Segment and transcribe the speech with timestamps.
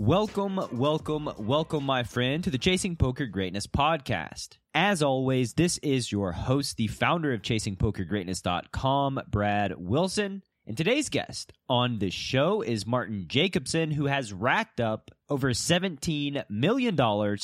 [0.00, 4.56] Welcome, welcome, welcome, my friend, to the Chasing Poker Greatness podcast.
[4.72, 10.42] As always, this is your host, the founder of ChasingPokerGreatness.com, Brad Wilson.
[10.66, 16.44] And today's guest on the show is Martin Jacobson, who has racked up over $17
[16.48, 16.98] million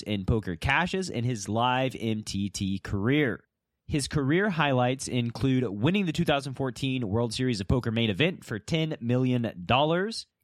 [0.07, 3.45] in poker cashes in his live MTT career.
[3.87, 9.03] His career highlights include winning the 2014 World Series of Poker main event for $10
[9.03, 9.67] million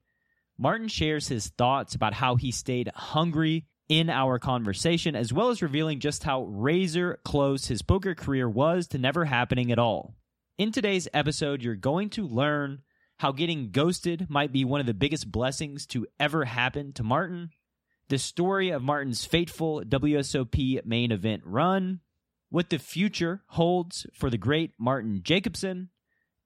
[0.59, 5.63] Martin shares his thoughts about how he stayed hungry in our conversation, as well as
[5.63, 10.15] revealing just how razor close his poker career was to never happening at all.
[10.59, 12.83] In today's episode, you're going to learn
[13.19, 17.51] how getting ghosted might be one of the biggest blessings to ever happen to Martin,
[18.09, 22.01] the story of Martin's fateful WSOP main event run,
[22.51, 25.89] what the future holds for the great Martin Jacobson,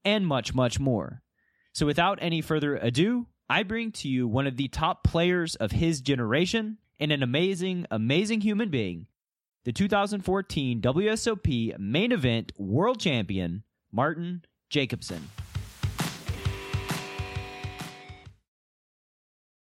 [0.05, 1.23] and much, much more.
[1.73, 5.73] So, without any further ado, I bring to you one of the top players of
[5.73, 9.07] his generation and an amazing, amazing human being,
[9.65, 15.29] the 2014 WSOP main event world champion, Martin Jacobson.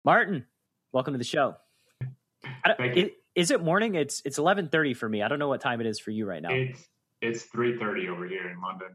[0.06, 0.46] Martin,
[0.94, 1.56] welcome to the show.
[2.78, 3.10] Thank you.
[3.34, 3.96] Is it morning?
[3.96, 5.24] It's it's eleven thirty for me.
[5.24, 6.52] I don't know what time it is for you right now.
[6.52, 6.88] It's
[7.22, 8.90] it's three thirty over here in London.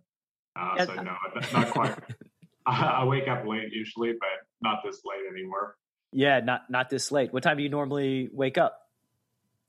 [0.57, 1.17] Uh, yeah, so no,
[1.53, 1.99] not quite.
[2.67, 4.29] I wake up late usually, but
[4.63, 5.77] not this late anymore.
[6.13, 7.33] Yeah, not not this late.
[7.33, 8.79] What time do you normally wake up?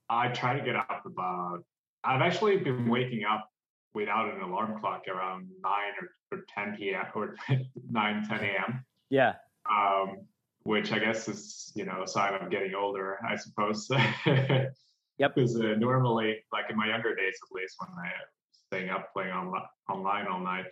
[0.10, 1.64] I try to get up about.
[2.04, 3.50] I've actually been waking up
[3.96, 7.06] without an alarm clock around nine or, or ten p.m.
[7.16, 7.36] or
[7.90, 8.86] 9, 10 a.m.
[9.10, 9.34] Yeah.
[9.70, 10.28] Um,
[10.64, 13.88] which I guess is you know a sign of getting older, I suppose.
[14.26, 15.36] yep.
[15.36, 19.12] Because uh, normally, like in my younger days, at least, when I was staying up
[19.14, 19.52] playing on,
[19.90, 20.66] online all night,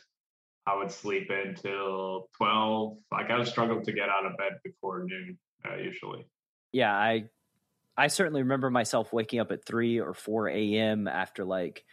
[0.66, 2.98] I would sleep until twelve.
[3.12, 6.26] Like I would struggle to get out of bed before noon uh, usually.
[6.72, 7.26] Yeah, I
[7.98, 11.08] I certainly remember myself waking up at three or four a.m.
[11.08, 11.84] after like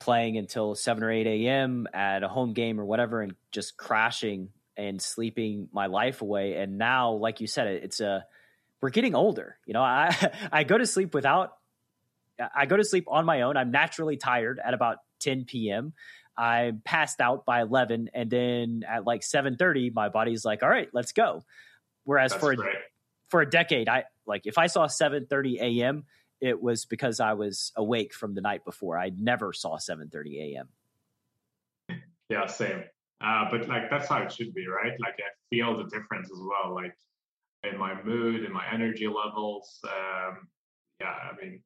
[0.00, 1.86] playing until seven or eight a.m.
[1.94, 6.54] at a home game or whatever, and just crashing and sleeping my life away.
[6.54, 8.24] And now, like you said, it's a
[8.80, 9.56] we're getting older.
[9.66, 11.52] You know, I I go to sleep without
[12.54, 13.56] I go to sleep on my own.
[13.56, 15.92] I'm naturally tired at about 10 p.m.
[16.36, 20.88] I'm passed out by 11, and then at like 7:30, my body's like, "All right,
[20.92, 21.44] let's go."
[22.02, 22.76] Whereas That's for a, great.
[23.28, 26.04] for a decade, I like if I saw 7:30 a.m.,
[26.40, 28.98] it was because I was awake from the night before.
[28.98, 30.68] I never saw 7:30 a.m.
[32.28, 32.84] Yeah, same.
[33.24, 34.92] Uh, but like that's how it should be, right?
[35.00, 36.94] Like I feel the difference as well, like
[37.70, 39.80] in my mood, in my energy levels.
[39.84, 40.48] Um,
[41.00, 41.60] yeah, I mean,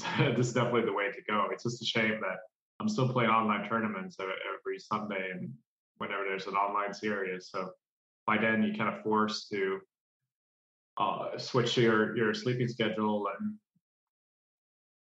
[0.36, 1.48] this is definitely the way to go.
[1.50, 2.38] It's just a shame that
[2.80, 5.50] I'm still playing online tournaments every Sunday and
[5.98, 7.48] whenever there's an online series.
[7.50, 7.70] So
[8.26, 9.80] by then you kind of forced to
[10.98, 13.54] uh, switch your your sleeping schedule and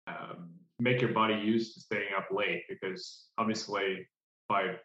[0.08, 0.50] um,
[0.80, 4.08] make your body used to staying up late because obviously
[4.50, 4.76] by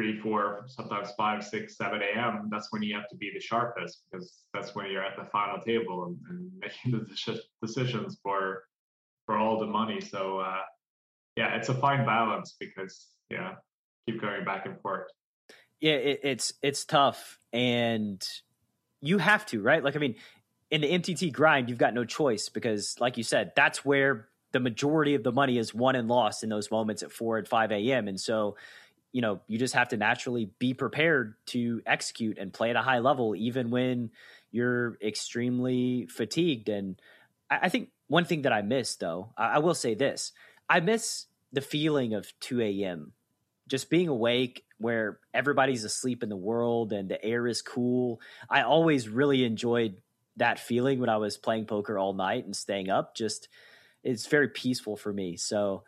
[0.00, 2.48] three, four, sometimes five, six, seven a.m.
[2.50, 5.60] That's when you have to be the sharpest because that's when you're at the final
[5.60, 8.64] table and, and making the decisions for
[9.26, 10.00] for all the money.
[10.00, 10.62] So uh,
[11.36, 13.56] yeah, it's a fine balance because yeah,
[14.06, 15.08] keep going back and forth.
[15.80, 18.26] Yeah, it, it's it's tough, and
[19.02, 19.84] you have to right.
[19.84, 20.14] Like I mean,
[20.70, 24.60] in the MTT grind, you've got no choice because, like you said, that's where the
[24.60, 27.70] majority of the money is won and lost in those moments at 4 and 5
[27.70, 28.08] a.m.
[28.08, 28.56] And so
[29.12, 32.82] you know, you just have to naturally be prepared to execute and play at a
[32.82, 34.10] high level, even when
[34.52, 36.68] you're extremely fatigued.
[36.68, 37.00] And
[37.50, 40.32] I, I think one thing that I miss, though, I, I, will say this
[40.68, 43.12] I miss the feeling of 2 a.m.
[43.68, 48.20] just being awake where everybody's asleep in the world and the air is cool.
[48.48, 49.96] I always really enjoyed
[50.36, 53.14] that feeling when I was playing poker all night and staying up.
[53.14, 53.48] Just
[54.02, 55.36] it's very peaceful for me.
[55.36, 55.82] So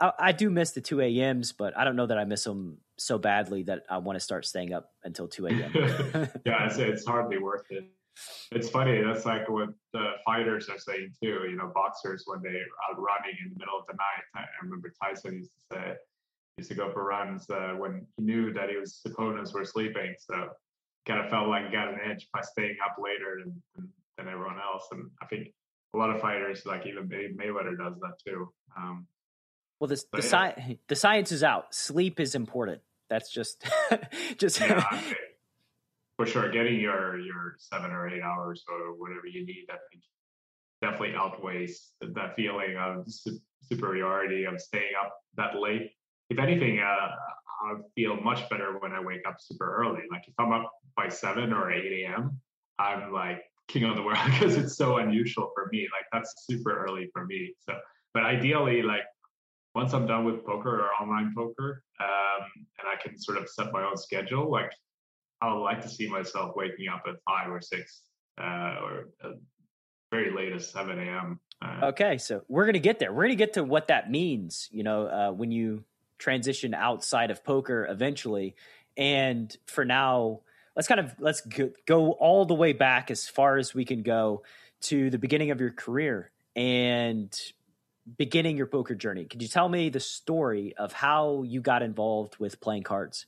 [0.00, 2.78] I, I do miss the 2 a.m.s, but I don't know that I miss them
[2.98, 5.72] so badly that I want to start staying up until 2 a.m.
[6.44, 7.84] yeah, I say it's hardly worth it.
[8.52, 9.02] It's funny.
[9.02, 11.46] That's like what the fighters are saying too.
[11.48, 14.24] You know, boxers when they're out running in the middle of the night.
[14.34, 15.94] I remember Tyson used to say
[16.58, 20.14] used to go for runs uh, when he knew that his opponents were sleeping.
[20.18, 20.50] So
[21.06, 23.88] kind of felt like he got an edge by staying up later than, than,
[24.18, 24.86] than everyone else.
[24.92, 25.48] And I think
[25.94, 28.52] a lot of fighters, like even Mayweather, does that too.
[28.76, 29.06] Um,
[29.80, 30.52] well, the the, yeah.
[30.54, 31.74] sci- the science is out.
[31.74, 32.82] Sleep is important.
[33.08, 33.64] That's just
[34.36, 35.02] just yeah,
[36.16, 36.50] for sure.
[36.50, 40.04] Getting your your seven or eight hours or whatever you need, I think
[40.82, 43.06] definitely outweighs that feeling of
[43.68, 45.90] superiority of staying up that late.
[46.28, 47.08] If anything, uh,
[47.62, 50.02] I feel much better when I wake up super early.
[50.10, 52.38] Like if I'm up by seven or eight a.m.,
[52.78, 55.88] I'm like king of the world because it's so unusual for me.
[55.92, 57.54] Like that's super early for me.
[57.66, 57.74] So,
[58.14, 59.02] but ideally, like
[59.74, 62.46] once I'm done with poker or online poker, um,
[62.78, 64.72] and I can sort of set my own schedule, like
[65.40, 68.02] I would like to see myself waking up at five or six
[68.40, 69.30] uh, or uh,
[70.10, 71.40] very late as 7 a.m.
[71.62, 73.12] Uh, okay, so we're going to get there.
[73.12, 75.84] We're going to get to what that means, you know, uh, when you
[76.18, 78.56] transition outside of poker eventually.
[78.96, 80.40] And for now,
[80.74, 81.42] let's kind of let's
[81.86, 84.42] go all the way back as far as we can go
[84.82, 87.38] to the beginning of your career and
[88.16, 89.24] beginning your poker journey.
[89.24, 93.26] Could you tell me the story of how you got involved with playing cards?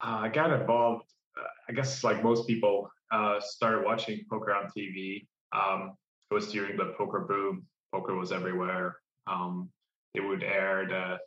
[0.00, 1.06] Uh, I got involved,
[1.38, 5.26] uh, I guess, like most people, uh, started watching poker on TV.
[5.52, 5.94] Um,
[6.30, 7.66] it was during the poker boom.
[7.92, 8.96] Poker was everywhere.
[9.26, 9.70] Um,
[10.14, 11.18] it would air the,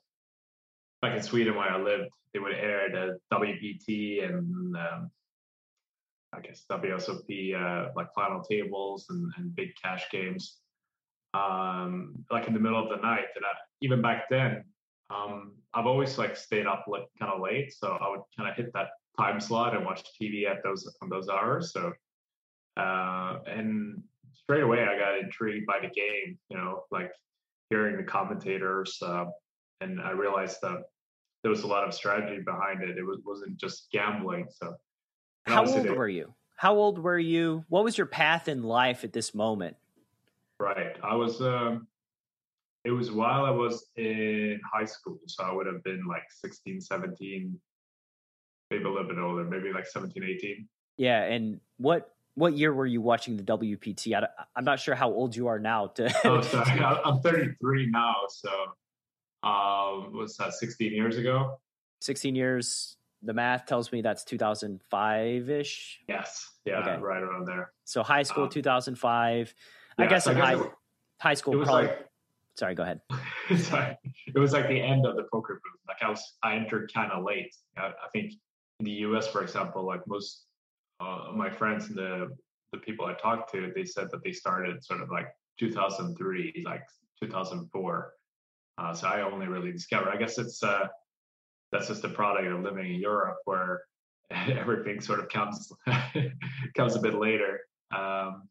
[1.02, 5.12] like in Sweden where I lived, they would air the WPT and um,
[6.34, 10.61] I guess WSOP, uh, like final tables and, and big cash games
[11.34, 13.26] um, like in the middle of the night.
[13.36, 14.64] And I, even back then,
[15.10, 18.56] um, I've always like stayed up like kind of late, so I would kind of
[18.56, 21.72] hit that time slot and watch TV at those on those hours.
[21.74, 21.94] So,
[22.78, 24.02] uh, and
[24.34, 26.38] straight away I got intrigued by the game.
[26.50, 27.12] You know, like
[27.70, 29.26] hearing the commentators, uh,
[29.80, 30.84] and I realized that
[31.44, 32.98] there was a lot of strategy behind it.
[32.98, 34.48] It was wasn't just gambling.
[34.50, 34.76] So,
[35.46, 36.34] how old were you?
[36.56, 37.66] How old were you?
[37.70, 39.78] What was your path in life at this moment?
[40.62, 40.96] Right.
[41.04, 41.88] I was, um,
[42.86, 45.20] it was while I was in high school.
[45.26, 47.60] So I would have been like 16, 17,
[48.70, 50.68] maybe a little bit older, maybe like 17, 18.
[50.98, 51.24] Yeah.
[51.24, 54.14] And what, what year were you watching the WPT?
[54.16, 55.88] I, am not sure how old you are now.
[55.88, 56.80] To oh, sorry.
[56.80, 58.16] I'm 33 now.
[58.30, 58.50] So,
[59.42, 61.60] um, was that 16 years ago?
[62.02, 62.98] 16 years.
[63.24, 66.02] The math tells me that's 2005 ish.
[66.08, 66.48] Yes.
[66.66, 66.80] Yeah.
[66.80, 67.02] Okay.
[67.02, 67.72] Right around there.
[67.86, 69.56] So high school, um, 2005.
[69.98, 70.72] I guess in high, it,
[71.20, 71.88] high school, probably.
[71.88, 72.08] Like,
[72.56, 73.02] sorry, go ahead.
[73.58, 73.98] sorry.
[74.34, 75.74] It was like the end of the poker boom.
[75.88, 77.54] Like I was, I entered kind of late.
[77.78, 78.34] I, I, think
[78.80, 80.46] in the U.S., for example, like most
[81.02, 82.30] uh, of my friends and the
[82.72, 85.28] the people I talked to, they said that they started sort of like
[85.60, 86.84] 2003, like
[87.22, 88.14] 2004.
[88.78, 90.10] Uh, so I only really discovered.
[90.10, 90.88] I guess it's uh,
[91.72, 93.84] that's just the product of living in Europe, where
[94.32, 95.72] everything sort of comes
[96.76, 97.60] comes a bit later.
[97.96, 98.48] Um,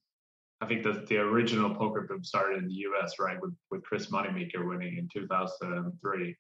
[0.61, 3.19] I think that the original poker boom started in the U.S.
[3.19, 6.37] right with with Chris Moneymaker winning in 2003.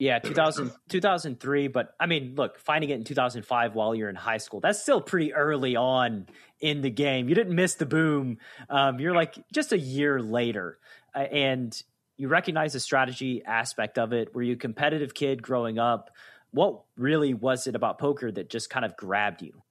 [0.00, 1.68] Yeah, 2000, 2003.
[1.68, 5.00] But I mean, look, finding it in 2005 while you're in high school, that's still
[5.00, 6.26] pretty early on
[6.60, 7.28] in the game.
[7.28, 8.38] You didn't miss the boom.
[8.70, 10.78] Um, you're like just a year later.
[11.14, 11.82] Uh, and
[12.16, 14.34] you recognize the strategy aspect of it.
[14.34, 16.10] Were you a competitive kid growing up?
[16.52, 19.62] What really was it about poker that just kind of grabbed you?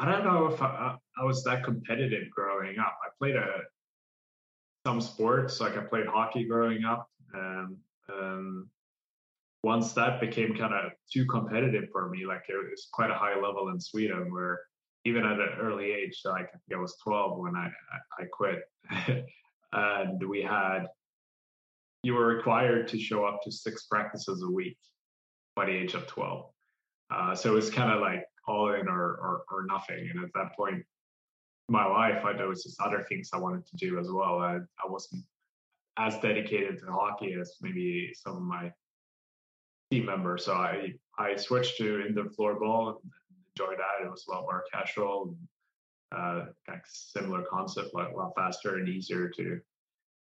[0.00, 2.96] I don't know if I, I was that competitive growing up.
[3.04, 3.46] I played a
[4.86, 7.08] some sports, like I played hockey growing up.
[7.32, 7.76] And
[8.12, 8.68] um,
[9.62, 13.34] once that became kind of too competitive for me, like it was quite a high
[13.34, 14.60] level in Sweden where
[15.06, 17.70] even at an early age, like I think I was 12 when I,
[18.18, 18.60] I quit.
[19.72, 20.86] and we had,
[22.02, 24.78] you were required to show up to six practices a week
[25.56, 26.46] by the age of 12.
[27.10, 30.10] Uh, so it was kind of like all in or, or, or nothing.
[30.12, 30.84] And at that point in
[31.68, 34.38] my life, I, there was just other things I wanted to do as well.
[34.38, 35.24] I, I wasn't
[35.96, 38.72] as dedicated to hockey as maybe some of my
[39.90, 40.44] team members.
[40.44, 43.12] So I, I switched to indoor floorball and
[43.56, 44.04] enjoyed that.
[44.04, 45.36] It was a lot more casual,
[46.14, 49.60] uh, kind of similar concept, a lot faster and easier to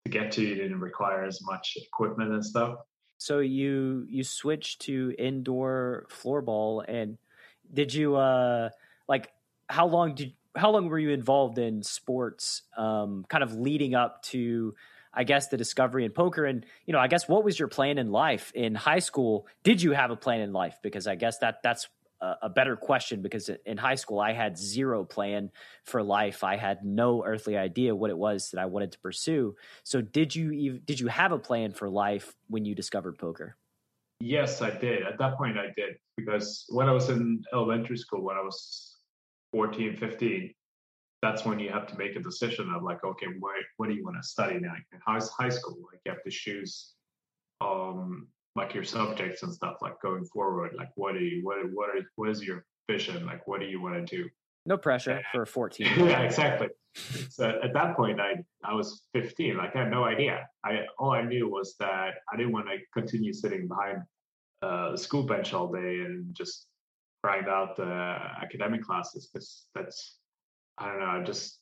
[0.05, 0.55] to get to.
[0.55, 2.77] Didn't require as much equipment and stuff.
[3.19, 7.19] So you you switched to indoor floorball, and
[7.73, 8.69] did you uh
[9.07, 9.31] like
[9.67, 12.63] how long did how long were you involved in sports?
[12.75, 14.75] Um, kind of leading up to
[15.13, 17.97] I guess the discovery in poker and you know I guess what was your plan
[17.97, 21.39] in life in high school did you have a plan in life because I guess
[21.39, 21.87] that that's
[22.21, 25.49] a better question because in high school I had zero plan
[25.83, 26.43] for life.
[26.43, 29.55] I had no earthly idea what it was that I wanted to pursue.
[29.83, 33.55] So did you did you have a plan for life when you discovered poker?
[34.21, 35.03] Yes, I did.
[35.03, 38.97] At that point I did because when I was in elementary school when I was
[39.51, 40.53] 14, 15,
[41.21, 44.03] that's when you have to make a decision of like, okay, what what do you
[44.03, 44.73] want to study now?
[44.93, 46.93] In high school, like you have to choose
[47.61, 51.89] um like your subjects and stuff like going forward like what do you what what
[51.89, 54.27] are what is your vision like what do you want to do
[54.65, 56.67] no pressure and, for 14 yeah exactly.
[57.29, 60.47] So at that point i i was 15 like i had no idea.
[60.65, 63.99] I all i knew was that i didn't want to continue sitting behind
[64.61, 66.67] uh, the school bench all day and just
[67.23, 67.91] grind out the
[68.41, 70.17] academic classes because that's
[70.77, 71.61] i don't know i just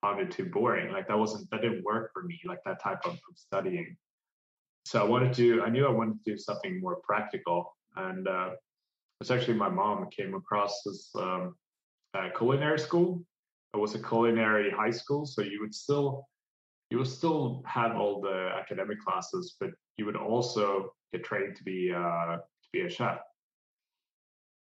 [0.00, 0.92] found it too boring.
[0.92, 3.96] Like that wasn't that didn't work for me like that type of, of studying.
[4.84, 7.76] So I wanted to, I knew I wanted to do something more practical.
[7.96, 8.50] And uh,
[9.20, 11.54] it's actually my mom came across this um,
[12.14, 13.22] uh, culinary school.
[13.74, 16.26] It was a culinary high school, so you would still
[16.90, 21.64] you would still have all the academic classes, but you would also get trained to
[21.64, 23.18] be uh, to be a chef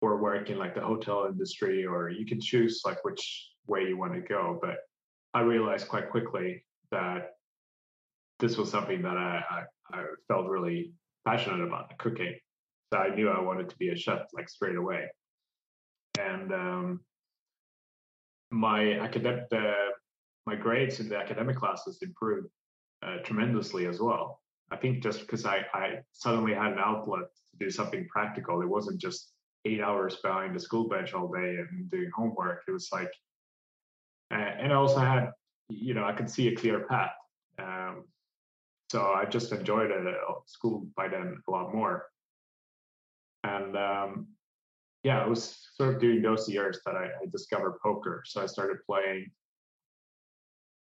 [0.01, 3.97] or work in like the hotel industry, or you can choose like which way you
[3.97, 4.59] want to go.
[4.61, 4.75] But
[5.33, 7.31] I realized quite quickly that
[8.39, 10.91] this was something that I, I, I felt really
[11.25, 12.35] passionate about cooking.
[12.91, 15.07] So I knew I wanted to be a chef like straight away.
[16.19, 16.99] And um,
[18.53, 19.45] my academic,
[20.45, 22.47] my grades in the academic classes improved
[23.05, 24.41] uh, tremendously as well.
[24.71, 28.61] I think just because I, I suddenly had an outlet to do something practical.
[28.61, 29.31] It wasn't just
[29.65, 32.63] eight hours behind the school bench all day and doing homework.
[32.67, 33.11] It was like,
[34.31, 35.31] uh, and I also had,
[35.69, 37.11] you know, I could see a clear path.
[37.59, 38.05] Um,
[38.91, 42.07] so I just enjoyed it at school by then a lot more.
[43.43, 44.27] And um,
[45.03, 48.23] yeah, it was sort of those years that I, I discovered poker.
[48.25, 49.29] So I started playing.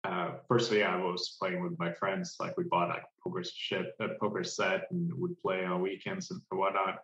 [0.04, 2.36] Uh, firstly, I was playing with my friends.
[2.40, 6.42] Like we bought like poker shit, a poker set, and would play on weekends and
[6.50, 7.00] whatnot.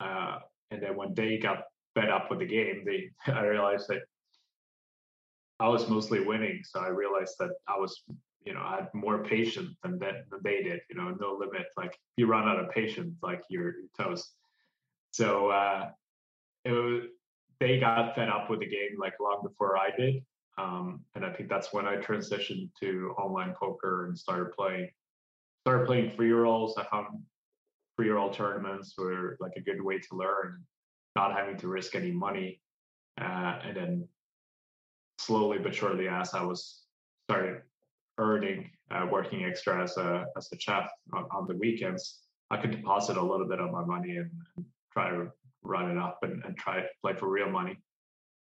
[0.00, 0.38] Uh,
[0.70, 4.02] and then when they got fed up with the game, they I realized that
[5.58, 6.62] I was mostly winning.
[6.64, 8.04] So I realized that I was
[8.44, 11.66] you know I had more patience than that than they did you know no limit
[11.76, 14.34] like you run out of patience like you're toast
[15.12, 15.88] so uh
[16.64, 17.02] it was,
[17.60, 20.22] they got fed up with the game like long before i did
[20.58, 24.88] um and i think that's when i transitioned to online poker and started playing
[25.62, 27.06] started playing free rolls i found
[27.96, 30.62] free roll tournaments were like a good way to learn
[31.16, 32.60] not having to risk any money
[33.20, 34.08] uh, and then
[35.18, 36.84] slowly but surely as i was
[37.28, 37.62] started
[38.18, 42.70] earning, uh, working extra as a as a chef on, on, the weekends, I could
[42.70, 45.28] deposit a little bit of my money and, and try to
[45.64, 47.78] run it up and, and try to play for real money.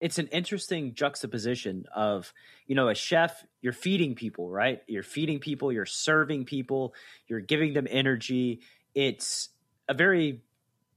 [0.01, 2.33] It's an interesting juxtaposition of,
[2.67, 4.83] you know, a chef, you're feeding people, right?
[4.87, 6.95] You're feeding people, you're serving people,
[7.29, 8.61] you're giving them energy.
[8.95, 9.49] It's
[9.89, 10.43] a very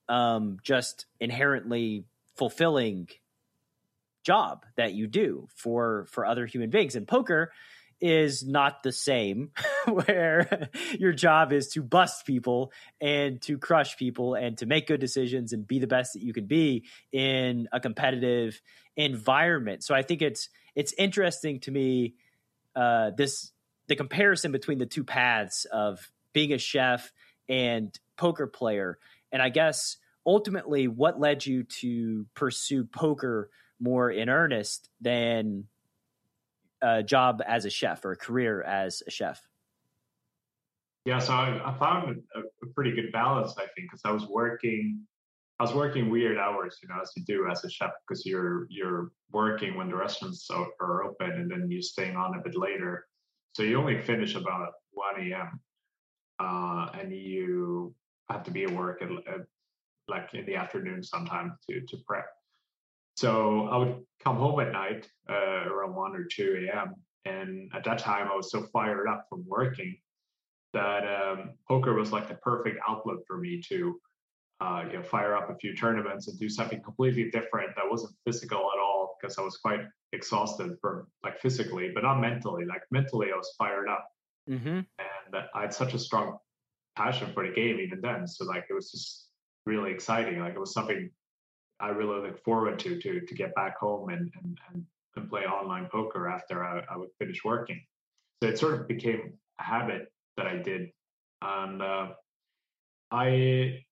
[0.09, 2.03] um, just inherently
[2.35, 3.07] fulfilling
[4.23, 6.95] job that you do for for other human beings.
[6.95, 7.51] And poker,
[8.01, 9.51] is not the same
[9.87, 14.99] where your job is to bust people and to crush people and to make good
[14.99, 18.61] decisions and be the best that you can be in a competitive
[18.95, 19.83] environment.
[19.83, 22.15] So i think it's it's interesting to me
[22.75, 23.51] uh, this
[23.87, 27.11] the comparison between the two paths of being a chef
[27.49, 28.97] and poker player.
[29.31, 35.65] And i guess ultimately what led you to pursue poker more in earnest than
[36.81, 39.41] a job as a chef or a career as a chef?
[41.05, 44.27] Yeah, so I, I found a, a, pretty good balance, I think, because I was
[44.27, 45.01] working,
[45.59, 48.67] I was working weird hours, you know, as you do as a chef, because you're
[48.69, 53.05] you're working when the restaurants are open, and then you're staying on a bit later,
[53.53, 55.59] so you only finish about one a.m.
[56.39, 57.93] Uh, and you
[58.29, 59.41] have to be at work at, at
[60.07, 62.27] like in the afternoon sometime to to prep.
[63.19, 66.95] So I would come home at night uh, around 1 or 2 a.m.
[67.25, 69.97] And at that time, I was so fired up from working
[70.71, 73.99] that um, poker was like the perfect outlet for me to
[74.61, 78.13] uh, you know, fire up a few tournaments and do something completely different that wasn't
[78.25, 79.81] physical at all because I was quite
[80.13, 82.63] exhausted from like physically, but not mentally.
[82.63, 84.07] Like mentally, I was fired up.
[84.49, 84.79] Mm-hmm.
[84.99, 86.37] And I had such a strong
[86.95, 88.25] passion for the game even then.
[88.27, 89.27] So like it was just
[89.65, 90.39] really exciting.
[90.39, 91.09] Like it was something
[91.79, 95.43] I really look forward to to to get back home and and and, and play
[95.43, 97.81] online poker after I, I would finish working.
[98.41, 100.91] So it sort of became a habit that I did,
[101.41, 102.07] and uh,
[103.11, 103.83] I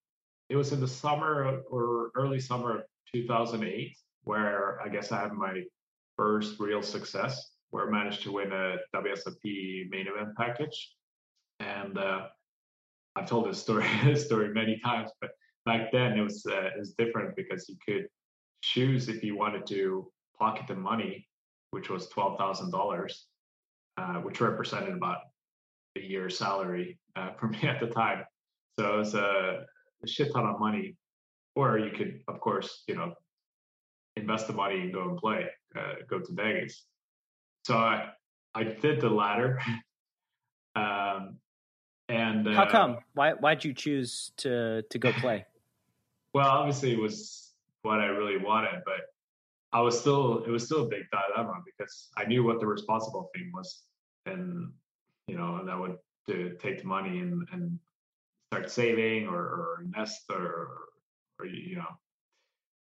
[0.50, 5.34] it was in the summer or early summer of 2008 where I guess I had
[5.34, 5.63] my
[6.17, 10.94] first real success where I managed to win a WSOP main event package.
[11.60, 12.27] And uh,
[13.15, 15.32] I've told this story this story many times, but
[15.67, 18.07] back then it was uh, it was different because you could
[18.62, 21.27] choose if you wanted to pocket the money,
[21.71, 23.27] which was twelve thousand uh, dollars,
[24.24, 25.19] which represented about
[25.97, 28.24] a year's salary uh, for me at the time.
[28.79, 29.65] So it was a,
[30.03, 30.95] a shit ton of money,
[31.55, 33.13] or you could, of course, you know,
[34.15, 35.45] invest the money and go and play,
[35.77, 36.86] uh, go to Vegas.
[37.65, 38.09] So I,
[38.53, 39.59] I did the latter.
[40.75, 41.39] um,
[42.09, 42.97] and uh, how come?
[43.15, 45.45] Why why'd you choose to to go play?
[46.34, 49.01] Well, obviously it was what I really wanted, but
[49.74, 53.29] I was still it was still a big dilemma because I knew what the responsible
[53.36, 53.84] thing was,
[54.25, 54.72] and
[55.27, 57.79] you know and that would to take the money and, and
[58.51, 59.86] start saving or, or
[60.29, 60.77] or,
[61.39, 61.98] or you know.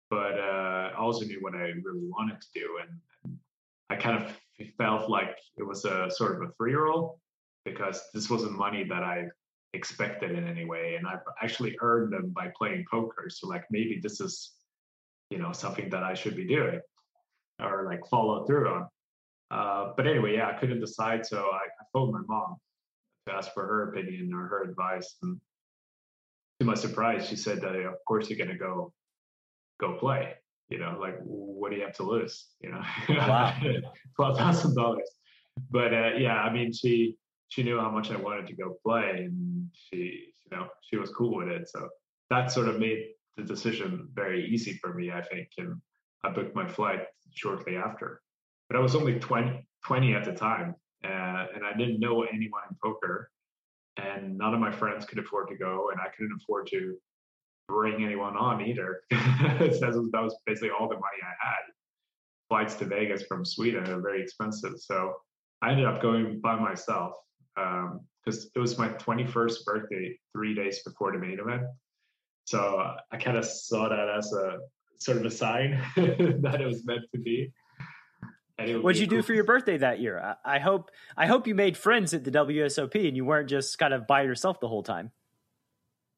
[0.09, 3.37] But uh, I also knew what I really wanted to do, and, and
[3.89, 4.35] I kind of
[4.77, 7.19] felt like it was a sort of a free roll
[7.63, 9.27] because this wasn't money that I
[9.73, 13.29] expected in any way, and I've actually earned them by playing poker.
[13.29, 14.51] So like maybe this is,
[15.29, 16.79] you know, something that I should be doing
[17.59, 18.87] or like follow through on.
[19.51, 22.55] Uh, but anyway, yeah, I couldn't decide, so I, I phoned my mom
[23.27, 25.39] to ask for her opinion or her advice, and
[26.59, 28.93] to my surprise, she said that of course you're gonna go
[29.79, 30.33] go play.
[30.69, 32.47] You know, like what do you have to lose?
[32.61, 33.53] You know, wow.
[34.15, 35.09] twelve thousand dollars.
[35.69, 37.17] But uh, yeah, I mean, she
[37.51, 41.09] she knew how much I wanted to go play, and she you know she was
[41.11, 41.67] cool with it.
[41.67, 41.89] So
[42.29, 45.49] that sort of made the decision very easy for me, I think.
[45.57, 45.75] And
[46.23, 47.01] I booked my flight
[47.33, 48.21] shortly after.
[48.69, 52.61] But I was only 20, 20 at the time, uh, and I didn't know anyone
[52.69, 53.29] in poker,
[53.97, 56.95] and none of my friends could afford to go, and I couldn't afford to
[57.67, 59.01] bring anyone on either.
[59.11, 61.63] that was basically all the money I had.
[62.47, 64.75] Flights to Vegas from Sweden are very expensive.
[64.77, 65.15] So
[65.61, 67.15] I ended up going by myself
[67.55, 71.63] because um, it was my 21st birthday three days before the main event.
[72.45, 74.57] So I kind of saw that as a
[74.97, 77.51] sort of a sign that it was meant to be.
[78.59, 80.19] What'd you cool do for your birthday that year?
[80.19, 83.79] I, I hope I hope you made friends at the WSOP and you weren't just
[83.79, 85.11] kind of by yourself the whole time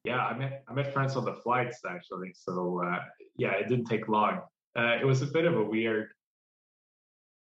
[0.04, 2.32] yeah, I met I met friends on the flights actually.
[2.34, 3.00] So uh,
[3.36, 4.42] yeah, it didn't take long.
[4.78, 6.08] Uh, it was a bit of a weird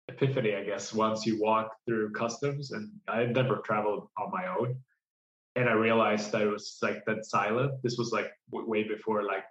[0.10, 2.72] epiphany, I guess, once you walk through customs.
[2.72, 4.76] And I had never traveled on my own,
[5.56, 7.74] and I realized that it was like that silent.
[7.84, 9.43] This was like w- way before like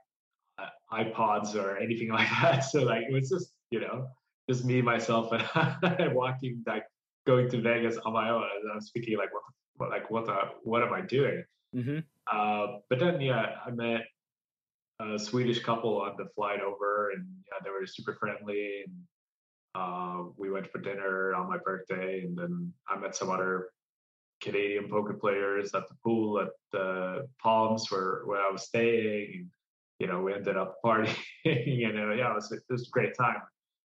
[0.58, 2.60] uh, iPods or anything like that.
[2.60, 4.08] So like it was just you know
[4.48, 5.32] just me myself
[5.82, 6.84] and walking like
[7.26, 8.44] going to Vegas on my own.
[8.62, 9.30] And I'm speaking like
[9.76, 11.44] what like what the, what am I doing?
[11.74, 11.98] Mm-hmm.
[12.32, 14.02] Uh, but then, yeah, I met
[15.00, 18.84] a Swedish couple on the flight over, and yeah, they were super friendly.
[18.86, 18.96] And
[19.76, 23.68] uh, we went for dinner on my birthday, and then I met some other
[24.40, 29.50] Canadian poker players at the pool at the Palms where where I was staying.
[29.98, 33.14] You know, we ended up partying, and uh, yeah, it was, it was a great
[33.16, 33.42] time.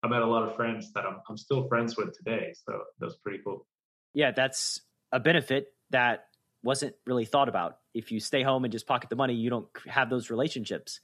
[0.03, 3.05] I met a lot of friends that I'm I'm still friends with today, so that
[3.05, 3.65] was pretty cool.
[4.13, 6.25] Yeah, that's a benefit that
[6.63, 7.77] wasn't really thought about.
[7.93, 10.99] If you stay home and just pocket the money, you don't have those relationships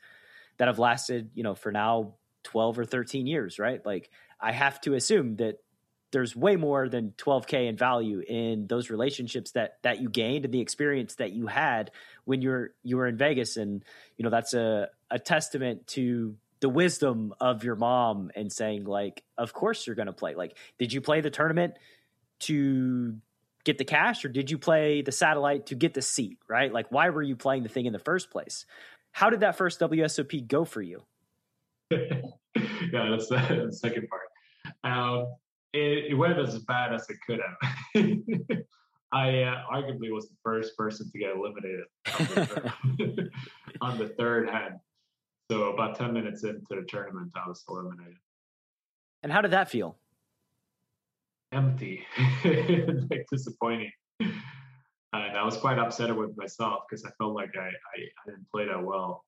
[0.58, 3.86] that have lasted, you know, for now 12 or 13 years, right?
[3.86, 5.60] Like I have to assume that
[6.12, 10.54] there's way more than 12k in value in those relationships that that you gained and
[10.54, 11.92] the experience that you had
[12.26, 13.84] when you're you were in Vegas and
[14.16, 19.24] you know that's a a testament to the wisdom of your mom and saying like
[19.38, 21.74] of course you're going to play like did you play the tournament
[22.40, 23.18] to
[23.68, 26.72] get the cash or did you play the satellite to get the seat, right?
[26.72, 28.66] Like, why were you playing the thing in the first place?
[29.12, 31.04] How did that first WSOP go for you?
[31.92, 32.00] yeah,
[32.92, 34.22] that's the, the second part.
[34.88, 35.28] Um,
[35.74, 38.58] it, it, went as bad as it could have.
[39.12, 41.86] I uh, arguably was the first person to get eliminated
[42.20, 43.32] on the, third,
[43.82, 44.76] on the third hand.
[45.52, 48.18] So about 10 minutes into the tournament, I was eliminated.
[49.24, 49.98] And how did that feel?
[51.52, 52.06] empty,
[52.46, 53.92] like disappointing.
[55.14, 58.46] And I was quite upset with myself because I felt like I, I, I, didn't
[58.52, 59.24] play that well.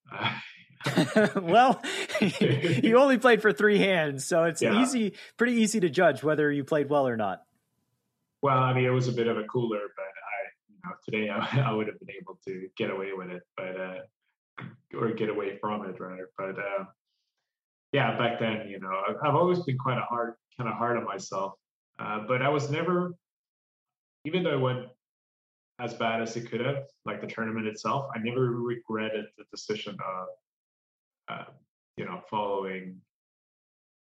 [1.42, 1.82] well,
[2.84, 4.82] you only played for three hands, so it's yeah.
[4.82, 7.44] easy, pretty easy to judge whether you played well or not.
[8.42, 10.40] Well, I mean, it was a bit of a cooler, but I,
[10.70, 13.80] you know, today I, I would have been able to get away with it, but
[13.80, 14.00] uh,
[14.98, 16.30] or get away from it rather.
[16.38, 16.86] But uh,
[17.94, 20.98] yeah, back then, you know, I've, I've always been quite a hard, kind of hard
[20.98, 21.54] on myself.
[21.98, 23.14] Uh, but I was never,
[24.26, 24.86] even though I went
[25.80, 29.98] as bad as it could have, like the tournament itself, I never regretted the decision
[30.06, 30.28] of,
[31.30, 31.46] uh,
[31.98, 33.00] you know, following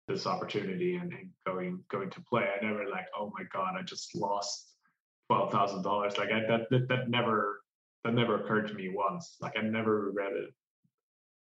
[0.07, 2.43] this opportunity and, and, going going to play.
[2.43, 4.73] I never like, oh my god, I just lost
[5.27, 6.17] twelve thousand dollars.
[6.17, 7.61] Like I, that, that that never
[8.03, 9.37] that never occurred to me once.
[9.39, 10.49] Like I never regretted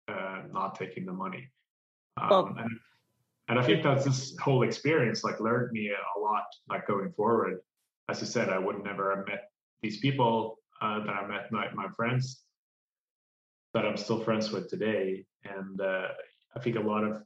[0.08, 1.50] uh, not taking the money.
[2.22, 2.72] Um, well, and,
[3.48, 6.46] and I think that's this whole experience like learned me a lot.
[6.68, 7.60] Like going forward,
[8.10, 11.68] as you said, I would never have met these people uh, that I met my,
[11.74, 12.44] my friends
[13.74, 15.26] that I'm still friends with today.
[15.44, 16.08] And uh,
[16.56, 17.22] I think a lot of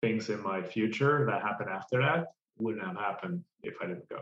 [0.00, 2.26] things in my future that happened after that
[2.58, 4.20] wouldn't have happened if I didn't go.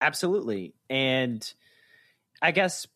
[0.00, 0.74] Absolutely.
[0.90, 1.52] And
[2.40, 2.86] I guess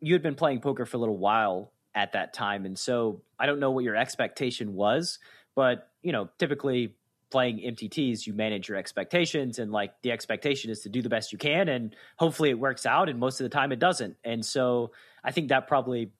[0.00, 2.64] you had been playing poker for a little while at that time.
[2.64, 5.18] And so I don't know what your expectation was,
[5.54, 6.94] but, you know, typically
[7.30, 11.32] playing MTTs, you manage your expectations and like the expectation is to do the best
[11.32, 14.16] you can and hopefully it works out and most of the time it doesn't.
[14.24, 16.10] And so I think that probably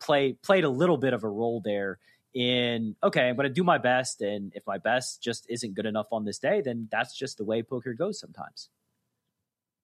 [0.00, 1.98] play played a little bit of a role there
[2.34, 5.86] in okay, I'm going to do my best and if my best just isn't good
[5.86, 8.68] enough on this day, then that's just the way poker goes sometimes.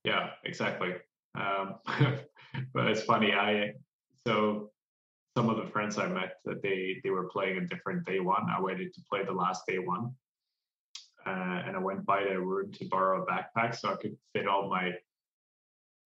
[0.05, 0.95] Yeah, exactly.
[1.35, 1.77] Um,
[2.75, 3.33] but it's funny.
[3.33, 3.73] I
[4.27, 4.71] so
[5.37, 8.47] some of the friends I met that they they were playing a different day one.
[8.55, 10.15] I waited to play the last day one,
[11.27, 14.47] uh, and I went by their room to borrow a backpack so I could fit
[14.47, 14.93] all my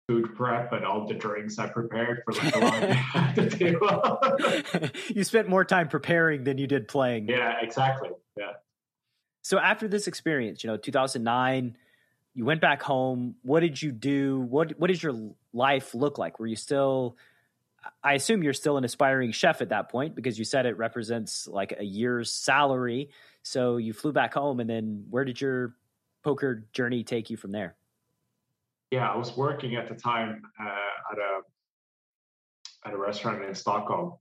[0.09, 2.73] food prep and all the drinks I prepared for like a long
[3.15, 4.93] at the table.
[5.09, 7.29] you spent more time preparing than you did playing.
[7.29, 8.11] Yeah, exactly.
[8.37, 8.53] Yeah.
[9.43, 11.77] So after this experience, you know, 2009,
[12.35, 13.37] you went back home.
[13.43, 14.41] What did you do?
[14.41, 15.15] What what did your
[15.53, 16.39] life look like?
[16.39, 17.17] Were you still
[18.03, 21.47] I assume you're still an aspiring chef at that point because you said it represents
[21.47, 23.11] like a year's salary.
[23.47, 25.77] So you flew back home, and then where did your
[26.25, 27.77] poker journey take you from there?
[28.91, 34.15] Yeah, I was working at the time uh, at a at a restaurant in Stockholm.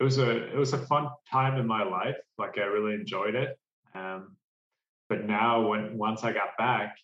[0.00, 2.16] It was a it was a fun time in my life.
[2.36, 3.56] Like I really enjoyed it.
[3.94, 4.34] Um,
[5.08, 6.96] but now, when once I got back,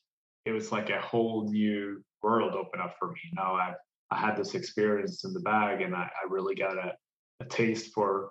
[0.47, 3.21] it was like a whole new world open up for me.
[3.33, 3.75] Now I
[4.11, 6.95] I had this experience in the bag, and I, I really got a,
[7.39, 8.31] a taste for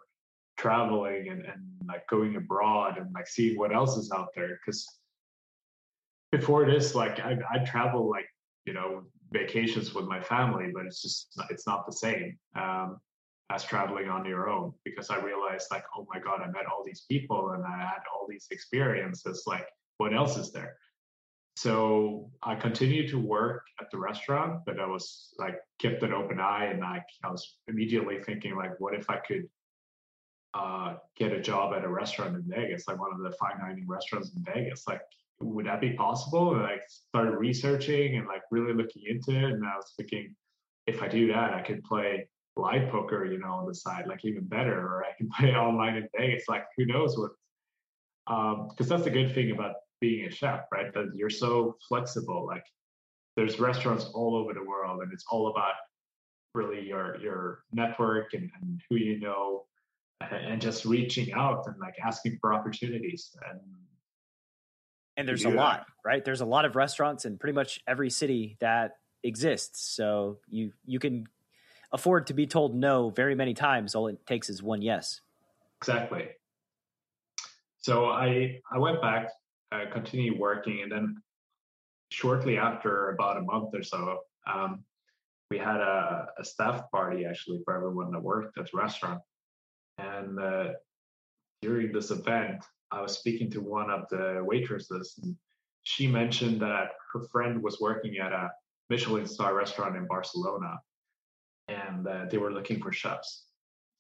[0.58, 4.60] traveling and, and like going abroad and like seeing what else is out there.
[4.66, 4.86] Because
[6.32, 8.28] before this, like I I travel like
[8.66, 13.00] you know vacations with my family, but it's just it's not the same um,
[13.52, 14.74] as traveling on your own.
[14.84, 18.02] Because I realized like oh my god, I met all these people and I had
[18.14, 19.44] all these experiences.
[19.46, 20.78] Like what else is there?
[21.56, 26.40] So I continued to work at the restaurant, but I was like kept an open
[26.40, 29.48] eye and like I was immediately thinking like, what if I could
[30.54, 33.88] uh, get a job at a restaurant in Vegas, like one of the fine dining
[33.88, 34.88] restaurants in Vegas?
[34.88, 35.02] Like,
[35.42, 36.56] would that be possible?
[36.56, 40.36] And I started researching and like really looking into it, and I was thinking,
[40.88, 44.24] if I do that, I could play live poker, you know, on the side, like
[44.26, 46.46] even better, or I can play online in Vegas.
[46.48, 47.32] Like, who knows what?
[48.26, 50.94] Because um, that's the good thing about being a chef, right?
[50.94, 52.46] That you're so flexible.
[52.46, 52.64] Like
[53.36, 55.74] there's restaurants all over the world, and it's all about
[56.54, 59.66] really your your network and, and who you know,
[60.32, 63.36] and just reaching out and like asking for opportunities.
[63.50, 63.60] And
[65.16, 66.26] and there's a lot, right?
[66.26, 69.96] There's a lot of restaurants in pretty much every city that exists.
[69.96, 71.28] So you you can
[71.92, 73.96] afford to be told no very many times.
[73.96, 75.22] All it takes is one yes.
[75.82, 76.30] Exactly.
[77.80, 79.30] So I I went back
[79.74, 80.82] uh, continue working.
[80.84, 81.22] And then
[82.10, 84.20] shortly after, about a month or so,
[84.52, 84.84] um,
[85.50, 89.22] we had a, a, staff party actually for everyone that worked at the restaurant.
[89.98, 90.70] And uh,
[91.62, 95.36] during this event, I was speaking to one of the waitresses, and
[95.84, 98.50] she mentioned that her friend was working at a
[98.90, 100.80] Michelin star restaurant in Barcelona,
[101.68, 103.46] and uh, they were looking for chefs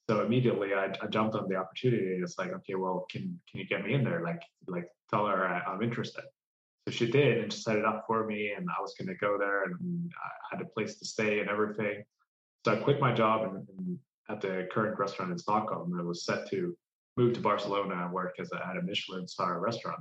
[0.09, 2.19] so immediately I, I, jumped on the opportunity.
[2.21, 4.21] It's like, okay, well, can can you get me in there?
[4.21, 6.23] Like, like tell her I, am interested.
[6.85, 9.15] So she did, and she set it up for me, and I was going to
[9.15, 12.03] go there, and I had a place to stay and everything.
[12.65, 15.97] So I quit my job and, and at the current restaurant in Stockholm.
[15.99, 16.75] I was set to
[17.17, 19.99] move to Barcelona and work as a, at a Michelin star restaurant,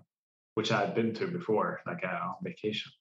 [0.55, 2.93] which I had been to before, like uh, on vacation.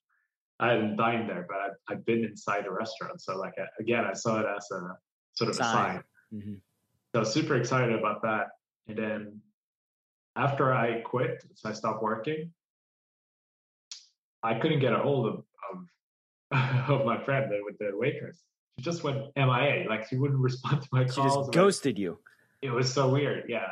[0.59, 3.21] I hadn't dined there, but I'd, I'd been inside a restaurant.
[3.21, 4.95] So like again, I saw it as a
[5.33, 5.67] sort of sign.
[5.67, 6.03] a sign.
[6.33, 6.53] Mm-hmm.
[6.53, 8.47] So I was super excited about that.
[8.87, 9.41] And then
[10.35, 12.51] after I quit, so I stopped working,
[14.43, 18.41] I couldn't get a hold of of, of my friend with the waitress.
[18.77, 19.85] She just went MIA.
[19.89, 21.47] Like she wouldn't respond to my She calls.
[21.47, 22.19] just ghosted you.
[22.61, 23.45] it was so weird.
[23.49, 23.65] Yeah.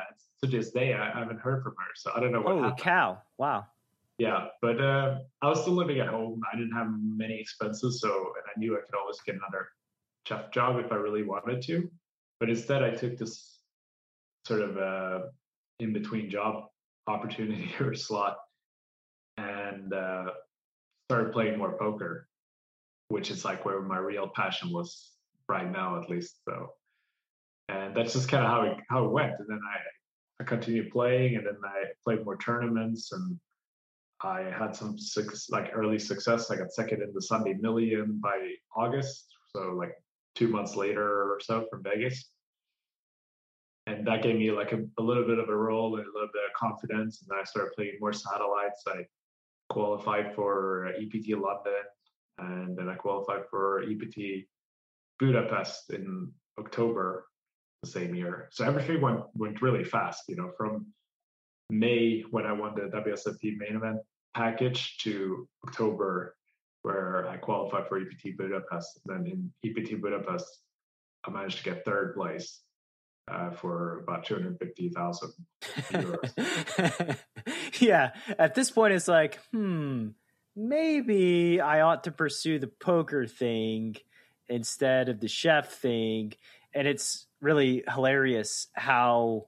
[0.43, 2.61] To this day, I, I haven't heard from her, so I don't know what Holy
[2.69, 2.79] happened.
[2.79, 3.17] cow!
[3.37, 3.65] Wow.
[4.19, 6.41] Yeah, but uh, I was still living at home.
[6.51, 9.67] I didn't have many expenses, so and I knew I could always get another
[10.25, 11.89] chef job if I really wanted to.
[12.39, 13.59] But instead, I took this
[14.45, 15.25] sort of uh,
[15.81, 16.67] in between job
[17.07, 18.37] opportunity or slot
[19.37, 20.25] and uh,
[21.09, 22.28] started playing more poker,
[23.09, 25.11] which is like where my real passion was
[25.47, 26.39] right now, at least.
[26.47, 26.69] So,
[27.67, 29.33] and that's just kind of how it how it went.
[29.39, 33.37] And then I I continued playing, and then I played more tournaments and
[34.21, 36.51] I had some suc- like early success.
[36.51, 39.93] I got second in the Sunday Million by August, so like
[40.35, 42.29] two months later or so from Vegas,
[43.87, 46.29] and that gave me like a, a little bit of a roll and a little
[46.33, 47.21] bit of confidence.
[47.21, 48.83] And then I started playing more satellites.
[48.87, 49.05] I
[49.69, 51.83] qualified for EPT London,
[52.39, 54.45] and then I qualified for EPT
[55.19, 57.25] Budapest in October
[57.83, 58.49] the same year.
[58.51, 60.23] So everything went went really fast.
[60.27, 60.87] You know, from
[61.69, 63.99] May when I won the WSOP main event
[64.33, 66.35] package to October
[66.83, 68.99] where I qualified for EPT Budapest.
[69.05, 70.45] Then in EPT Budapest,
[71.25, 72.61] I managed to get third place
[73.29, 75.33] uh, for about 250,000
[75.91, 77.17] euros.
[77.79, 78.11] yeah.
[78.37, 80.09] At this point, it's like, hmm,
[80.59, 83.95] maybe I ought to pursue the poker thing
[84.49, 86.33] instead of the chef thing.
[86.73, 89.47] And it's really hilarious how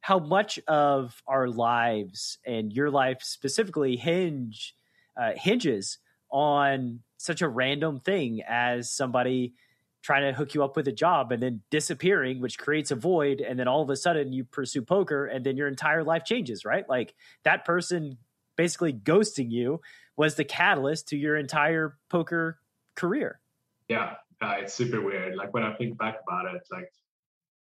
[0.00, 4.74] how much of our lives and your life specifically hinge
[5.16, 5.98] uh, hinges
[6.30, 9.54] on such a random thing as somebody
[10.00, 13.40] trying to hook you up with a job and then disappearing which creates a void
[13.40, 16.64] and then all of a sudden you pursue poker and then your entire life changes
[16.64, 18.16] right like that person
[18.56, 19.80] basically ghosting you
[20.18, 22.58] was the catalyst to your entire poker
[22.94, 23.40] career
[23.88, 25.34] yeah, uh, it's super weird.
[25.34, 26.92] Like when I think back about it, like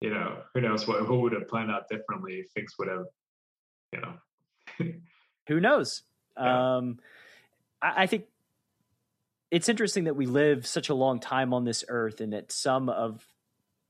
[0.02, 3.06] you know, who knows what who would have planned out differently if things would have,
[3.94, 4.14] you know.
[5.48, 6.04] who knows
[6.38, 6.78] Yeah.
[6.78, 7.00] um
[7.82, 8.26] I, I think
[9.50, 12.90] it's interesting that we live such a long time on this earth and that some
[12.90, 13.26] of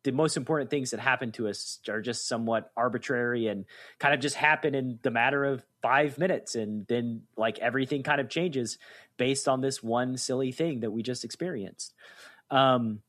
[0.08, 3.66] the most important things that happen to us are just somewhat arbitrary and
[4.00, 6.56] kind of just happen in the matter of five minutes.
[6.56, 8.78] And then like everything kind of changes
[9.18, 11.94] based on this one silly thing that we just experienced.
[12.50, 13.02] Um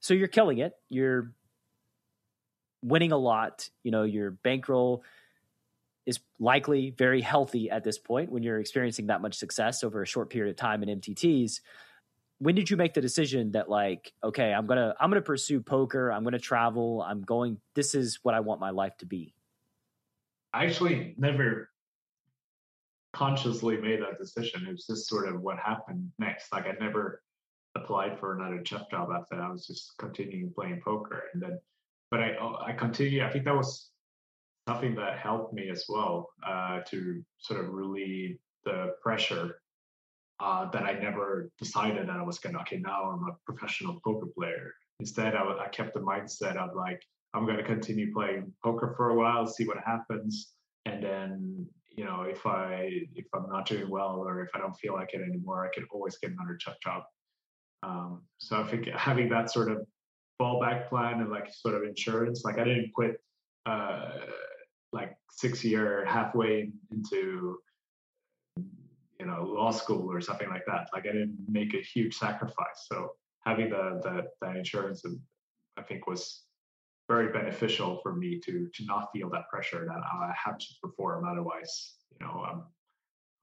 [0.00, 0.72] so you're killing it.
[0.88, 1.30] You're
[2.82, 3.70] winning a lot.
[3.84, 5.04] You know your bankroll
[6.04, 10.06] is likely very healthy at this point when you're experiencing that much success over a
[10.06, 11.60] short period of time in MTTs.
[12.40, 16.10] When did you make the decision that like, okay, I'm gonna I'm gonna pursue poker,
[16.10, 19.34] I'm gonna travel, I'm going this is what I want my life to be?
[20.52, 21.70] I actually never
[23.12, 24.66] consciously made that decision.
[24.66, 26.52] It was just sort of what happened next.
[26.52, 27.22] Like I never
[27.76, 29.42] applied for another chef job after that.
[29.42, 31.60] I was just continuing playing poker, and then,
[32.10, 33.24] but I oh, I continue.
[33.24, 33.90] I think that was
[34.68, 39.59] something that helped me as well uh, to sort of relieve the pressure
[40.40, 42.60] uh, that I never decided that I was gonna.
[42.60, 44.72] Okay, now I'm a professional poker player.
[44.98, 47.02] Instead, I, I kept the mindset of like
[47.34, 50.52] I'm gonna continue playing poker for a while, see what happens,
[50.86, 54.74] and then you know if I if I'm not doing well or if I don't
[54.74, 57.02] feel like it anymore, I can always get another job.
[57.82, 59.86] Um, so I think having that sort of
[60.40, 63.16] fallback plan and like sort of insurance, like I didn't quit
[63.66, 64.20] uh,
[64.92, 67.58] like six year halfway into
[69.20, 70.88] you know law school or something like that.
[70.92, 72.86] Like I didn't make a huge sacrifice.
[72.90, 73.12] So
[73.44, 75.20] having the the that insurance, um,
[75.76, 76.44] I think was
[77.06, 80.66] very beneficial for me to to not feel that pressure that oh, I have to
[80.82, 81.26] perform.
[81.30, 82.62] Otherwise, you know, I'm,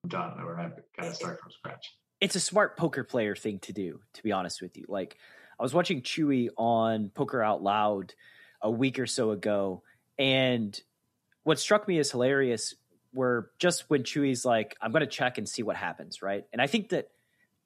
[0.03, 1.93] I'm done or I've got to start from scratch.
[2.19, 4.85] It's a smart poker player thing to do, to be honest with you.
[4.87, 5.17] Like
[5.59, 8.15] I was watching Chewy on Poker Out Loud
[8.61, 9.83] a week or so ago,
[10.17, 10.79] and
[11.43, 12.73] what struck me as hilarious
[13.13, 16.45] were just when Chewy's like, I'm going to check and see what happens, right?
[16.51, 17.09] And I think that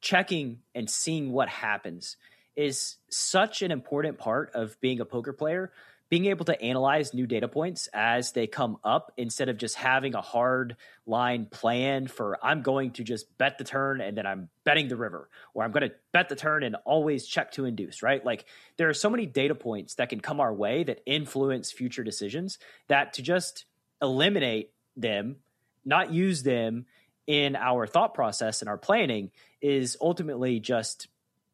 [0.02, 2.18] checking and seeing what happens
[2.56, 5.72] is such an important part of being a poker player.
[6.10, 10.14] Being able to analyze new data points as they come up instead of just having
[10.14, 10.76] a hard
[11.06, 14.98] line plan for I'm going to just bet the turn and then I'm betting the
[14.98, 18.26] river, or I'm going to bet the turn and always check to induce, right?
[18.26, 18.44] Like
[18.76, 22.60] there are so many data points that can come our way that influence future decisions
[22.90, 23.64] that to just
[24.02, 25.38] eliminate them,
[25.86, 26.86] not use them
[27.28, 31.08] in our thought process and our planning is ultimately just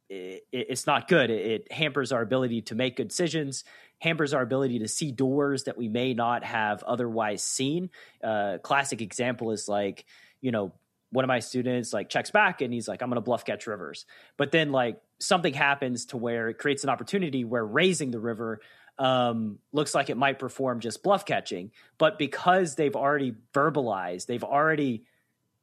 [0.09, 1.29] it, it's not good.
[1.29, 3.63] It, it hampers our ability to make good decisions,
[3.99, 7.89] hampers our ability to see doors that we may not have otherwise seen.
[8.23, 10.05] Uh, classic example is like,
[10.41, 10.71] you know,
[11.09, 13.65] one of my students like checks back and he's like, I'm going to bluff catch
[13.65, 14.05] rivers.
[14.35, 18.59] But then like something happens to where it creates an opportunity where raising the river
[18.99, 21.71] um, looks like it might perform just bluff catching.
[21.97, 25.03] But because they've already verbalized, they've already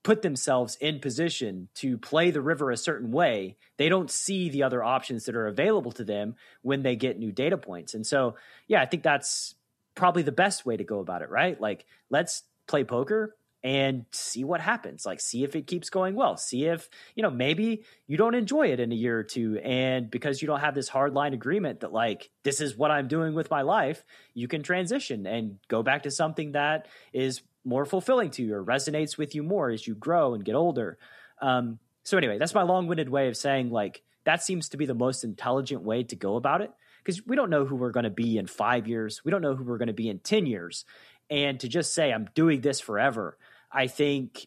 [0.05, 4.63] put themselves in position to play the river a certain way, they don't see the
[4.63, 7.95] other options that are available to them when they get new data points.
[7.95, 8.37] And so,
[8.69, 9.55] yeah, I think that's
[9.95, 11.59] probably the best way to go about it, right?
[11.59, 15.07] Like, let's play poker and see what happens.
[15.07, 16.37] Like, see if it keeps going well.
[16.37, 19.59] See if, you know, maybe you don't enjoy it in a year or two.
[19.65, 23.09] And because you don't have this hard line agreement that, like, this is what I'm
[23.09, 27.87] doing with my life, you can transition and go back to something that is more
[27.87, 30.99] fulfilling to you or resonates with you more as you grow and get older.
[31.41, 34.85] Um, so, anyway, that's my long winded way of saying, like, that seems to be
[34.85, 36.71] the most intelligent way to go about it
[37.03, 39.23] because we don't know who we're going to be in five years.
[39.25, 40.85] We don't know who we're going to be in 10 years.
[41.31, 43.39] And to just say, I'm doing this forever,
[43.75, 44.47] I think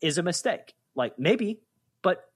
[0.00, 0.74] is a mistake.
[0.94, 1.60] Like maybe,
[2.02, 2.28] but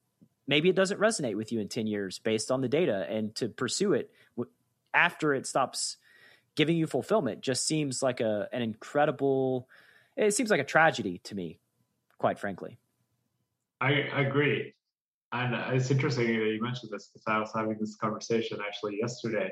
[0.47, 3.07] maybe it doesn't resonate with you in 10 years based on the data.
[3.11, 4.11] And to pursue it
[4.95, 5.97] after it stops
[6.55, 9.69] giving you fulfillment just seems like a, an incredible,
[10.17, 11.59] it seems like a tragedy to me,
[12.19, 12.79] quite frankly.
[13.81, 14.73] I, I agree.
[15.33, 19.51] And it's interesting that you mentioned this because I was having this conversation actually yesterday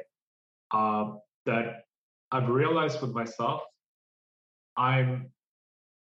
[0.70, 1.87] um, that
[2.31, 3.62] I've realized with myself,
[4.77, 5.33] I'm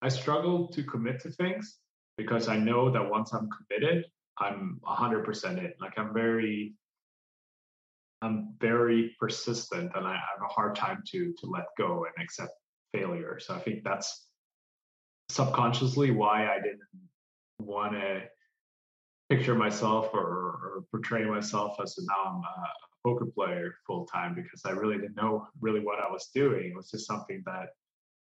[0.04, 1.78] I struggle to commit to things
[2.18, 4.04] because I know that once I'm committed,
[4.38, 5.72] I'm 100% in.
[5.80, 6.74] Like I'm very
[8.20, 12.52] I'm very persistent and I have a hard time to to let go and accept
[12.92, 13.38] failure.
[13.40, 14.26] So I think that's
[15.30, 16.80] subconsciously why I didn't
[17.58, 18.24] want to
[19.30, 24.60] picture myself or, or, portray myself as now I'm a poker player full time because
[24.66, 26.72] I really didn't know really what I was doing.
[26.72, 27.70] It was just something that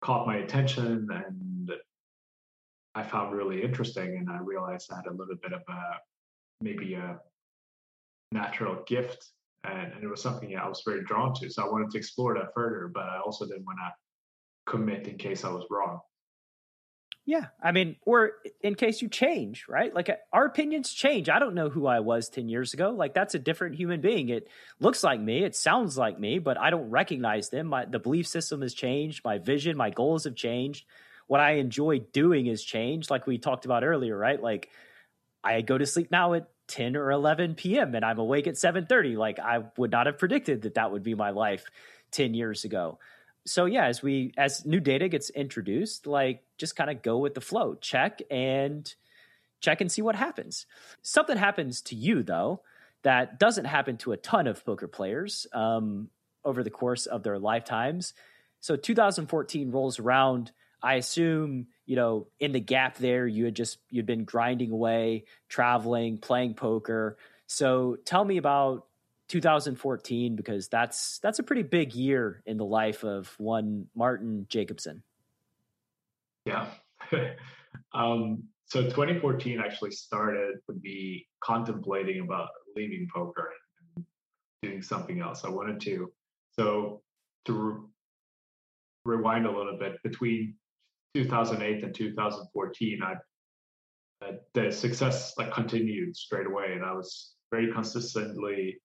[0.01, 1.56] caught my attention and
[2.97, 4.17] I found really interesting.
[4.17, 5.81] And I realized I had a little bit of a
[6.63, 7.19] maybe a
[8.33, 9.33] natural gift.
[9.65, 11.51] And, and it was something I was very drawn to.
[11.51, 15.19] So I wanted to explore that further, but I also didn't want to commit in
[15.19, 16.01] case I was wrong.
[17.27, 17.47] Yeah.
[17.61, 19.93] I mean, or in case you change, right?
[19.93, 21.29] Like our opinions change.
[21.29, 22.91] I don't know who I was 10 years ago.
[22.91, 24.29] Like that's a different human being.
[24.29, 27.67] It looks like me, it sounds like me, but I don't recognize them.
[27.67, 30.87] My the belief system has changed, my vision, my goals have changed.
[31.27, 34.41] What I enjoy doing has changed, like we talked about earlier, right?
[34.41, 34.71] Like
[35.43, 37.95] I go to sleep now at 10 or 11 p.m.
[37.95, 39.17] and I'm awake at 7:30.
[39.17, 41.65] Like I would not have predicted that that would be my life
[42.13, 42.99] 10 years ago
[43.47, 47.35] so yeah, as we as new data gets introduced, like just kind of go with
[47.35, 48.93] the flow, check and
[49.61, 50.67] check and see what happens.
[51.03, 52.63] Something happens to you though
[53.03, 56.11] that doesn't happen to a ton of poker players um,
[56.45, 58.15] over the course of their lifetimes.
[58.61, 60.51] So 2014 rolls around.
[60.83, 65.25] I assume you know in the gap there you had just you'd been grinding away,
[65.49, 67.17] traveling, playing poker.
[67.47, 68.87] So tell me about
[69.29, 75.03] 2014 because that's that's a pretty big year in the life of one Martin Jacobson.
[76.45, 76.67] Yeah.
[77.93, 83.53] um, so 2014 actually started with me contemplating about leaving poker
[83.97, 84.05] and
[84.63, 85.45] doing something else.
[85.45, 86.13] I wanted to
[86.59, 87.03] so
[87.47, 90.55] to re- rewind a little bit between
[91.25, 93.15] 2008 and 2014 I
[94.25, 98.81] uh, the success like continued straight away and I was very consistently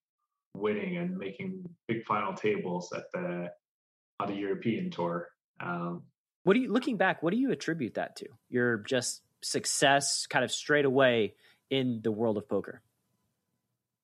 [0.56, 3.50] winning and making big final tables at the
[4.20, 5.28] on the European tour.
[5.60, 6.04] Um,
[6.44, 7.24] what do you looking back?
[7.24, 8.28] What do you attribute that to?
[8.50, 11.36] Your just success, kind of straight away
[11.70, 12.82] in the world of poker.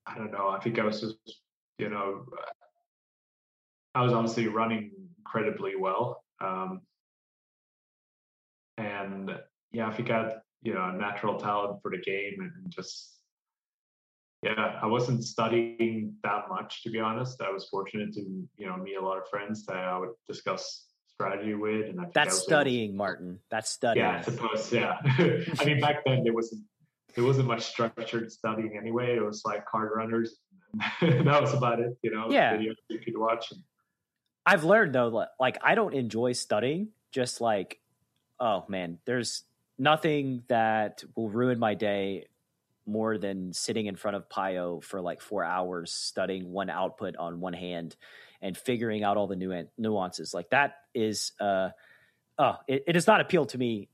[0.06, 0.50] I don't know.
[0.50, 1.18] I think I was just,
[1.78, 2.26] you know,
[3.94, 6.82] I was obviously running incredibly well, um,
[8.78, 9.32] and
[9.72, 13.18] yeah, I think I had you know a natural talent for the game and just
[14.44, 17.42] yeah, I wasn't studying that much to be honest.
[17.42, 20.86] I was fortunate to you know meet a lot of friends that I would discuss
[21.10, 22.98] strategy with, and I that's studying, able...
[22.98, 23.40] Martin.
[23.50, 24.06] That's studying.
[24.06, 24.72] Yeah, I suppose.
[24.72, 24.98] Yeah,
[25.60, 26.64] I mean back then there wasn't
[27.16, 29.16] there wasn't much structured studying anyway.
[29.16, 30.30] It was like CardRunners.
[31.02, 31.98] that was about it.
[32.04, 33.52] You know, yeah, videos you could watch.
[33.52, 33.62] And...
[34.46, 36.90] I've learned though, like I don't enjoy studying.
[37.12, 37.80] Just like,
[38.40, 39.44] oh man, there's
[39.78, 42.26] nothing that will ruin my day
[42.86, 47.40] more than sitting in front of Pio for like four hours studying one output on
[47.40, 47.96] one hand
[48.42, 50.34] and figuring out all the nu- nuances.
[50.34, 51.70] Like that is, uh,
[52.38, 53.90] oh, it, it does not appeal to me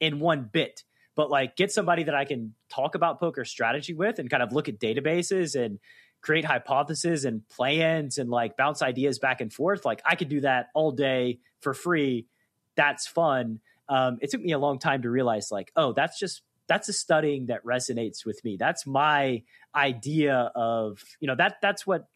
[0.00, 0.82] in one bit.
[1.14, 4.52] But like, get somebody that I can talk about poker strategy with and kind of
[4.52, 5.78] look at databases and
[6.22, 9.84] create hypotheses and plans and like bounce ideas back and forth.
[9.84, 12.28] Like, I could do that all day for free.
[12.76, 16.42] That's fun um, it took me a long time to realize like, oh, that's just
[16.68, 18.56] that's a studying that resonates with me.
[18.58, 19.42] That's my
[19.74, 22.06] idea of you know that that's what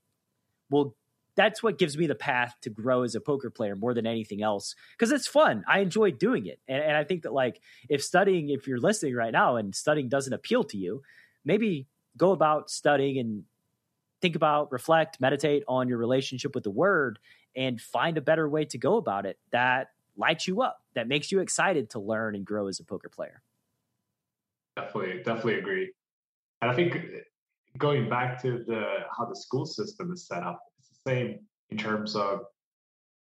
[0.71, 0.97] will
[1.37, 4.43] that's what gives me the path to grow as a poker player more than anything
[4.43, 5.65] else because it's fun.
[5.69, 6.61] I enjoy doing it.
[6.67, 10.09] And, and, i think that like if studying if you're listening right now and studying
[10.09, 11.03] doesn't appeal to you
[11.45, 11.87] maybe
[12.17, 13.45] go about studying and
[14.21, 17.19] think about reflect meditate on your relationship with the word
[17.55, 19.39] and find a better way to go about it.
[19.51, 23.09] That lights you up that makes you excited to learn and grow as a poker
[23.09, 23.43] player.
[24.77, 25.93] Definitely definitely agree.
[26.63, 26.99] And i think uh,
[27.79, 28.83] going back to the
[29.17, 31.39] how the school system is set up it's the same
[31.71, 32.41] in terms of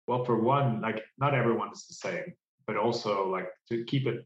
[0.08, 2.34] well for one like not everyone is the same
[2.66, 4.26] but also like to keep it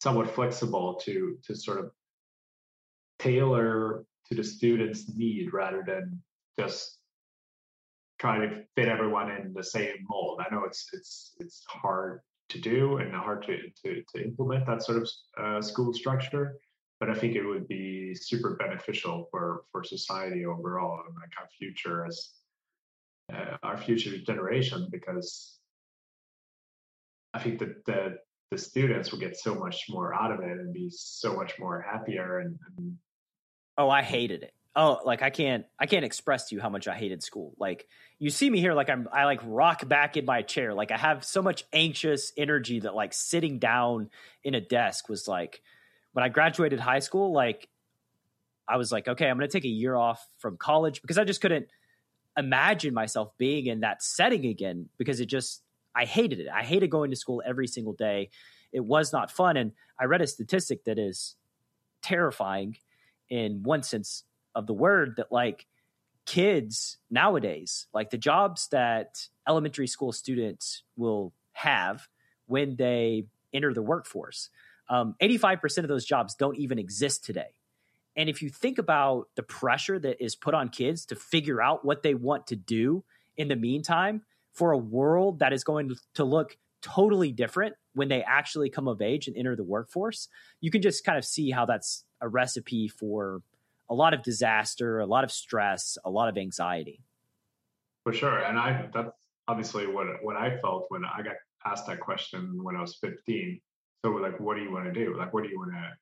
[0.00, 1.90] somewhat flexible to to sort of
[3.18, 6.20] tailor to the student's need rather than
[6.58, 6.95] just
[8.18, 10.40] try to fit everyone in the same mold.
[10.40, 14.82] I know it's it's it's hard to do and hard to to, to implement that
[14.82, 15.08] sort of
[15.38, 16.56] uh, school structure
[17.00, 21.48] but i think it would be super beneficial for for society overall and like our
[21.58, 22.30] future as
[23.32, 25.58] uh, our future generation because
[27.34, 28.18] I think that the
[28.52, 31.80] the students will get so much more out of it and be so much more
[31.80, 32.96] happier and, and
[33.76, 36.86] oh I hated it oh like I can't I can't express to you how much
[36.86, 40.24] I hated school like you see me here like I'm I like rock back in
[40.24, 44.10] my chair like I have so much anxious energy that like sitting down
[44.44, 45.62] in a desk was like
[46.12, 47.68] when I graduated high school like
[48.68, 51.40] I was like okay I'm to take a year off from college because I just
[51.40, 51.66] couldn't
[52.36, 55.62] imagine myself being in that setting again because it just
[55.96, 56.48] I hated it.
[56.52, 58.28] I hated going to school every single day.
[58.70, 59.56] It was not fun.
[59.56, 61.36] And I read a statistic that is
[62.02, 62.76] terrifying
[63.30, 64.24] in one sense
[64.56, 65.66] of the word that like
[66.24, 72.08] kids nowadays, like the jobs that elementary school students will have
[72.46, 74.50] when they enter the workforce,
[74.88, 77.54] um, 85% of those jobs don't even exist today.
[78.16, 81.84] And if you think about the pressure that is put on kids to figure out
[81.84, 83.04] what they want to do
[83.36, 88.22] in the meantime for a world that is going to look totally different when they
[88.22, 90.28] actually come of age and enter the workforce,
[90.60, 93.42] you can just kind of see how that's a recipe for
[93.88, 97.02] a lot of disaster, a lot of stress, a lot of anxiety.
[98.04, 98.38] For sure.
[98.38, 99.10] And I that's
[99.48, 101.34] obviously what what I felt when I got
[101.64, 103.60] asked that question when I was 15.
[104.04, 105.16] So like what do you want to do?
[105.16, 105.92] Like what do you want to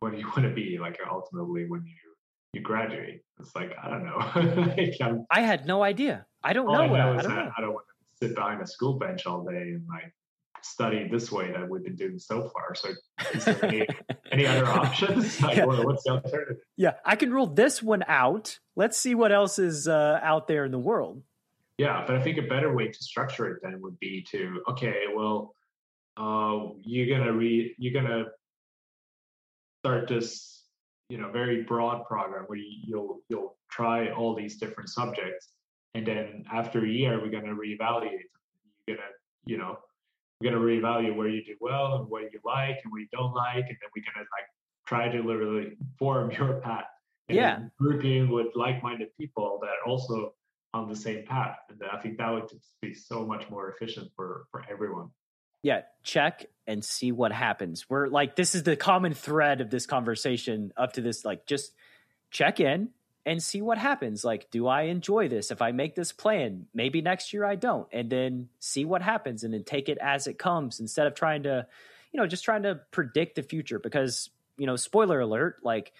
[0.00, 1.94] what do you want to be like ultimately when you
[2.52, 3.22] you graduate?
[3.40, 4.18] It's like I don't know.
[4.76, 4.98] like,
[5.30, 6.26] i had no idea.
[6.42, 6.72] I don't know.
[6.72, 7.50] I, know I, I, don't know.
[7.56, 10.12] I don't want to sit behind a school bench all day and like
[10.62, 12.74] study this way that we've been doing so far.
[12.74, 12.90] So,
[13.62, 13.86] any,
[14.32, 15.40] any, other options?
[15.42, 15.66] Like, yeah.
[15.66, 16.58] what's the alternative?
[16.76, 18.58] Yeah, I can rule this one out.
[18.76, 21.22] Let's see what else is uh, out there in the world.
[21.78, 25.04] Yeah, but I think a better way to structure it then would be to okay,
[25.14, 25.54] well,
[26.16, 28.26] uh, you're gonna read, you're gonna
[29.82, 30.62] start this
[31.08, 35.48] you know very broad program where you'll you'll try all these different subjects
[35.94, 38.30] and then after a year we're going to reevaluate
[38.86, 39.12] you're going to
[39.44, 39.76] you know
[40.42, 43.08] we're going to reevaluate where you do well and what you like and what you
[43.12, 44.46] don't like and then we're going to like
[44.86, 46.84] try to literally form your path
[47.28, 50.34] and yeah grouping with like-minded people that are also
[50.74, 52.48] on the same path and i think that would
[52.80, 55.08] be so much more efficient for for everyone
[55.64, 57.88] yeah, check and see what happens.
[57.88, 61.24] We're like, this is the common thread of this conversation up to this.
[61.24, 61.72] Like, just
[62.32, 62.88] check in
[63.24, 64.24] and see what happens.
[64.24, 65.50] Like, do I enjoy this?
[65.50, 67.86] If I make this plan, maybe next year I don't.
[67.92, 71.44] And then see what happens and then take it as it comes instead of trying
[71.44, 71.66] to,
[72.12, 73.78] you know, just trying to predict the future.
[73.78, 75.92] Because, you know, spoiler alert, like,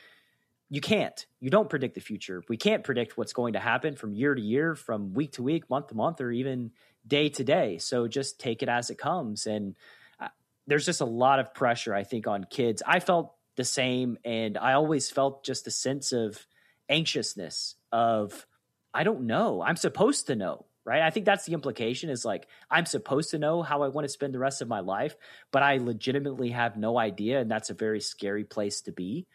[0.69, 1.27] you can't.
[1.39, 2.43] You don't predict the future.
[2.49, 5.69] We can't predict what's going to happen from year to year, from week to week,
[5.69, 6.73] month to month, or even
[7.07, 7.79] day to day.
[7.79, 9.47] So just take it as it comes.
[9.47, 9.77] And
[10.19, 10.29] uh,
[10.67, 12.83] there's just a lot of pressure, I think, on kids.
[12.87, 14.19] I felt the same.
[14.25, 16.47] And I always felt just a sense of
[16.93, 18.47] anxiousness of,
[18.93, 19.63] I don't know.
[19.63, 20.67] I'm supposed to know.
[20.85, 21.03] Right.
[21.03, 24.09] I think that's the implication is like, I'm supposed to know how I want to
[24.09, 25.15] spend the rest of my life,
[25.53, 27.41] but I legitimately have no idea.
[27.41, 29.29] And that's a very scary place to be.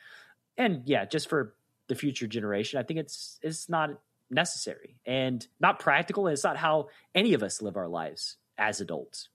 [0.57, 1.55] And yeah, just for
[1.87, 3.91] the future generation, I think it's, it's not
[4.29, 6.27] necessary and not practical.
[6.27, 9.29] And it's not how any of us live our lives as adults.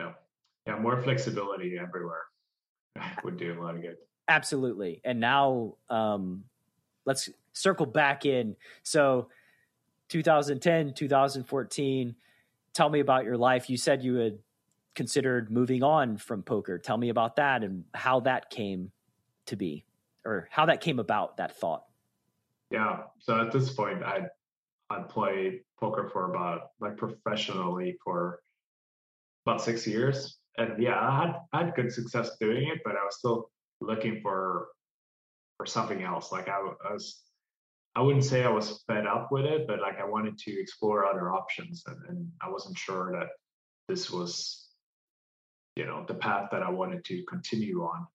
[0.00, 0.14] Yeah.
[0.66, 0.78] Yeah.
[0.80, 2.24] More flexibility everywhere
[3.22, 3.98] would do a lot of good.
[4.26, 5.00] Absolutely.
[5.04, 6.46] And now, um,
[7.04, 8.56] let's circle back in.
[8.82, 9.28] So
[10.08, 12.14] 2010, 2014,
[12.72, 13.70] tell me about your life.
[13.70, 14.38] You said you had
[14.94, 16.78] considered moving on from poker.
[16.78, 18.92] Tell me about that and how that came
[19.46, 19.84] to be
[20.24, 21.84] or how that came about, that thought.
[22.70, 23.02] Yeah.
[23.18, 24.26] So at this point, I
[24.90, 28.40] I played poker for about like professionally for
[29.46, 33.04] about six years, and yeah, I had I had good success doing it, but I
[33.04, 33.50] was still
[33.80, 34.68] looking for
[35.56, 36.32] for something else.
[36.32, 37.22] Like I, I was,
[37.94, 41.06] I wouldn't say I was fed up with it, but like I wanted to explore
[41.06, 43.28] other options, and, and I wasn't sure that
[43.88, 44.68] this was,
[45.76, 48.06] you know, the path that I wanted to continue on.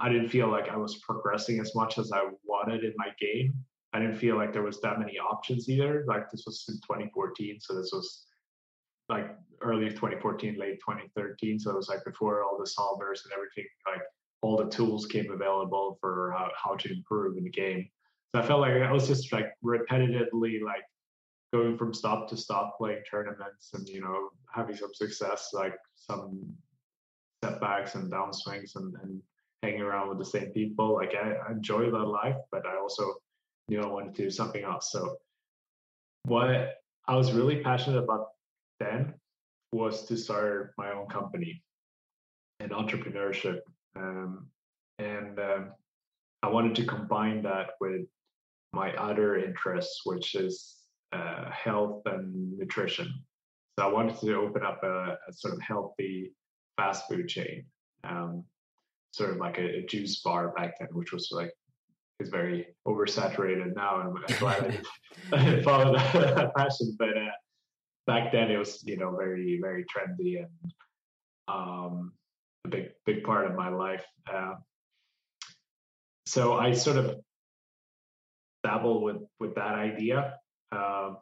[0.00, 3.54] I didn't feel like I was progressing as much as I wanted in my game.
[3.94, 6.04] I didn't feel like there was that many options either.
[6.06, 8.26] Like this was in 2014, so this was
[9.08, 11.58] like early 2014, late 2013.
[11.58, 14.02] So it was like before all the solvers and everything, like
[14.42, 17.88] all the tools came available for how, how to improve in the game.
[18.34, 20.84] So I felt like I was just like repetitively like
[21.52, 26.54] going from stop to stop playing tournaments and you know having some success, like some
[27.42, 29.22] setbacks and downswings and, and
[29.62, 30.94] hanging around with the same people.
[30.94, 33.14] Like I, I enjoy that life, but I also
[33.68, 34.90] knew I wanted to do something else.
[34.92, 35.16] So
[36.24, 36.74] what
[37.06, 38.28] I was really passionate about
[38.78, 39.14] then
[39.72, 41.62] was to start my own company
[42.60, 43.60] and entrepreneurship.
[43.98, 44.46] Um,
[44.98, 45.72] and um,
[46.42, 48.02] I wanted to combine that with
[48.72, 50.76] my other interests, which is
[51.12, 53.12] uh, health and nutrition.
[53.78, 56.32] So I wanted to open up a, a sort of healthy
[56.76, 57.64] fast food chain,
[58.04, 58.44] um,
[59.12, 61.52] sort of like a, a, juice bar back then, which was like
[62.20, 64.82] is very oversaturated now, and I'm glad
[65.32, 66.96] I that, that passion.
[66.98, 67.30] But uh,
[68.06, 70.72] back then, it was you know very very trendy and
[71.46, 72.12] um,
[72.68, 74.04] a big big part of my life.
[74.32, 74.54] Uh,
[76.26, 77.16] so I sort of
[78.62, 80.34] dabble with with that idea.
[80.72, 81.18] Um,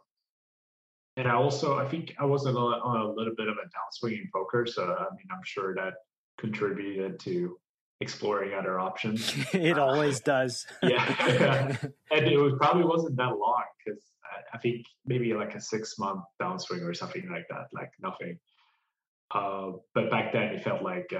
[1.16, 3.66] and I also, I think I was on a, on a little bit of a
[4.06, 4.66] downswing in poker.
[4.66, 5.94] So, I mean, I'm sure that
[6.38, 7.56] contributed to
[8.00, 9.32] exploring other options.
[9.54, 10.66] it uh, always does.
[10.82, 11.74] yeah.
[12.10, 15.98] and it was, probably wasn't that long because I, I, think maybe like a six
[15.98, 18.38] month downswing or something like that, like nothing.
[19.34, 21.18] Uh, but back then it felt like uh,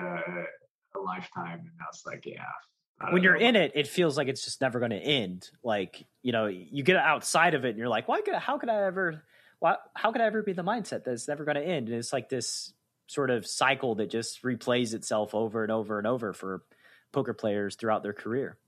[0.96, 1.60] a lifetime.
[1.60, 2.44] And I was like, yeah,
[3.10, 5.50] when you're in it, it feels like it's just never going to end.
[5.62, 8.20] Like you know, you get outside of it, and you're like, why?
[8.20, 9.22] Could, how could I ever?
[9.58, 11.88] Why, how could I ever be the mindset that's never going to end?
[11.88, 12.72] And it's like this
[13.06, 16.62] sort of cycle that just replays itself over and over and over for
[17.12, 18.58] poker players throughout their career.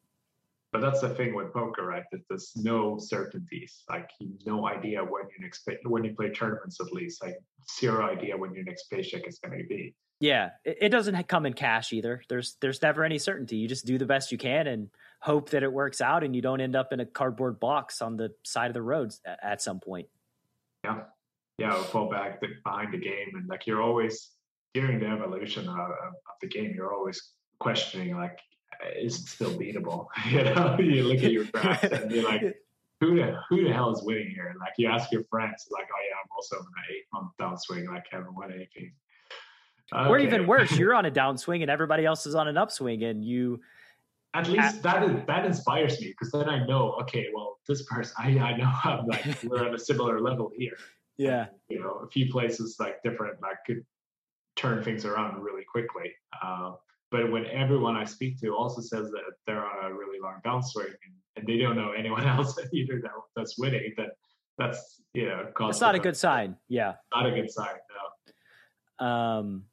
[0.72, 2.04] But that's the thing with poker, right?
[2.12, 3.84] That there's no certainties.
[3.88, 7.22] Like you have no idea when your next pay, when you play tournaments, at least
[7.22, 7.38] like
[7.78, 9.94] zero idea when your next paycheck is going to be.
[10.20, 12.22] Yeah, it, doesn't come in cash either.
[12.28, 13.56] There's there's never any certainty.
[13.56, 14.90] You just do the best you can and
[15.20, 18.16] hope that it works out, and you don't end up in a cardboard box on
[18.16, 20.08] the side of the road at, some point.
[20.84, 21.02] Yeah,
[21.58, 24.32] yeah, I'll fall back behind the game, and like you're always
[24.74, 28.38] during the evolution of, of the game, you're always questioning like,
[28.96, 30.06] is still beatable?
[30.30, 32.42] you know, you look at your graphs and you're like,
[33.00, 34.54] who the who the hell is winning here?
[34.58, 37.88] Like you ask your friends, like, oh yeah, I'm also on an eight month downswing,
[37.88, 38.92] like haven't won anything.
[39.92, 40.08] Okay.
[40.08, 43.24] Or even worse, you're on a downswing and everybody else is on an upswing, and
[43.24, 43.60] you.
[44.34, 48.14] At least that is, that inspires me because then I know, okay, well, this person,
[48.18, 50.76] I, I know I'm like we're on a similar level here.
[51.16, 51.46] Yeah.
[51.68, 53.84] You know, a few places like different, like could
[54.54, 56.12] turn things around really quickly.
[56.42, 56.72] Uh,
[57.10, 60.86] but when everyone I speak to also says that they're on a really long downswing
[60.86, 64.08] and, and they don't know anyone else either that, that's winning, then
[64.58, 66.56] that's you know, it's not a good sign.
[66.68, 67.76] Yeah, not a good sign.
[69.00, 69.06] No.
[69.06, 69.64] Um,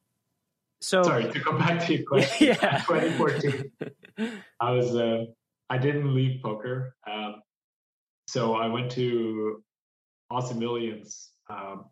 [0.82, 2.48] so sorry to go back to your question.
[2.48, 3.72] yeah, 2014.
[4.60, 5.26] I was uh,
[5.70, 7.42] I didn't leave poker, um,
[8.28, 9.64] so I went to
[10.32, 11.86] Aussie Millions um,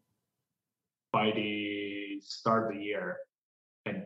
[1.11, 3.17] by the start of the year,
[3.85, 4.05] and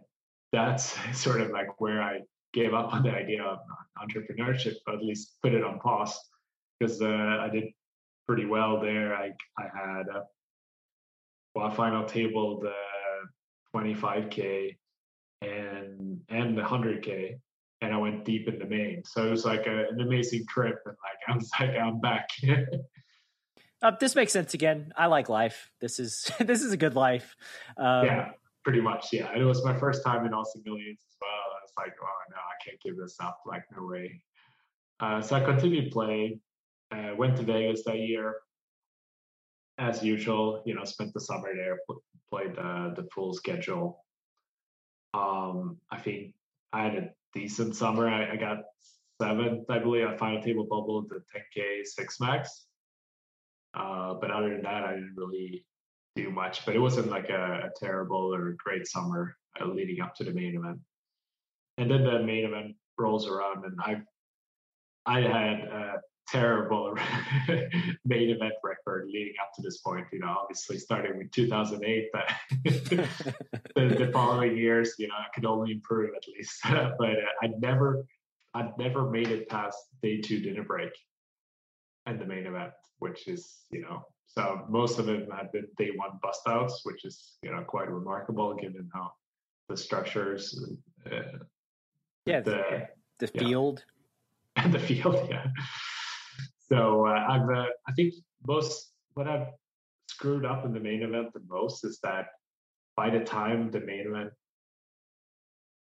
[0.65, 2.21] that's sort of like where I
[2.53, 3.59] gave up on the idea of
[4.01, 6.17] entrepreneurship, but at least put it on pause
[6.79, 7.65] because uh, I did
[8.27, 9.15] pretty well there.
[9.15, 10.23] I I had a
[11.55, 14.77] well, final tabled uh, 25k
[15.41, 17.39] and and the 100k,
[17.81, 19.03] and I went deep in the main.
[19.05, 22.29] So it was like a, an amazing trip, and like I was like I'm back.
[23.81, 24.93] uh, this makes sense again.
[24.95, 25.71] I like life.
[25.81, 27.35] This is this is a good life.
[27.77, 28.29] Um, yeah,
[28.67, 29.13] pretty much.
[29.13, 31.29] Yeah, and it was my first time in Aussie Millions as well.
[31.31, 33.39] I was like, oh no, I can't give this up.
[33.45, 34.21] Like no way.
[34.99, 36.41] Uh, so I continued playing.
[36.91, 38.35] Uh, went to Vegas that year,
[39.77, 40.63] as usual.
[40.65, 41.79] You know, spent the summer there,
[42.29, 44.03] played the the full schedule.
[45.13, 46.33] Um, I think
[46.73, 48.09] I had a decent summer.
[48.09, 48.63] I, I got
[49.21, 50.07] seventh, I believe.
[50.07, 52.65] I final table bubbled the 10K six max.
[53.73, 55.63] Uh, but other than that, I didn't really
[56.17, 56.65] do much.
[56.65, 60.33] But it wasn't like a, a terrible or great summer uh, leading up to the
[60.33, 60.79] main event.
[61.77, 64.01] And then the main event rolls around, and I
[65.05, 66.95] I had a terrible
[68.05, 70.05] main event record leading up to this point.
[70.11, 72.33] You know, obviously starting with 2008, but
[72.65, 73.07] the,
[73.75, 76.59] the, following years, you know, I could only improve at least.
[76.63, 78.05] but uh, I never,
[78.53, 80.91] I never made it past day two dinner break
[82.05, 85.91] and the main event, which is, you know, so most of them have been day
[85.95, 89.11] one bust outs, which is, you know, quite remarkable given how
[89.69, 90.63] the structures.
[91.05, 91.39] Uh,
[92.25, 92.87] yeah, the,
[93.19, 93.83] the, field.
[94.57, 94.67] Yeah.
[94.71, 95.47] the field, yeah.
[96.69, 98.13] So uh, I've, uh, I think
[98.45, 99.47] most what I've
[100.09, 102.27] screwed up in the main event the most is that
[102.95, 104.31] by the time the main event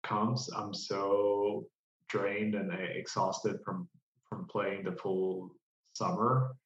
[0.04, 1.66] comes, I'm so
[2.08, 3.88] drained and uh, exhausted from
[4.28, 5.50] from playing the full
[5.94, 6.56] summer,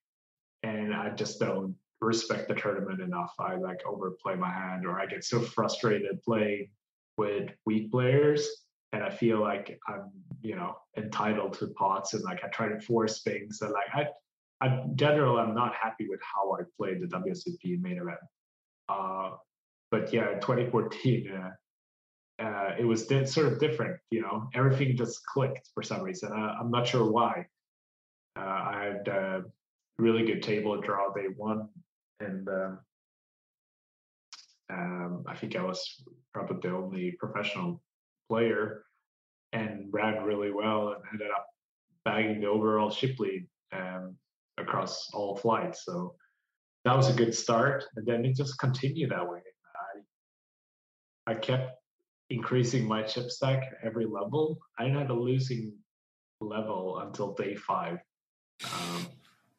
[0.62, 3.34] and I just don't respect the tournament enough.
[3.38, 6.68] I like overplay my hand, or I get so frustrated playing
[7.16, 8.48] with weak players
[8.92, 10.10] and I feel like I'm,
[10.42, 14.66] you know, entitled to pots and like I try to force things and like I,
[14.66, 18.18] I general I'm not happy with how I played the WSOP main event.
[18.88, 19.30] Uh,
[19.90, 23.98] but yeah, 2014, uh, uh, it was di- sort of different.
[24.10, 26.32] You know, everything just clicked for some reason.
[26.32, 27.46] I, am not sure why.
[28.36, 29.42] Uh, I had a
[30.00, 31.68] really good table draw day one,
[32.20, 32.78] and um,
[34.72, 37.82] um, I think I was probably the only professional
[38.28, 38.84] player
[39.52, 41.46] and ran really well and ended up
[42.04, 44.16] bagging the overall chip lead um,
[44.58, 45.84] across all flights.
[45.84, 46.14] So
[46.84, 47.84] that was a good start.
[47.96, 49.40] And then it just continued that way.
[51.26, 51.72] I, I kept
[52.30, 54.58] increasing my chip stack every level.
[54.78, 55.74] I didn't have a losing
[56.40, 57.98] level until day five,
[58.64, 59.06] um,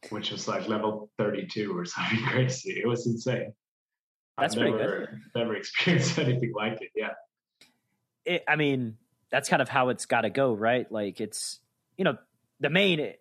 [0.10, 2.82] which was like level 32 or something crazy.
[2.84, 3.54] It was insane.
[4.38, 5.20] That's I've pretty never, good.
[5.36, 6.90] Never experienced anything like it.
[6.96, 7.14] Yeah
[8.26, 8.98] it, I mean,
[9.32, 10.92] that's kind of how it's got to go, right?
[10.92, 11.60] Like it's,
[11.98, 12.18] you know,
[12.60, 13.14] the main,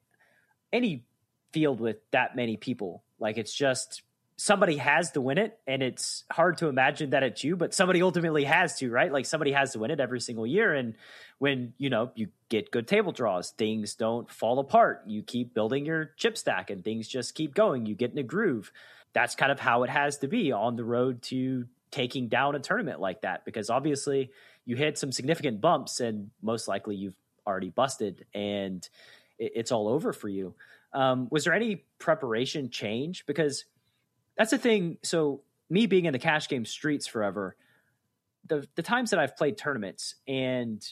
[0.73, 1.05] any
[1.53, 4.03] field with that many people, like it's just
[4.41, 8.01] somebody has to win it and it's hard to imagine that it's you but somebody
[8.01, 10.95] ultimately has to right like somebody has to win it every single year and
[11.41, 15.85] when you know you get good table draws things don't fall apart you keep building
[15.85, 18.73] your chip stack and things just keep going you get in a groove
[19.13, 22.61] that's kind of how it has to be on the road to taking down a
[22.61, 24.31] tournament like that because obviously
[24.65, 27.17] you hit some significant bumps and most likely you've
[27.47, 28.89] already busted and
[29.39, 30.55] it's all over for you.
[30.93, 33.25] Um, was there any preparation change?
[33.27, 33.65] Because
[34.41, 34.97] that's the thing.
[35.03, 37.57] So me being in the cash game streets forever,
[38.47, 40.83] the the times that I've played tournaments and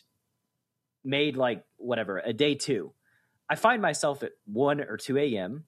[1.03, 2.92] made like whatever a day two,
[3.49, 5.64] I find myself at one or two a.m.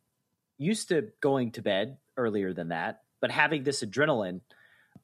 [0.58, 4.42] Used to going to bed earlier than that, but having this adrenaline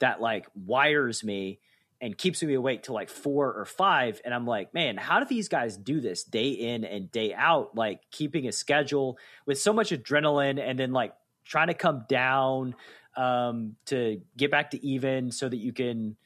[0.00, 1.60] that like wires me
[2.02, 4.20] and keeps me awake till like four or five.
[4.22, 7.74] And I'm like, man, how do these guys do this day in and day out?
[7.74, 9.16] Like keeping a schedule
[9.46, 11.14] with so much adrenaline and then like
[11.46, 12.74] trying to come down
[13.16, 16.16] um, to get back to even so that you can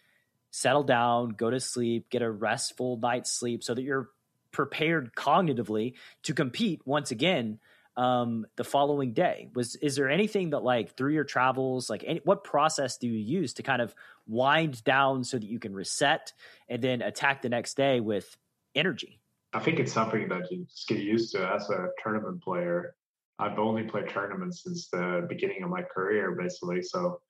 [0.51, 4.11] settle down, go to sleep, get a restful night's sleep so that you're
[4.53, 5.95] prepared cognitively
[6.25, 7.61] to compete once again
[7.97, 9.49] um, the following day.
[9.55, 13.19] Was is there anything that like through your travels, like any, what process do you
[13.19, 13.95] use to kind of
[14.27, 16.33] wind down so that you can reset
[16.69, 18.37] and then attack the next day with
[18.75, 19.21] energy?
[19.53, 22.95] I think it's something that you just get used to as a tournament player.
[23.41, 26.83] I've only played tournaments since the beginning of my career, basically.
[26.83, 27.21] So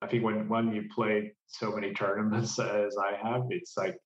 [0.00, 3.98] I think when when you play so many tournaments as I have, it's like,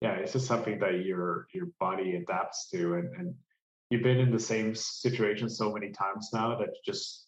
[0.00, 3.34] yeah, it's just something that your your body adapts to, and and
[3.90, 7.26] you've been in the same situation so many times now that just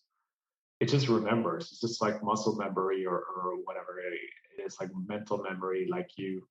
[0.80, 1.68] it just remembers.
[1.72, 5.88] It's just like muscle memory or, or whatever it is, like mental memory.
[5.90, 6.46] Like you,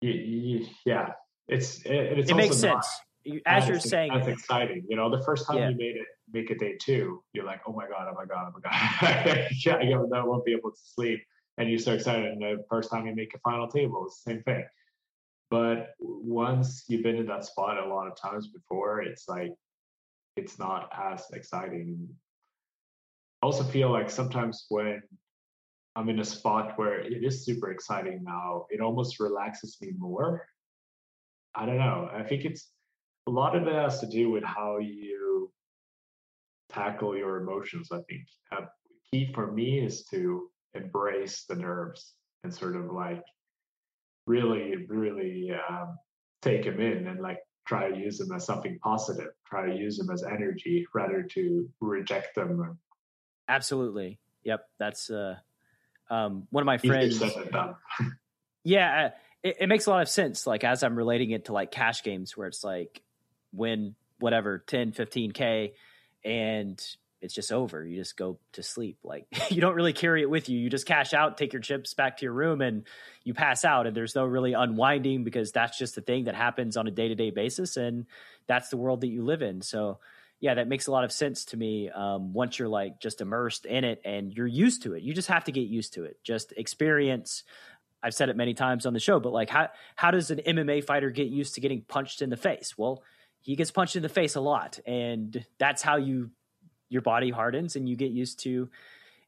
[0.00, 1.10] you, you yeah,
[1.46, 2.88] it's it, it's it makes sense.
[3.30, 4.84] Oh, as, as you're saying, that's exciting.
[4.88, 5.70] You know, the first time yeah.
[5.70, 8.48] you made it, make a day two, you're like, oh my god, oh my god,
[8.48, 11.20] oh my god, yeah, I won't be able to sleep,
[11.56, 12.26] and you're so excited.
[12.26, 14.64] And the first time you make a final table, it's the same thing.
[15.50, 19.52] But once you've been in that spot a lot of times before, it's like
[20.36, 22.08] it's not as exciting.
[23.42, 25.02] I also feel like sometimes when
[25.96, 30.46] I'm in a spot where it is super exciting now, it almost relaxes me more.
[31.54, 32.08] I don't know.
[32.12, 32.70] I think it's
[33.28, 35.52] a lot of it has to do with how you
[36.70, 37.92] tackle your emotions.
[37.92, 38.66] I think uh,
[39.10, 43.22] key for me is to embrace the nerves and sort of like
[44.26, 45.98] really, really um,
[46.40, 49.98] take them in and like try to use them as something positive, try to use
[49.98, 52.78] them as energy rather to reject them.
[53.46, 54.18] Absolutely.
[54.44, 54.66] Yep.
[54.78, 55.36] That's uh,
[56.08, 57.22] um, one of my friends.
[58.64, 59.04] yeah.
[59.04, 59.10] Uh,
[59.42, 60.46] it, it makes a lot of sense.
[60.46, 63.02] Like as I'm relating it to like cash games where it's like
[63.52, 65.72] when whatever 10 15k
[66.24, 66.82] and
[67.20, 67.84] it's just over.
[67.84, 68.98] You just go to sleep.
[69.02, 70.58] Like you don't really carry it with you.
[70.58, 72.84] You just cash out take your chips back to your room and
[73.24, 76.76] you pass out and there's no really unwinding because that's just the thing that happens
[76.76, 78.06] on a day-to-day basis and
[78.46, 79.62] that's the world that you live in.
[79.62, 79.98] So
[80.40, 83.66] yeah that makes a lot of sense to me um, once you're like just immersed
[83.66, 85.02] in it and you're used to it.
[85.02, 86.18] You just have to get used to it.
[86.22, 87.42] Just experience.
[88.00, 90.84] I've said it many times on the show, but like how how does an MMA
[90.84, 92.78] fighter get used to getting punched in the face?
[92.78, 93.02] Well,
[93.40, 96.30] he gets punched in the face a lot, and that's how you
[96.88, 98.68] your body hardens and you get used to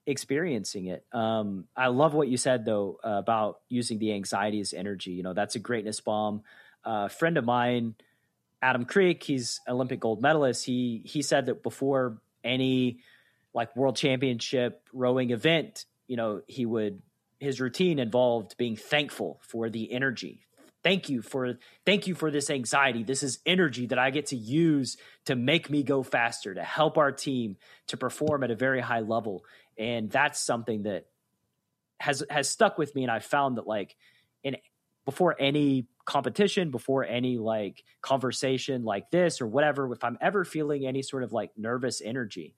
[0.06, 1.04] experiencing it.
[1.12, 5.12] Um, I love what you said though uh, about using the anxiety as energy.
[5.12, 6.42] You know, that's a greatness bomb.
[6.84, 7.94] A uh, friend of mine,
[8.62, 10.64] Adam Kreek, he's Olympic gold medalist.
[10.64, 13.00] He he said that before any
[13.52, 17.02] like world championship rowing event, you know, he would
[17.38, 20.46] his routine involved being thankful for the energy.
[20.82, 23.02] Thank you for thank you for this anxiety.
[23.02, 26.96] This is energy that I get to use to make me go faster, to help
[26.96, 27.56] our team
[27.88, 29.44] to perform at a very high level.
[29.76, 31.06] And that's something that
[31.98, 33.94] has has stuck with me and I found that like
[34.42, 34.56] in
[35.04, 40.86] before any competition, before any like conversation like this or whatever, if I'm ever feeling
[40.86, 42.54] any sort of like nervous energy,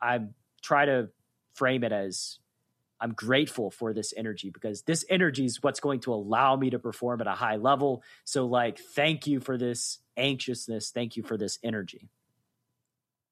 [0.00, 0.20] I
[0.62, 1.10] try to
[1.54, 2.38] frame it as
[3.00, 6.78] I'm grateful for this energy because this energy is what's going to allow me to
[6.78, 8.02] perform at a high level.
[8.24, 10.90] So, like, thank you for this anxiousness.
[10.90, 12.08] Thank you for this energy.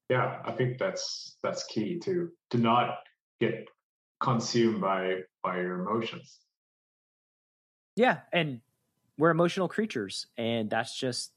[0.09, 2.99] Yeah, I think that's that's key to to not
[3.39, 3.67] get
[4.19, 6.39] consumed by by your emotions.
[7.95, 8.61] Yeah, and
[9.17, 11.31] we're emotional creatures, and that's just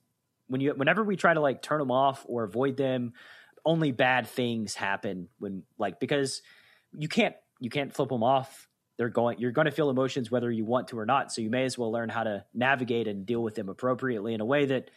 [0.49, 3.15] when you whenever we try to like turn them off or avoid them,
[3.65, 6.43] only bad things happen when like because
[6.93, 8.69] you can't you can't flip them off.
[8.97, 9.39] They're going.
[9.39, 11.33] You're going to feel emotions whether you want to or not.
[11.33, 14.41] So you may as well learn how to navigate and deal with them appropriately in
[14.41, 14.91] a way that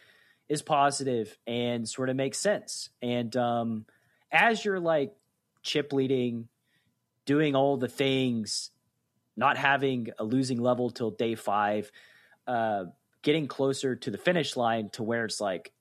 [0.48, 2.90] is positive and sort of makes sense.
[3.00, 3.86] And um,
[4.30, 5.14] as you're like
[5.62, 6.48] chip leading,
[7.26, 8.70] doing all the things,
[9.36, 11.90] not having a losing level till day five,
[12.46, 12.86] uh,
[13.22, 15.72] getting closer to the finish line to where it's like,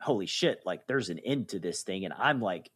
[0.00, 2.70] holy shit, like there's an end to this thing, and I'm like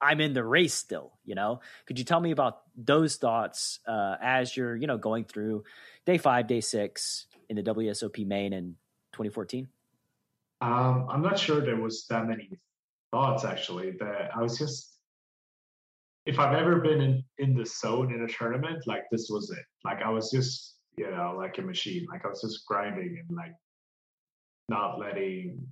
[0.00, 1.60] I'm in the race still, you know?
[1.86, 5.64] Could you tell me about those thoughts uh, as you're, you know, going through
[6.06, 8.76] day five, day six in the WSOP main in
[9.12, 9.68] 2014?
[10.62, 12.50] Um, I'm not sure there was that many
[13.10, 13.92] thoughts actually.
[13.98, 14.96] That I was just,
[16.26, 19.64] if I've ever been in, in the zone in a tournament, like this was it.
[19.84, 22.06] Like I was just, you know, like a machine.
[22.10, 23.54] Like I was just grinding and like
[24.68, 25.66] not letting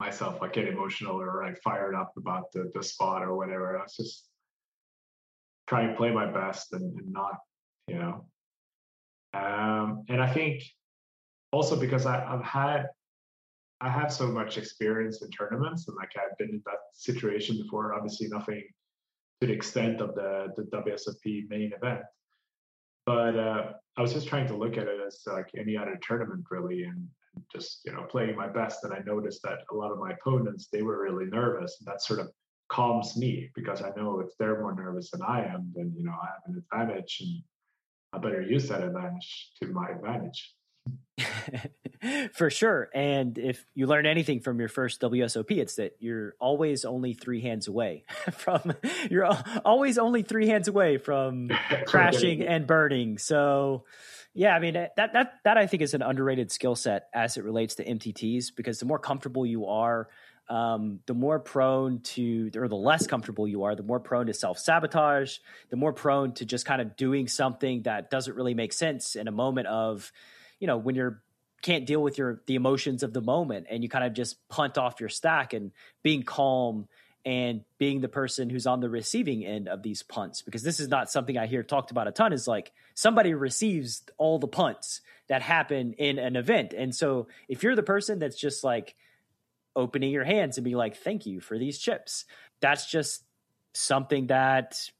[0.00, 3.78] myself like get emotional or like fired up about the, the spot or whatever.
[3.78, 4.28] I was just
[5.66, 7.36] trying to play my best and, and not,
[7.86, 8.26] you know.
[9.34, 10.62] Um, and I think
[11.52, 12.86] also because I, I've had
[13.80, 17.94] I have so much experience in tournaments and like I've been in that situation before.
[17.94, 18.64] Obviously, nothing
[19.40, 22.00] to the extent of the the WSOP main event,
[23.06, 26.44] but uh, I was just trying to look at it as like any other tournament
[26.50, 27.08] really, and
[27.52, 30.68] just you know playing my best and i noticed that a lot of my opponents
[30.72, 32.28] they were really nervous and that sort of
[32.68, 36.12] calms me because i know if they're more nervous than i am then you know
[36.12, 37.42] i have an advantage and
[38.12, 40.54] i better use that advantage to my advantage.
[42.32, 46.84] For sure and if you learn anything from your first wsop it's that you're always
[46.84, 48.72] only three hands away from
[49.10, 49.28] you're
[49.64, 51.50] always only three hands away from
[51.86, 53.84] crashing and burning so
[54.34, 57.44] yeah, I mean that that that I think is an underrated skill set as it
[57.44, 60.08] relates to MTTs because the more comfortable you are,
[60.48, 64.34] um, the more prone to, or the less comfortable you are, the more prone to
[64.34, 65.38] self sabotage,
[65.70, 69.28] the more prone to just kind of doing something that doesn't really make sense in
[69.28, 70.12] a moment of,
[70.58, 71.22] you know, when you're
[71.60, 74.78] can't deal with your the emotions of the moment and you kind of just punt
[74.78, 75.72] off your stack and
[76.04, 76.86] being calm
[77.28, 80.88] and being the person who's on the receiving end of these punts because this is
[80.88, 85.02] not something I hear talked about a ton is like somebody receives all the punts
[85.28, 86.72] that happen in an event.
[86.72, 88.94] And so if you're the person that's just like
[89.76, 92.24] opening your hands and being like thank you for these chips,
[92.60, 93.24] that's just
[93.74, 94.90] something that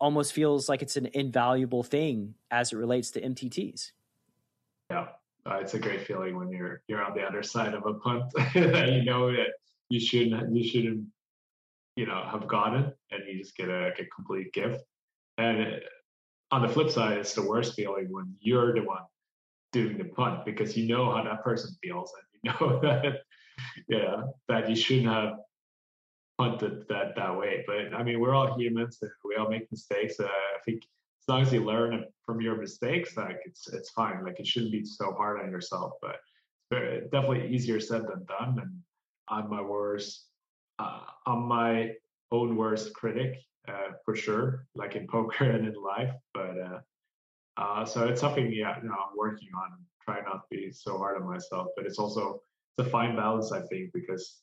[0.00, 3.92] almost feels like it's an invaluable thing as it relates to MTTs.
[4.90, 5.08] Yeah.
[5.44, 8.24] Uh, it's a great feeling when you're you're on the other side of a punt
[8.54, 9.48] that you know that
[9.90, 11.04] you shouldn't you shouldn't
[11.96, 14.82] you know have gotten and you just get a, a complete gift.
[15.38, 15.84] And it,
[16.50, 19.02] on the flip side it's the worst feeling when you're the one
[19.72, 23.20] doing the punt because you know how that person feels and you know that
[23.88, 25.34] yeah that you shouldn't have
[26.38, 27.64] punted that that way.
[27.66, 30.20] But i mean we're all humans and we all make mistakes.
[30.20, 34.24] Uh, i think as long as you learn from your mistakes like it's it's fine.
[34.24, 36.16] Like it shouldn't be so hard on yourself but
[36.70, 38.72] it's definitely easier said than done and
[39.28, 40.31] I'm my worst, uh,
[41.26, 41.92] I'm my
[42.30, 43.36] own worst critic
[43.68, 46.12] uh, for sure, like in poker and in life.
[46.34, 46.80] But uh,
[47.56, 49.78] uh, so it's something, yeah, you know, I'm working on.
[50.04, 52.40] Try not to be so hard on myself, but it's also
[52.76, 54.40] it's a fine balance, I think, because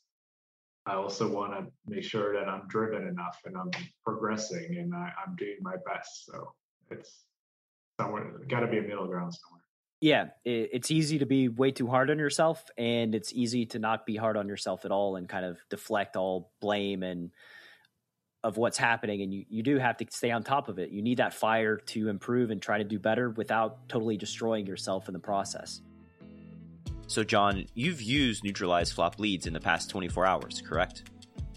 [0.85, 3.69] I also want to make sure that I'm driven enough and I'm
[4.05, 6.25] progressing and I, am doing my best.
[6.25, 6.53] So
[6.89, 7.25] it's
[7.99, 9.58] somewhere got to be a middle ground somewhere.
[10.01, 14.05] Yeah, it's easy to be way too hard on yourself, and it's easy to not
[14.05, 17.31] be hard on yourself at all and kind of deflect all blame and
[18.41, 19.21] of what's happening.
[19.21, 20.91] And you, you do have to stay on top of it.
[20.91, 25.09] You need that fire to improve and try to do better without totally destroying yourself
[25.09, 25.81] in the process.
[27.07, 31.09] So, John, you've used neutralized flop leads in the past 24 hours, correct?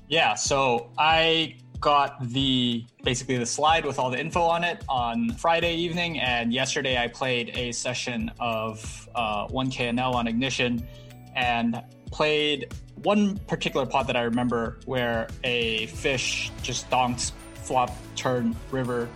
[0.08, 0.34] Yeah.
[0.34, 5.74] So I got the basically the slide with all the info on it on Friday
[5.74, 10.86] evening, and yesterday I played a session of uh, 1KNL on Ignition,
[11.34, 12.72] and played
[13.02, 19.08] one particular pot that I remember where a fish just donks flop turn river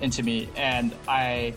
[0.00, 1.54] into me, and I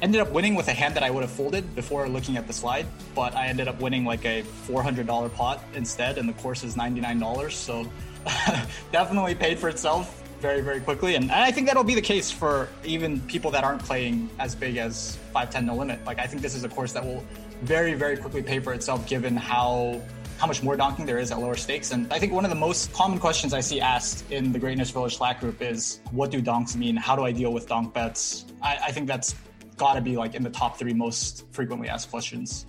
[0.00, 2.52] ended up winning with a hand that I would have folded before looking at the
[2.52, 6.74] slide, but I ended up winning like a $400 pot instead, and the course is
[6.74, 7.52] $99.
[7.52, 7.86] So
[8.92, 11.16] definitely paid for itself very, very quickly.
[11.16, 14.76] And, I think that'll be the case for even people that aren't playing as big
[14.76, 16.04] as 510 no limit.
[16.04, 17.24] Like, I think this is a course that will
[17.62, 20.00] very, very quickly pay for itself given how
[20.38, 21.90] how much more donking there is at lower stakes.
[21.90, 24.88] And I think one of the most common questions I see asked in the Greatness
[24.92, 26.94] Village Slack group is, what do donks mean?
[26.94, 28.44] How do I deal with donk bets?
[28.62, 29.34] I, I think that's
[29.76, 32.66] got to be like in the top three most frequently asked questions.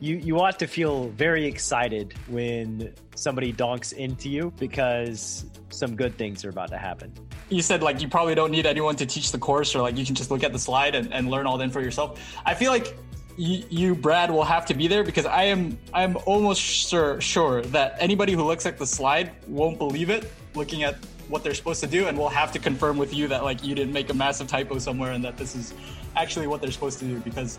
[0.00, 6.16] You you ought to feel very excited when somebody donks into you because some good
[6.16, 7.12] things are about to happen.
[7.50, 10.06] You said like you probably don't need anyone to teach the course or like you
[10.06, 12.18] can just look at the slide and, and learn all the info yourself.
[12.46, 12.96] I feel like
[13.36, 17.96] you, Brad will have to be there because I am I'm almost sure sure that
[17.98, 20.96] anybody who looks at the slide won't believe it looking at
[21.28, 23.74] what they're supposed to do and we'll have to confirm with you that like you
[23.74, 25.72] didn't make a massive typo somewhere and that this is
[26.16, 27.58] actually what they're supposed to do because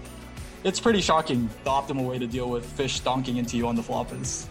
[0.63, 3.83] it's pretty shocking the optimal way to deal with fish donking into you on the
[3.83, 4.47] flop is.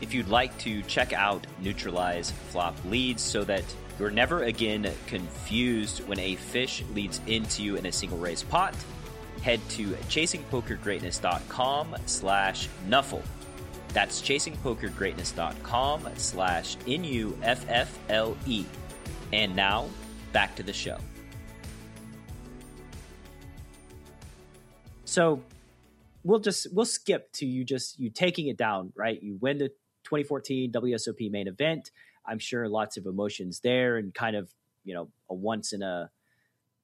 [0.00, 3.64] If you'd like to check out Neutralize flop leads so that
[3.98, 8.76] you're never again confused when a fish leads into you in a single raise pot,
[9.42, 13.22] head to chasingpokergreatness.com slash nuffle.
[13.92, 18.64] That's chasingpokergreatness.com slash N-U-F-F-L-E.
[19.32, 19.88] And now,
[20.32, 20.98] back to the show.
[25.08, 25.40] So
[26.22, 29.20] we'll just we'll skip to you just you taking it down, right?
[29.22, 29.68] You win the
[30.04, 31.90] 2014 WSOP main event.
[32.26, 34.52] I'm sure lots of emotions there and kind of,
[34.84, 36.10] you know, a once in a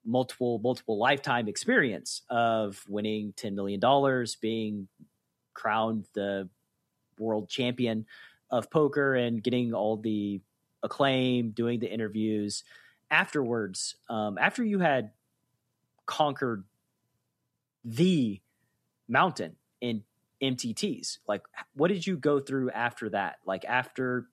[0.07, 4.89] multiple multiple lifetime experience of winning 10 million dollars, being
[5.53, 6.49] crowned the
[7.19, 8.07] world champion
[8.51, 10.41] of poker and getting all the
[10.83, 12.65] acclaim, doing the interviews.
[13.11, 15.11] Afterwards, um, after you had
[16.07, 16.65] conquered
[17.85, 18.41] the
[19.09, 20.05] mountain in
[20.43, 21.19] MTTs?
[21.27, 21.43] Like,
[21.75, 23.37] what did you go through after that?
[23.47, 24.29] Like, after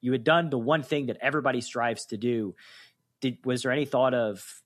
[0.00, 2.54] you had done the one thing that everybody strives to do,
[3.20, 4.62] did was there any thought of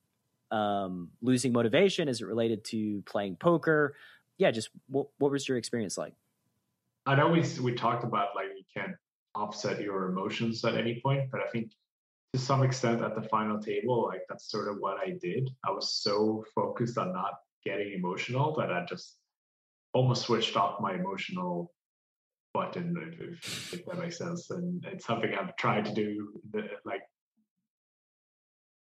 [0.50, 2.08] um, losing motivation?
[2.08, 3.94] Is it related to playing poker?
[4.38, 6.14] Yeah, just what, what was your experience like?
[7.06, 8.96] I know we we talked about like you can't
[9.34, 11.72] offset your emotions at any point, but I think
[12.32, 15.50] to some extent at the final table, like that's sort of what I did.
[15.64, 19.16] I was so focused on not getting emotional that I just
[19.92, 21.72] almost switched off my emotional
[22.52, 22.94] button,
[23.32, 24.50] if, if that makes sense.
[24.50, 26.40] And it's something I've tried to do
[26.84, 27.02] like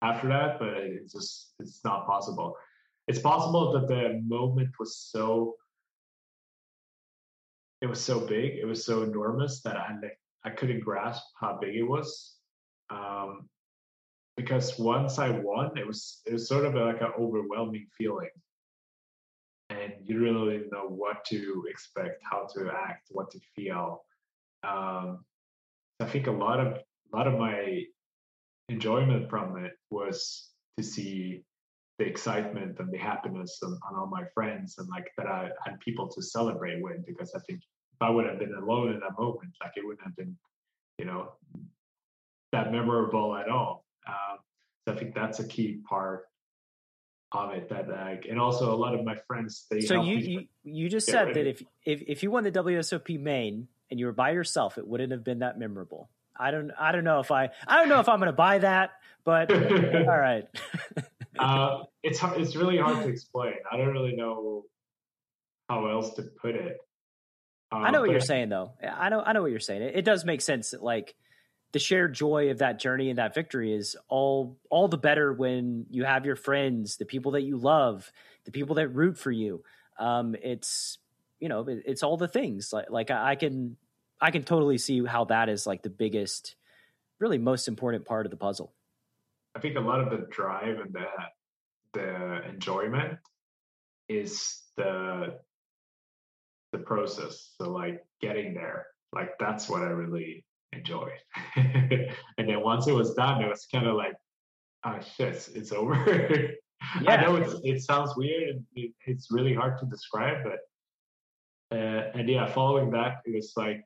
[0.01, 2.55] after that, but it's just it's not possible.
[3.07, 5.55] It's possible that the moment was so
[7.81, 9.93] it was so big, it was so enormous that I
[10.43, 12.35] I couldn't grasp how big it was.
[12.89, 13.49] Um,
[14.35, 18.29] because once I won, it was it was sort of like an overwhelming feeling
[19.95, 24.03] and you really know what to expect, how to act, what to feel.
[24.63, 25.25] Um,
[25.99, 27.83] I think a lot of a lot of my
[28.69, 31.43] enjoyment from it was to see
[31.99, 35.79] the excitement and the happiness on, on all my friends and like that I had
[35.79, 39.17] people to celebrate with because I think if I would have been alone in that
[39.17, 40.37] moment, like it wouldn't have been,
[40.99, 41.31] you know,
[42.51, 43.85] that memorable at all.
[44.07, 44.37] Um,
[44.85, 46.25] so I think that's a key part
[47.31, 50.45] of it that like and also a lot of my friends they so you you,
[50.63, 54.13] you just said that if, if if you won the WSOP main and you were
[54.13, 56.09] by yourself it wouldn't have been that memorable
[56.39, 58.59] I don't I don't know if I I don't know if I'm going to buy
[58.59, 58.91] that
[59.25, 60.47] but all right
[61.37, 64.63] uh, it's it's really hard to explain I don't really know
[65.67, 66.77] how else to put it
[67.71, 68.71] Uh, I know what you're saying, though.
[68.81, 69.81] I know, I know what you're saying.
[69.81, 70.71] It, it does make sense.
[70.71, 71.15] That, like
[71.73, 75.85] the shared joy of that journey and that victory is all all the better when
[75.89, 78.11] you have your friends, the people that you love,
[78.45, 79.63] the people that root for you.
[79.99, 80.97] Um, it's
[81.39, 82.71] you know, it, it's all the things.
[82.71, 83.77] Like like I, I can
[84.21, 86.55] I can totally see how that is like the biggest,
[87.19, 88.73] really most important part of the puzzle.
[89.55, 91.07] I think a lot of the drive and the
[91.93, 93.19] the enjoyment
[94.07, 95.39] is the
[96.71, 97.53] the process.
[97.57, 101.09] So like getting there, like that's what I really enjoy.
[101.55, 104.13] and then once it was done, it was kind of like,
[104.85, 105.95] oh shit, it's over.
[107.01, 107.11] yeah.
[107.11, 110.59] I know it's, it sounds weird and it, it's really hard to describe, but
[111.69, 113.83] uh, and yeah, following that, it was like,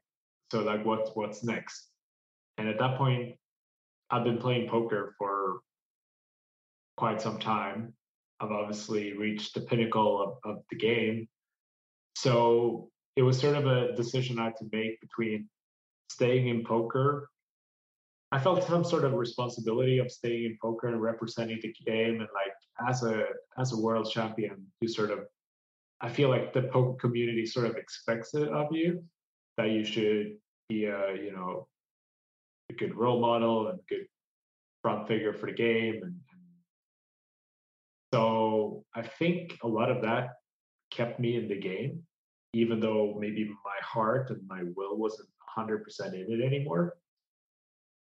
[0.51, 1.87] so like what's what's next?
[2.57, 3.35] And at that point,
[4.09, 5.61] I've been playing poker for
[6.97, 7.93] quite some time.
[8.39, 11.27] I've obviously reached the pinnacle of, of the game.
[12.15, 15.47] So it was sort of a decision I had to make between
[16.11, 17.29] staying in poker.
[18.31, 22.29] I felt some sort of responsibility of staying in poker and representing the game, and
[22.33, 22.55] like
[22.87, 23.25] as a
[23.57, 25.19] as a world champion, you sort of,
[25.99, 29.03] I feel like the poker community sort of expects it of you
[29.57, 30.37] that you should
[30.69, 31.67] be a you know
[32.69, 34.05] a good role model and good
[34.81, 36.41] front figure for the game, and, and
[38.13, 40.29] so I think a lot of that
[40.89, 42.03] kept me in the game
[42.53, 46.97] even though maybe my heart and my will wasn't 100% in it anymore.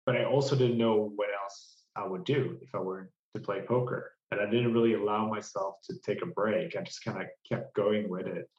[0.05, 3.61] But I also didn't know what else I would do if I were to play
[3.61, 4.11] poker.
[4.31, 6.75] And I didn't really allow myself to take a break.
[6.75, 8.49] I just kind of kept going with it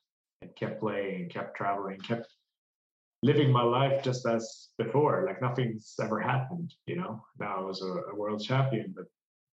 [0.42, 2.28] and kept playing, kept traveling, kept
[3.22, 5.24] living my life just as before.
[5.26, 7.22] Like nothing's ever happened, you know.
[7.38, 9.06] Now I was a, a world champion, but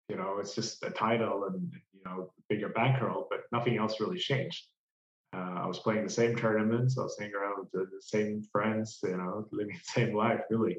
[0.10, 4.18] you know, it's just a title and you know, bigger bankroll, but nothing else really
[4.18, 4.66] changed.
[5.34, 6.98] Uh, I was playing the same tournaments.
[6.98, 10.42] I was hanging around with the, the, same friends, you know, living the same life,
[10.50, 10.78] really.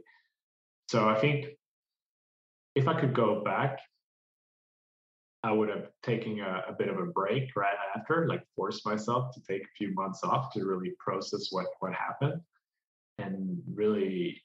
[0.88, 1.46] So I think
[2.74, 3.78] if I could go back,
[5.42, 9.32] I would have taken a, a, bit of a break right after, like force myself
[9.34, 12.42] to take a few months off to really process what what happened
[13.18, 14.42] and really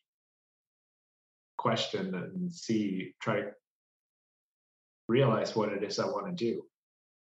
[1.57, 3.51] question and see, try to
[5.07, 6.63] realize what it is I want to do.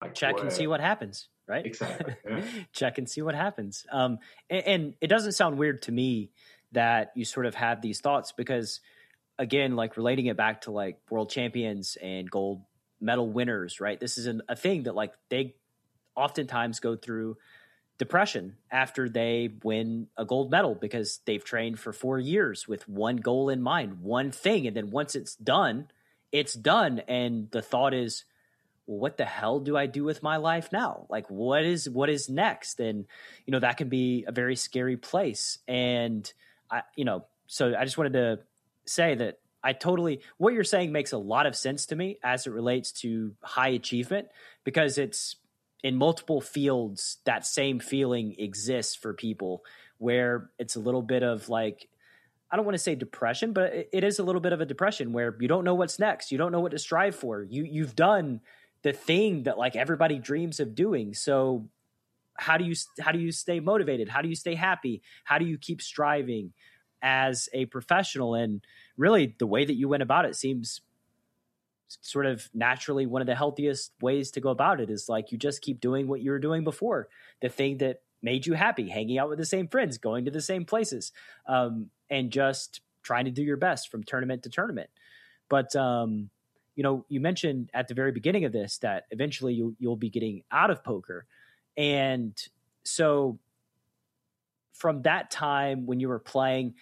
[0.06, 1.66] Like check what, and see what happens right?
[1.66, 2.16] Exactly.
[2.28, 2.42] Yeah.
[2.74, 3.86] Check and see what happens.
[3.92, 6.32] Um, and, and, it doesn't sound weird to me
[6.72, 8.82] that you sort of have these thoughts because,
[9.38, 12.64] again, like relating it back to like world champions and gold
[13.00, 14.00] medal winners, right?
[14.00, 15.56] This is an, a thing that like they
[16.16, 17.38] oftentimes go through
[17.98, 23.18] depression after they win a gold medal because they've trained for four years with one
[23.18, 24.68] goal in mind, one thing.
[24.68, 25.88] And then once it's done,
[26.32, 27.00] it's done.
[27.08, 28.26] And the thought is,
[28.88, 31.06] well, what the hell do I do with my life now?
[31.10, 32.80] Like, what is what is next?
[32.80, 33.06] And
[33.46, 35.60] you know, that can be a very scary place.
[35.68, 36.32] And
[36.70, 38.40] I, you know, so I just wanted to
[38.86, 42.46] say that I totally what you're saying makes a lot of sense to me as
[42.46, 44.28] it relates to high achievement
[44.64, 45.38] because it's
[45.84, 49.64] in multiple fields that same feeling exists for people
[49.98, 51.88] where it's a little bit of like
[52.52, 55.14] I don't want to say depression, but it is a little bit of a depression
[55.14, 56.32] where you don't know what's next.
[56.32, 57.42] You don't know what to strive for.
[57.42, 58.42] You you've done
[58.86, 61.16] the thing that like everybody dreams of doing.
[61.16, 61.68] So
[62.36, 64.08] how do you how do you stay motivated?
[64.08, 65.02] How do you stay happy?
[65.24, 66.54] How do you keep striving
[67.02, 68.36] as a professional?
[68.36, 68.62] And
[68.96, 70.82] really, the way that you went about it seems
[71.88, 75.40] sort of naturally one of the healthiest ways to go about it is like you
[75.40, 77.08] just keep doing what you were doing before
[77.42, 80.42] the thing that made you happy hanging out with the same friends going to the
[80.42, 81.12] same places
[81.48, 84.90] um, and just trying to do your best from tournament to tournament
[85.48, 86.30] but um,
[86.76, 90.10] you know, you mentioned at the very beginning of this that eventually you, you'll be
[90.10, 91.26] getting out of poker.
[91.78, 92.38] And
[92.84, 93.40] so
[94.74, 96.76] from that time when you were playing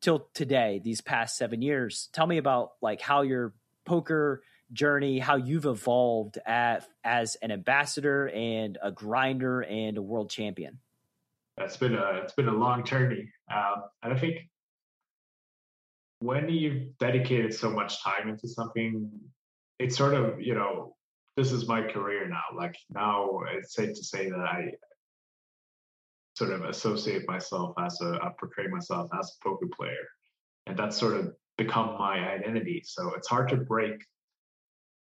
[0.00, 3.52] till today, these past seven years, tell me about like how your
[3.84, 4.42] poker
[4.72, 10.78] journey, how you've evolved at, as an ambassador and a grinder and a world champion.
[11.58, 14.48] It's been a it's been a long journey, um, and I think
[16.22, 19.10] when you've dedicated so much time into something,
[19.78, 20.94] it's sort of, you know,
[21.36, 22.42] this is my career now.
[22.56, 24.72] Like now it's safe to say that I
[26.34, 30.06] sort of associate myself as a, I portray myself as a poker player.
[30.66, 32.82] And that's sort of become my identity.
[32.84, 33.94] So it's hard to break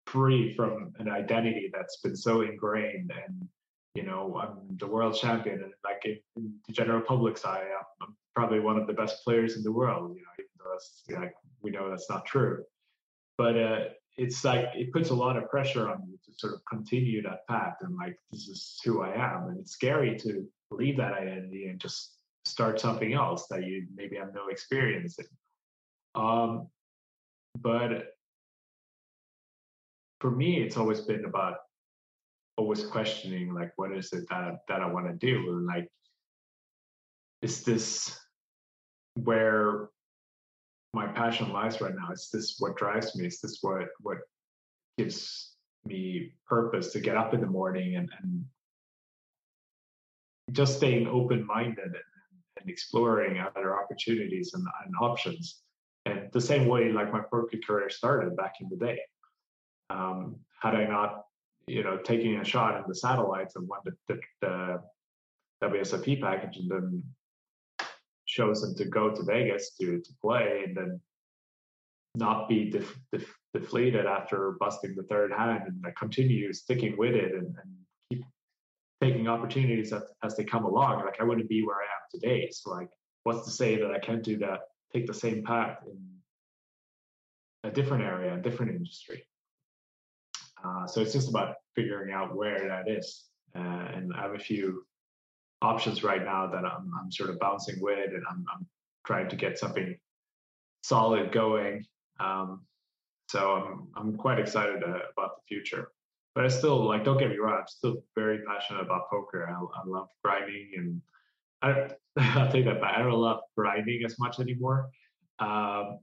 [0.08, 3.46] free from an identity that's been so ingrained and
[3.94, 7.64] you know i'm the world champion and like in, the general public's eye
[8.00, 10.44] I'm, probably one of the best players in the world you know
[11.10, 12.64] like we know that's not true.
[13.36, 13.84] But uh,
[14.16, 17.46] it's like it puts a lot of pressure on you to sort of continue that
[17.48, 19.48] path and like this is who I am.
[19.48, 22.14] And it's scary to leave that identity and just
[22.44, 25.26] start something else that you maybe have no experience in.
[26.20, 26.68] Um,
[27.60, 28.08] but
[30.20, 31.58] for me, it's always been about
[32.56, 35.88] always questioning like what is it that that I want to do and like
[37.40, 38.18] is this
[39.14, 39.90] where
[41.18, 42.12] passion lies right now.
[42.12, 43.26] Is this what drives me.
[43.26, 44.18] Is this what what
[44.96, 48.44] gives me purpose to get up in the morning and, and
[50.52, 51.94] just staying open-minded and,
[52.60, 55.62] and exploring other opportunities and, and, options.
[56.06, 59.00] And the same way like my poker career started back in the day.
[59.90, 61.24] Um, had i not
[61.66, 64.80] you know taking a shot in the satellites and won the, the, the
[65.62, 67.02] WSOP package and then
[68.26, 71.00] chosen to go to Vegas to to play and then
[72.18, 77.32] not be def, def, deflated after busting the third hand and continue sticking with it
[77.32, 77.74] and, and
[78.10, 78.24] keep
[79.00, 81.04] taking opportunities as, as they come along.
[81.04, 82.48] Like I wouldn't be where I am today.
[82.50, 82.88] So like,
[83.24, 84.60] what's to say that I can't do that?
[84.92, 85.98] Take the same path in
[87.64, 89.24] a different area, a different industry.
[90.64, 93.24] Uh, so it's just about figuring out where that is.
[93.56, 94.84] Uh, and I have a few
[95.62, 98.66] options right now that I'm, I'm sort of bouncing with, and I'm, I'm
[99.06, 99.96] trying to get something
[100.82, 101.84] solid going.
[102.20, 102.62] Um,
[103.28, 105.92] so I'm I'm quite excited uh, about the future.
[106.34, 109.48] But I still like don't get me wrong, I'm still very passionate about poker.
[109.48, 111.02] I, I love grinding, and
[111.62, 112.96] I I take that back.
[112.96, 114.90] I don't love grinding as much anymore.
[115.38, 115.98] Um,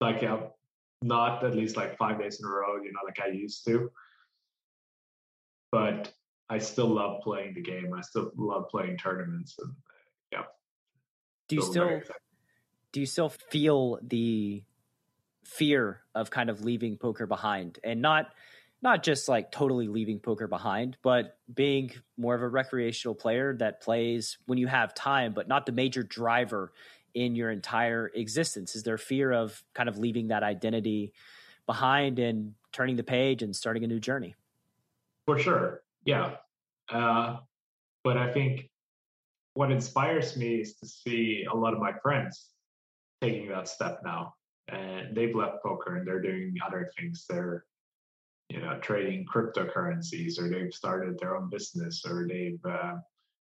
[0.00, 0.44] like I'm
[1.02, 3.90] not at least like five days in a row, you know, like I used to.
[5.72, 6.12] But
[6.48, 7.92] I still love playing the game.
[7.92, 9.72] I still love playing tournaments, and
[10.32, 10.42] yeah.
[11.48, 12.00] Do you still
[12.96, 14.62] do you still feel the
[15.44, 18.32] fear of kind of leaving poker behind, and not
[18.80, 23.82] not just like totally leaving poker behind, but being more of a recreational player that
[23.82, 26.72] plays when you have time, but not the major driver
[27.12, 28.74] in your entire existence?
[28.74, 31.12] Is there fear of kind of leaving that identity
[31.66, 34.36] behind and turning the page and starting a new journey?
[35.26, 36.36] For sure yeah.
[36.88, 37.40] Uh,
[38.02, 38.70] but I think
[39.52, 42.52] what inspires me is to see a lot of my friends
[43.22, 44.34] taking that step now.
[44.68, 47.24] And they've left poker and they're doing other things.
[47.28, 47.64] They're,
[48.48, 52.94] you know, trading cryptocurrencies or they've started their own business or they've uh,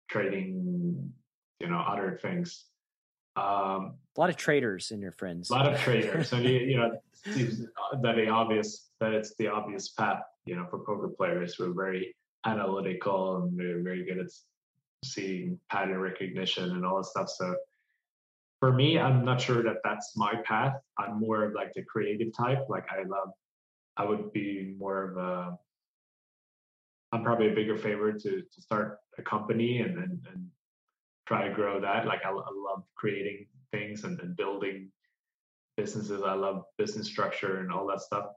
[0.10, 1.12] trading,
[1.60, 2.66] you know, other things.
[3.38, 5.50] Um, a lot of traders in your friends.
[5.50, 6.92] A lot of traders, and you, you know,
[7.26, 11.74] that the obvious that it's the obvious path, you know, for poker players who are
[11.74, 14.28] very analytical and they're very good at
[15.04, 17.30] seeing pattern recognition and all that stuff.
[17.30, 17.56] So
[18.66, 20.74] for me, I'm not sure that that's my path.
[20.98, 22.66] I'm more of like the creative type.
[22.68, 23.30] Like I love,
[23.96, 25.56] I would be more of a,
[27.12, 30.48] I'm probably a bigger favorite to, to start a company and, and, and
[31.28, 32.08] try to grow that.
[32.08, 34.90] Like I, I love creating things and, and building
[35.78, 36.24] businesses.
[36.24, 38.30] I love business structure and all that stuff.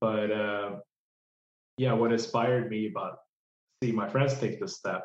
[0.00, 0.76] But uh,
[1.76, 3.18] yeah, what inspired me about
[3.82, 5.04] seeing my friends take this step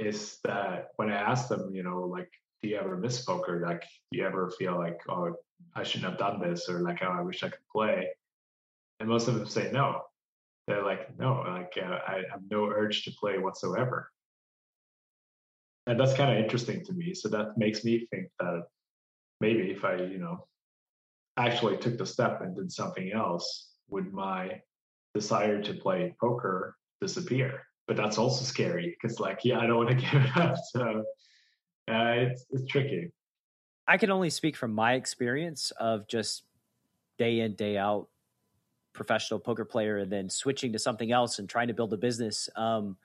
[0.00, 2.28] is that when I asked them, you know, like,
[2.62, 3.64] do you ever miss poker?
[3.66, 5.34] Like, do you ever feel like, oh,
[5.74, 8.08] I shouldn't have done this, or like, oh, I wish I could play?
[9.00, 10.02] And most of them say no.
[10.66, 14.10] They're like, no, like, uh, I have no urge to play whatsoever.
[15.86, 17.14] And that's kind of interesting to me.
[17.14, 18.64] So that makes me think that
[19.40, 20.46] maybe if I, you know,
[21.38, 24.60] actually took the step and did something else, would my
[25.14, 27.62] desire to play poker disappear.
[27.86, 30.56] But that's also scary because, like, yeah, I don't want to give it up.
[30.72, 31.04] So
[31.88, 33.10] uh, it's it's tricky.
[33.86, 36.42] I can only speak from my experience of just
[37.16, 38.08] day in day out
[38.92, 42.48] professional poker player and then switching to something else and trying to build a business.
[42.56, 42.96] Um,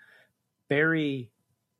[0.67, 1.29] very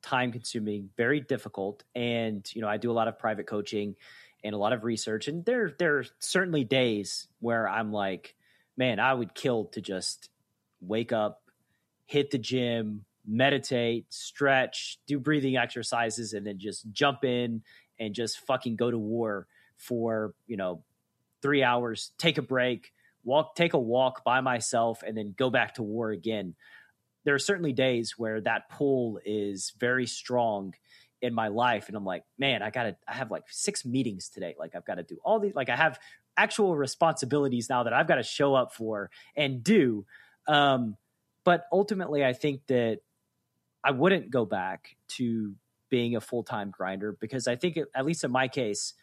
[0.02, 1.82] time consuming, very difficult.
[1.94, 3.96] And, you know, I do a lot of private coaching
[4.44, 5.26] and a lot of research.
[5.26, 8.36] And there, there are certainly days where I'm like,
[8.76, 10.28] man, I would kill to just
[10.80, 11.42] wake up,
[12.06, 17.62] hit the gym, meditate, stretch, do breathing exercises, and then just jump in
[17.98, 19.46] and just fucking go to war
[19.76, 20.82] for, you know,
[21.42, 22.92] three hours, take a break,
[23.24, 26.54] walk, take a walk by myself, and then go back to war again.
[27.24, 30.74] There are certainly days where that pull is very strong
[31.22, 34.54] in my life and i'm like man i gotta i have like six meetings today
[34.58, 35.98] like i've got to do all these like i have
[36.36, 40.06] actual responsibilities now that I've got to show up for and do.
[40.46, 40.96] Um,
[41.44, 43.00] but ultimately, I think that
[43.84, 45.54] I wouldn't go back to
[45.90, 48.94] being a full time grinder because I think, at least in my case,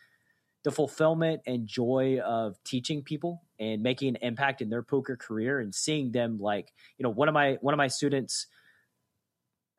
[0.63, 5.59] the fulfillment and joy of teaching people and making an impact in their poker career
[5.59, 8.47] and seeing them like you know one of my one of my students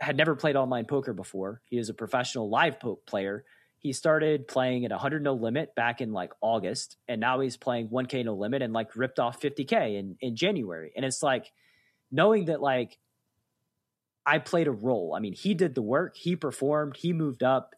[0.00, 1.60] had never played online poker before.
[1.66, 3.44] He is a professional live poker player.
[3.78, 7.88] He started playing at 100 no limit back in like august and now he's playing
[7.88, 10.92] 1k no limit and like ripped off 50k in in january.
[10.96, 11.52] And it's like
[12.10, 12.98] knowing that like
[14.26, 17.74] i played a role i mean he did the work he performed he moved up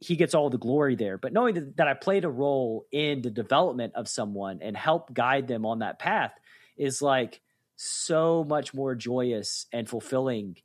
[0.00, 1.18] he gets all the glory there.
[1.18, 5.12] But knowing that, that I played a role in the development of someone and help
[5.12, 6.32] guide them on that path
[6.76, 7.40] is like
[7.76, 10.56] so much more joyous and fulfilling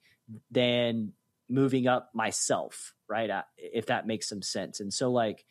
[0.52, 1.12] than
[1.50, 3.30] moving up myself, right?
[3.58, 4.80] If that makes some sense.
[4.80, 5.46] And so, like,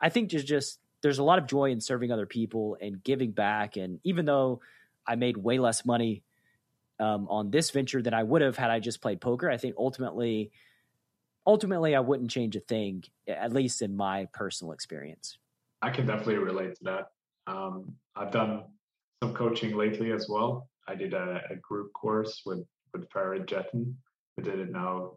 [0.00, 3.30] I think there's just there's a lot of joy in serving other people and giving
[3.30, 3.76] back.
[3.76, 4.60] And even though
[5.06, 6.22] I made way less money
[7.00, 9.74] um, on this venture than I would have had I just played poker, I think
[9.78, 10.52] ultimately
[11.46, 15.38] ultimately, I wouldn't change a thing, at least in my personal experience.
[15.82, 17.06] I can definitely relate to that.
[17.46, 18.64] Um, I've done
[19.22, 20.68] some coaching lately as well.
[20.86, 23.94] I did a, a group course with with Farid Jattin.
[24.36, 25.12] We did it now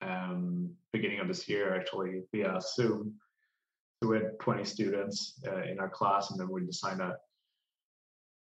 [0.00, 3.14] um, beginning of this year, actually via Zoom.
[4.02, 7.16] So we had 20 students uh, in our class, and then we designed a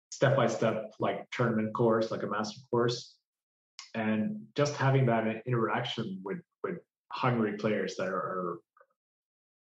[0.10, 3.15] step by step like tournament course, like a master course.
[3.95, 6.77] And just having that interaction with with
[7.11, 8.60] hungry players that are,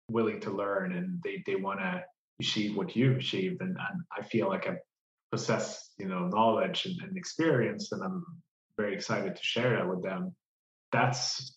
[0.09, 2.05] willing to learn and they, they want to
[2.41, 3.61] achieve what you've achieved.
[3.61, 4.77] And, and I feel like I
[5.31, 8.25] possess, you know, knowledge and, and experience, and I'm
[8.77, 10.35] very excited to share that with them.
[10.93, 11.57] That's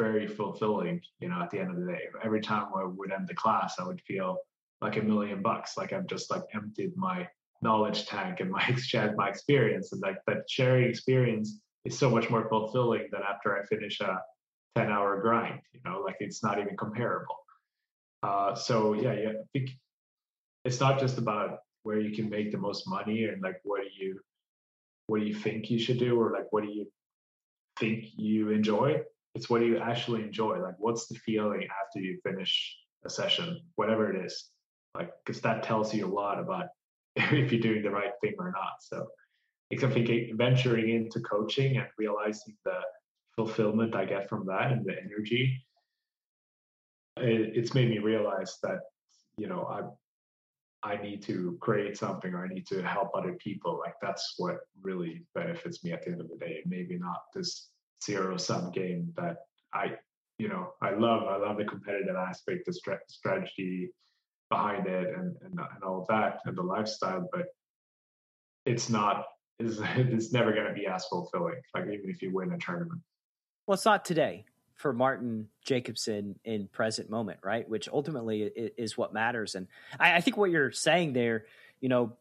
[0.00, 2.02] very fulfilling, you know, at the end of the day.
[2.22, 4.38] Every time I would end the class, I would feel
[4.80, 7.26] like a million bucks, like I've just like emptied my
[7.62, 12.30] knowledge tank and my exchange, my experience, and like that sharing experience is so much
[12.30, 14.18] more fulfilling than after I finish a
[14.76, 17.36] 10 hour grind you know like it's not even comparable.
[18.22, 19.70] Uh, so yeah yeah i think
[20.64, 23.88] it's not just about where you can make the most money and like what do
[23.96, 24.18] you
[25.06, 26.86] what do you think you should do or like what do you
[27.78, 29.00] think you enjoy?
[29.34, 30.58] It's what do you actually enjoy?
[30.60, 34.50] Like what's the feeling after you finish a session whatever it is?
[34.94, 36.66] Like because that tells you a lot about
[37.32, 39.06] if you're doing the right thing or not so
[39.72, 42.80] i think venturing into coaching and realizing the
[43.38, 45.64] fulfillment I get from that and the energy,
[47.18, 48.80] it, it's made me realize that
[49.36, 53.80] you know I I need to create something or I need to help other people.
[53.84, 56.62] Like that's what really benefits me at the end of the day.
[56.66, 57.70] Maybe not this
[58.04, 59.36] zero sum game that
[59.72, 59.84] I
[60.38, 61.22] you know I love.
[61.28, 63.90] I love the competitive aspect, the strategy
[64.50, 67.28] behind it, and, and and all that, and the lifestyle.
[67.32, 67.46] But
[68.64, 69.24] it's not
[69.58, 71.60] is it's never going to be as fulfilling.
[71.74, 73.00] Like even if you win a tournament.
[73.66, 74.44] Well, it's not today
[74.78, 77.68] for Martin Jacobson in present moment, right?
[77.68, 79.56] Which ultimately is what matters.
[79.56, 79.66] And
[79.98, 81.46] I, I think what you're saying there,
[81.80, 82.12] you know,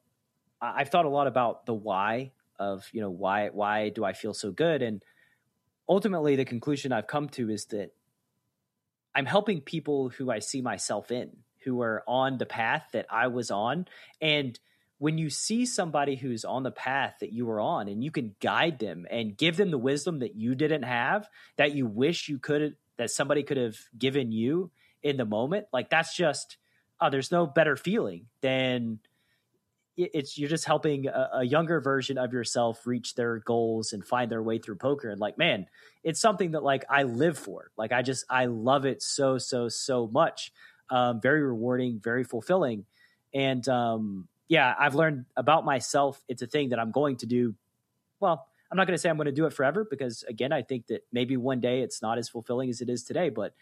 [0.60, 4.34] I've thought a lot about the why of, you know, why why do I feel
[4.34, 4.82] so good?
[4.82, 5.04] And
[5.88, 7.94] ultimately the conclusion I've come to is that
[9.14, 11.38] I'm helping people who I see myself in,
[11.68, 13.88] who are on the path that I was on.
[14.22, 14.58] And
[15.00, 18.34] when you see somebody who's on the path that you were on and you can
[18.40, 21.28] guide them and give them the wisdom that you didn't have
[21.58, 24.72] that you wish you could that somebody could have given you
[25.04, 26.56] in the moment like that's just
[27.02, 28.98] oh there's no better feeling than
[29.98, 34.32] it's you're just helping a, a, younger version of yourself reach their goals and find
[34.32, 35.10] their way through poker.
[35.10, 35.68] And like man
[36.04, 37.72] it's something that like i live for.
[37.78, 40.52] Like i just i love it so so so much
[40.90, 42.86] um, very rewarding very fulfilling
[43.34, 46.24] and um, yeah, I've learned about myself.
[46.28, 47.56] It's a thing that I'm going to do.
[48.20, 50.62] Well, I'm not going to say I'm going to do it forever because, again, I
[50.62, 53.54] think that maybe one day it's not as fulfilling as it is today, but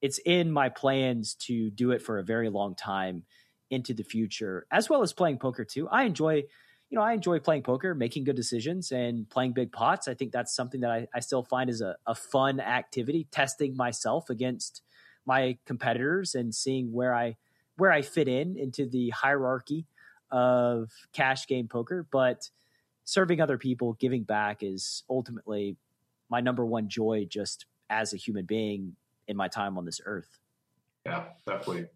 [0.00, 3.24] it's in my plans to do it for a very long time
[3.70, 5.88] into the future, as well as playing poker too.
[5.88, 10.08] I enjoy, you know, I enjoy playing poker, making good decisions, and playing big pots.
[10.08, 13.76] I think that's something that I, I still find is a, a fun activity, testing
[13.76, 14.82] myself against
[15.26, 17.36] my competitors and seeing where I
[17.76, 19.86] where I fit in into the hierarchy
[20.30, 22.50] of cash game poker, but
[23.04, 25.76] serving other people, giving back is ultimately
[26.28, 28.96] my number one joy just as a human being
[29.28, 30.38] in my time on this earth.
[31.04, 31.86] Yeah, definitely.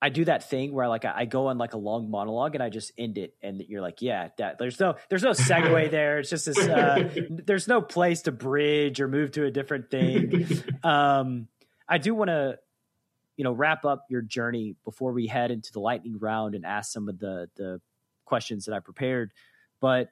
[0.00, 2.68] I do that thing where like I go on like a long monologue and I
[2.68, 6.18] just end it, and you're like, yeah, that there's no there's no segue there.
[6.18, 6.58] It's just this.
[6.58, 10.46] Uh, there's no place to bridge or move to a different thing.
[10.84, 11.48] Um,
[11.88, 12.58] I do want to
[13.36, 16.92] you know wrap up your journey before we head into the lightning round and ask
[16.92, 17.80] some of the the
[18.24, 19.32] questions that I prepared.
[19.80, 20.10] But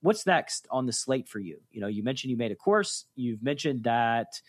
[0.00, 1.60] what's next on the slate for you?
[1.70, 3.06] You know, you mentioned you made a course.
[3.14, 4.40] You've mentioned that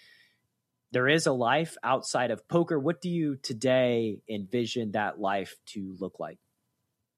[0.92, 2.80] there is a life outside of poker.
[2.80, 6.38] What do you today envision that life to look like?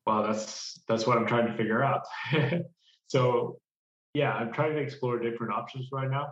[0.05, 2.03] Well, that's that's what I'm trying to figure out.
[3.07, 3.59] so,
[4.13, 6.27] yeah, I'm trying to explore different options right now.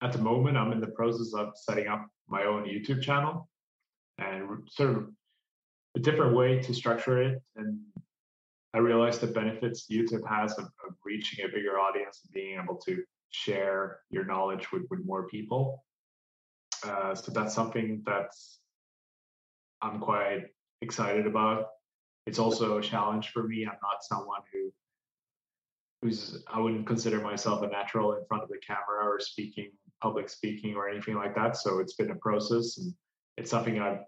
[0.00, 3.48] At the moment, I'm in the process of setting up my own YouTube channel
[4.18, 5.08] and sort of
[5.96, 7.42] a different way to structure it.
[7.56, 7.78] And
[8.74, 12.76] I realized the benefits YouTube has of, of reaching a bigger audience and being able
[12.86, 15.84] to share your knowledge with, with more people.
[16.84, 18.30] Uh, so that's something that
[19.80, 20.46] I'm quite
[20.82, 21.66] excited about.
[22.26, 23.64] It's also a challenge for me.
[23.64, 24.72] I'm not someone who
[26.02, 29.70] who's I wouldn't consider myself a natural in front of the camera or speaking,
[30.02, 31.56] public speaking or anything like that.
[31.56, 32.94] So it's been a process and
[33.36, 34.00] it's something I've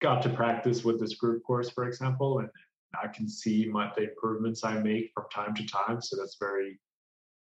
[0.00, 2.48] got to practice with this group course, for example, and
[3.02, 6.00] I can see my, the improvements I make from time to time.
[6.00, 6.78] So that's very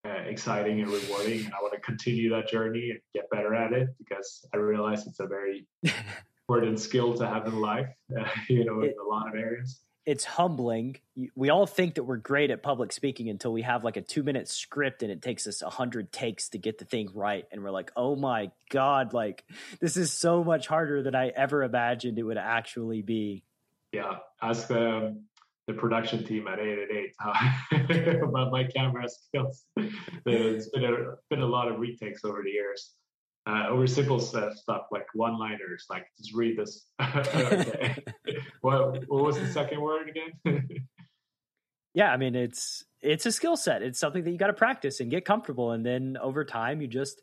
[0.05, 1.45] uh, exciting and rewarding.
[1.45, 5.07] And I want to continue that journey and get better at it because I realize
[5.07, 5.67] it's a very
[6.47, 9.81] important skill to have in life, uh, you know, in a lot of areas.
[10.05, 10.97] It's humbling.
[11.35, 14.23] We all think that we're great at public speaking until we have like a two
[14.23, 17.45] minute script and it takes us a hundred takes to get the thing right.
[17.51, 19.43] And we're like, oh my God, like
[19.79, 23.43] this is so much harder than I ever imagined it would actually be.
[23.91, 24.17] Yeah.
[24.41, 25.17] Ask the
[25.67, 29.63] the production team at 888 uh, about my camera skills.
[30.25, 30.97] There's been a
[31.29, 32.93] been a lot of retakes over the years.
[33.47, 36.85] Uh, over simple stuff like one liners, like just read this.
[38.61, 40.67] what what was the second word again?
[41.93, 43.81] yeah, I mean it's it's a skill set.
[43.81, 46.87] It's something that you got to practice and get comfortable, and then over time you
[46.87, 47.19] just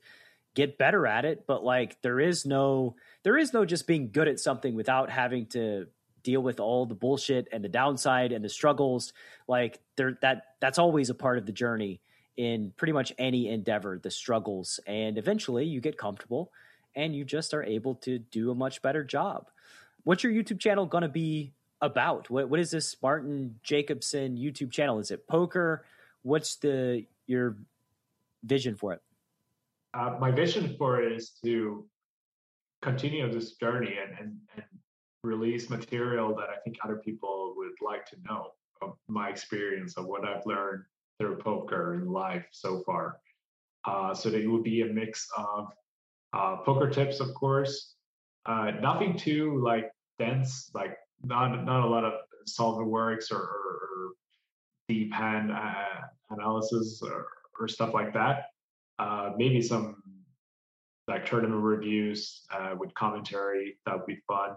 [0.57, 1.47] get better at it.
[1.47, 5.47] But like there is no there is no just being good at something without having
[5.51, 5.87] to
[6.25, 9.13] deal with all the bullshit and the downside and the struggles
[9.47, 12.01] like there that that's always a part of the journey
[12.39, 16.53] in pretty much any endeavor the struggles and eventually you get comfortable
[16.95, 19.51] and you just are able to do a much better job.
[20.05, 21.53] What's your youtube channel going to be
[21.83, 22.31] about?
[22.31, 25.01] What, what is this martin jacobson youtube channel?
[25.01, 25.85] Is it poker?
[26.23, 27.57] What's the your
[28.45, 29.03] vision for it?
[29.93, 31.85] Uh, my vision for it is to
[32.83, 34.65] continue this journey and, and, and
[35.25, 40.07] release material that I think other people would like to know of my experience of
[40.07, 40.85] what I've learned
[41.19, 43.19] through poker in life so far.
[43.85, 45.69] Uh, so it would be a mix of
[46.33, 47.95] uh, poker tips, of course,
[48.47, 52.15] uh, nothing too like dense, like not not a lot of
[52.47, 54.11] solver works or, or, or
[54.89, 56.01] deep hand uh,
[56.31, 57.27] analysis or,
[57.61, 58.47] or, stuff like that.
[58.99, 60.03] Uh, maybe some
[61.07, 64.51] like tournament reviews uh, with commentary that would be fun.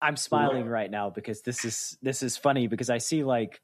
[0.00, 3.60] I'm smiling right now because this is this is funny because I see like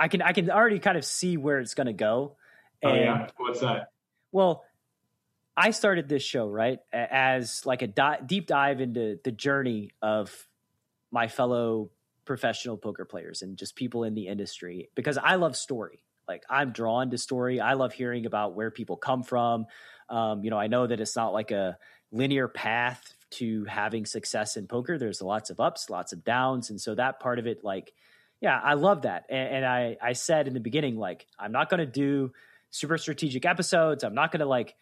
[0.00, 2.36] I can I can already kind of see where it's going to go.
[2.82, 3.92] And, oh yeah, what's that?
[4.32, 4.64] Well,
[5.56, 10.48] I started this show right as like a di- deep dive into the journey of
[11.10, 11.90] my fellow
[12.24, 16.02] professional poker players and just people in the industry because I love story.
[16.26, 17.60] Like I'm drawn to story.
[17.60, 19.66] I love hearing about where people come from.
[20.08, 21.76] Um, you know, I know that it's not like a
[22.10, 24.96] linear path to having success in poker.
[24.96, 26.70] There's lots of ups, lots of downs.
[26.70, 27.92] And so that part of it, like,
[28.40, 29.26] yeah, I love that.
[29.28, 32.32] And, and I, I said in the beginning, like, I'm not going to do
[32.70, 34.04] super strategic episodes.
[34.04, 34.74] I'm not going to like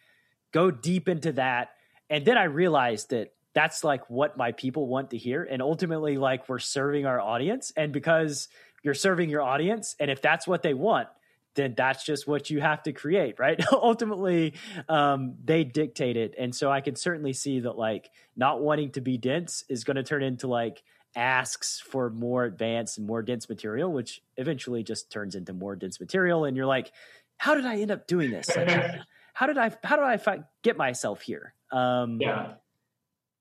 [0.51, 1.69] go deep into that.
[2.09, 5.43] And then I realized that that's like what my people want to hear.
[5.43, 7.73] And ultimately, like, we're serving our audience.
[7.75, 8.47] And because
[8.83, 11.09] you're serving your audience, and if that's what they want,
[11.55, 13.61] then that's just what you have to create, right?
[13.73, 14.53] Ultimately,
[14.87, 16.35] um, they dictate it.
[16.37, 19.97] And so I can certainly see that, like, not wanting to be dense is going
[19.97, 20.81] to turn into like
[21.15, 25.99] asks for more advanced and more dense material, which eventually just turns into more dense
[25.99, 26.45] material.
[26.45, 26.91] And you're like,
[27.37, 28.55] how did I end up doing this?
[28.55, 28.69] Like,
[29.33, 31.53] how did I, how did I fi- get myself here?
[31.71, 32.53] Um, yeah.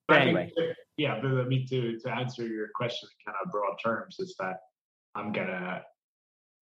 [0.06, 0.52] But anyway.
[0.56, 1.18] Think, yeah.
[1.20, 4.56] But I mean, to, to answer your question in kind of broad terms is that
[5.14, 5.82] I'm going to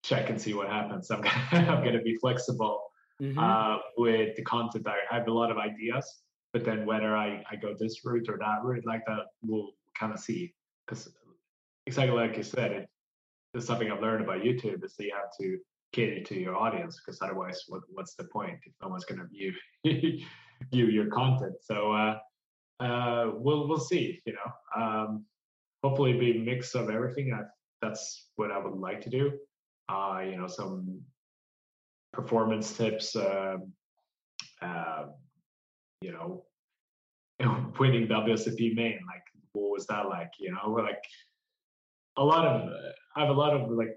[0.05, 1.11] check and see what happens.
[1.11, 1.21] I'm
[1.51, 2.83] gonna, I'm gonna be flexible
[3.21, 3.39] mm-hmm.
[3.39, 4.87] uh, with the content.
[4.87, 6.21] I, I have a lot of ideas,
[6.53, 10.13] but then whether I, I go this route or that route like that, we'll kind
[10.13, 10.55] of see.
[10.87, 11.13] Because
[11.87, 12.89] exactly like you said, it,
[13.55, 15.59] it's something I've learned about YouTube is that you have to
[15.93, 19.53] cater to your audience because otherwise, what, what's the point if no one's gonna view
[20.73, 21.55] view your content?
[21.61, 22.19] So uh,
[22.81, 24.21] uh, we'll we'll see.
[24.27, 25.25] You know, um,
[25.83, 27.33] hopefully, be a mix of everything.
[27.33, 27.43] I,
[27.81, 29.39] that's what I would like to do
[29.89, 31.01] uh, you know, some
[32.13, 33.57] performance tips, uh,
[34.63, 35.05] uh,
[36.01, 36.45] you know,
[37.79, 39.23] winning WSOP main, like
[39.55, 40.31] what was that like?
[40.39, 41.03] You know, like
[42.17, 42.69] a lot of
[43.17, 43.97] I have a lot of like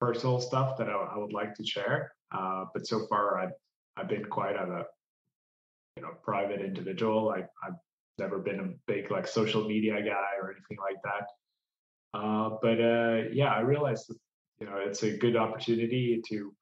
[0.00, 3.52] personal stuff that I, I would like to share, uh, but so far I've
[3.96, 4.84] I've been quite at a
[5.96, 7.30] you know private individual.
[7.30, 7.78] I, I've
[8.18, 11.26] never been a big like social media guy or anything like that.
[12.18, 14.18] Uh, but uh, yeah, I realized that
[14.60, 16.52] you know it's a good opportunity to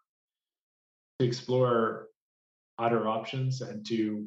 [1.18, 2.08] to explore
[2.78, 4.26] other options and to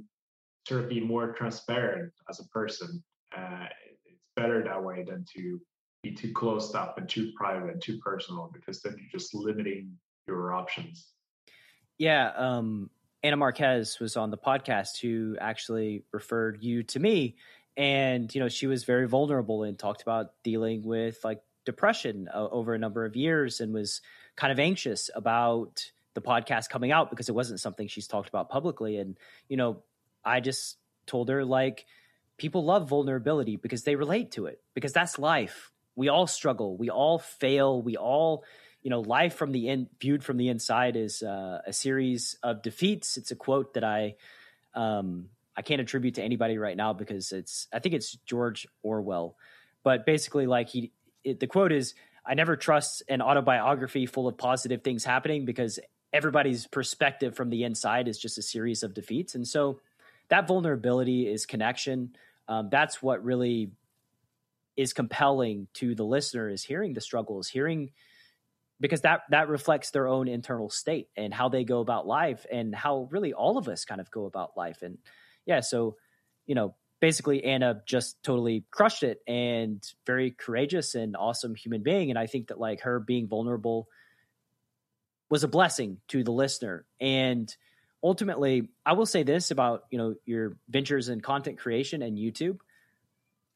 [0.67, 3.03] sort of be more transparent as a person.
[3.35, 3.65] Uh,
[4.05, 5.59] it's better that way than to
[6.03, 9.91] be too closed up and too private and too personal because then you're just limiting
[10.27, 11.13] your options.
[11.97, 12.89] Yeah, um,
[13.23, 17.37] Anna Marquez was on the podcast who actually referred you to me,
[17.77, 22.47] and you know she was very vulnerable and talked about dealing with like depression uh,
[22.49, 24.01] over a number of years and was
[24.35, 28.49] kind of anxious about the podcast coming out because it wasn't something she's talked about
[28.49, 28.97] publicly.
[28.97, 29.83] And you know,
[30.25, 31.85] I just told her like
[32.43, 35.71] people love vulnerability because they relate to it because that's life.
[35.95, 38.43] We all struggle, we all fail, we all
[38.81, 42.61] you know, life from the in, viewed from the inside is uh, a series of
[42.61, 43.15] defeats.
[43.15, 44.15] It's a quote that I
[44.75, 49.37] um, I can't attribute to anybody right now because it's I think it's George Orwell,
[49.83, 50.91] but basically like he
[51.23, 51.93] it, the quote is
[52.25, 55.79] I never trust an autobiography full of positive things happening because
[56.11, 59.79] everybody's perspective from the inside is just a series of defeats, and so
[60.27, 62.17] that vulnerability is connection.
[62.47, 63.71] Um, that's what really
[64.75, 67.91] is compelling to the listener is hearing the struggles, hearing
[68.79, 72.75] because that that reflects their own internal state and how they go about life and
[72.75, 74.81] how really all of us kind of go about life.
[74.81, 74.97] And
[75.45, 75.97] yeah so
[76.45, 82.09] you know basically anna just totally crushed it and very courageous and awesome human being.
[82.09, 83.87] And i think that like her being vulnerable
[85.29, 86.85] was a blessing to the listener.
[86.99, 87.53] And
[88.03, 92.59] ultimately i will say this about you know your ventures in content creation and youtube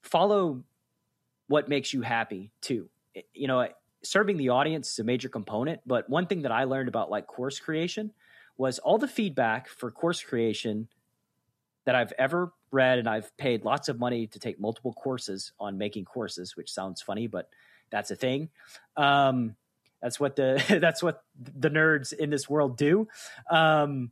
[0.02, 0.64] follow
[1.48, 2.90] what makes you happy too
[3.34, 3.68] you know
[4.04, 5.82] serving the audience is a major component.
[5.86, 8.12] But one thing that I learned about like course creation
[8.58, 10.88] was all the feedback for course creation
[11.86, 15.78] that I've ever read, and I've paid lots of money to take multiple courses on
[15.78, 17.50] making courses, which sounds funny, but
[17.90, 18.50] that's a thing.
[18.98, 19.56] Um,
[20.02, 23.08] that's what the that's what the nerds in this world do.
[23.50, 24.12] Um,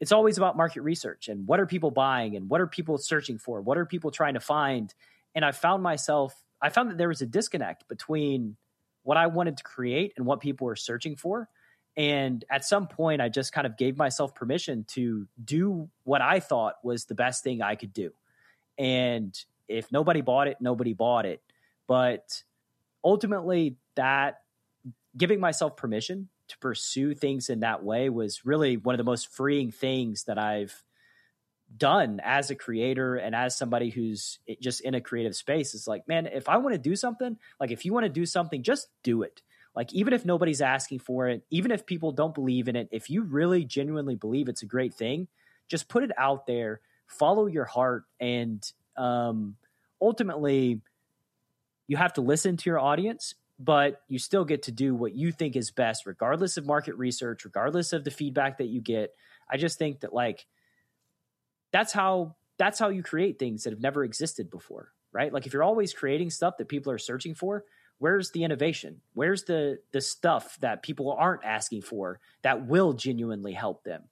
[0.00, 3.38] it's always about market research and what are people buying and what are people searching
[3.38, 4.94] for, what are people trying to find.
[5.34, 8.56] And I found myself, I found that there was a disconnect between
[9.02, 11.48] what I wanted to create and what people were searching for.
[11.96, 16.40] And at some point, I just kind of gave myself permission to do what I
[16.40, 18.12] thought was the best thing I could do.
[18.78, 21.42] And if nobody bought it, nobody bought it.
[21.86, 22.42] But
[23.04, 24.40] ultimately, that
[25.16, 29.28] giving myself permission to pursue things in that way was really one of the most
[29.28, 30.84] freeing things that I've
[31.76, 36.06] done as a creator and as somebody who's just in a creative space It's like
[36.08, 38.88] man if i want to do something like if you want to do something just
[39.02, 39.42] do it.
[39.76, 43.08] Like even if nobody's asking for it even if people don't believe in it if
[43.08, 45.28] you really genuinely believe it's a great thing
[45.68, 49.54] just put it out there follow your heart and um,
[50.02, 50.80] ultimately
[51.86, 55.30] you have to listen to your audience but you still get to do what you
[55.30, 59.14] think is best regardless of market research regardless of the feedback that you get
[59.50, 60.46] i just think that like
[61.72, 65.32] that's how that's how you create things that have never existed before, right?
[65.32, 67.64] Like if you're always creating stuff that people are searching for,
[67.98, 69.00] where's the innovation?
[69.14, 74.02] Where's the the stuff that people aren't asking for that will genuinely help them?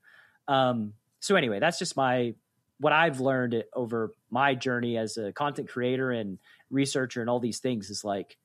[0.48, 2.34] Um, so anyway, that's just my
[2.80, 6.38] what I've learned over my journey as a content creator and
[6.70, 8.38] researcher and all these things is like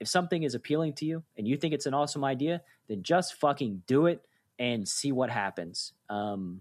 [0.00, 3.34] if something is appealing to you and you think it's an awesome idea, then just
[3.34, 4.24] fucking do it
[4.58, 5.92] and see what happens.
[6.08, 6.60] Um,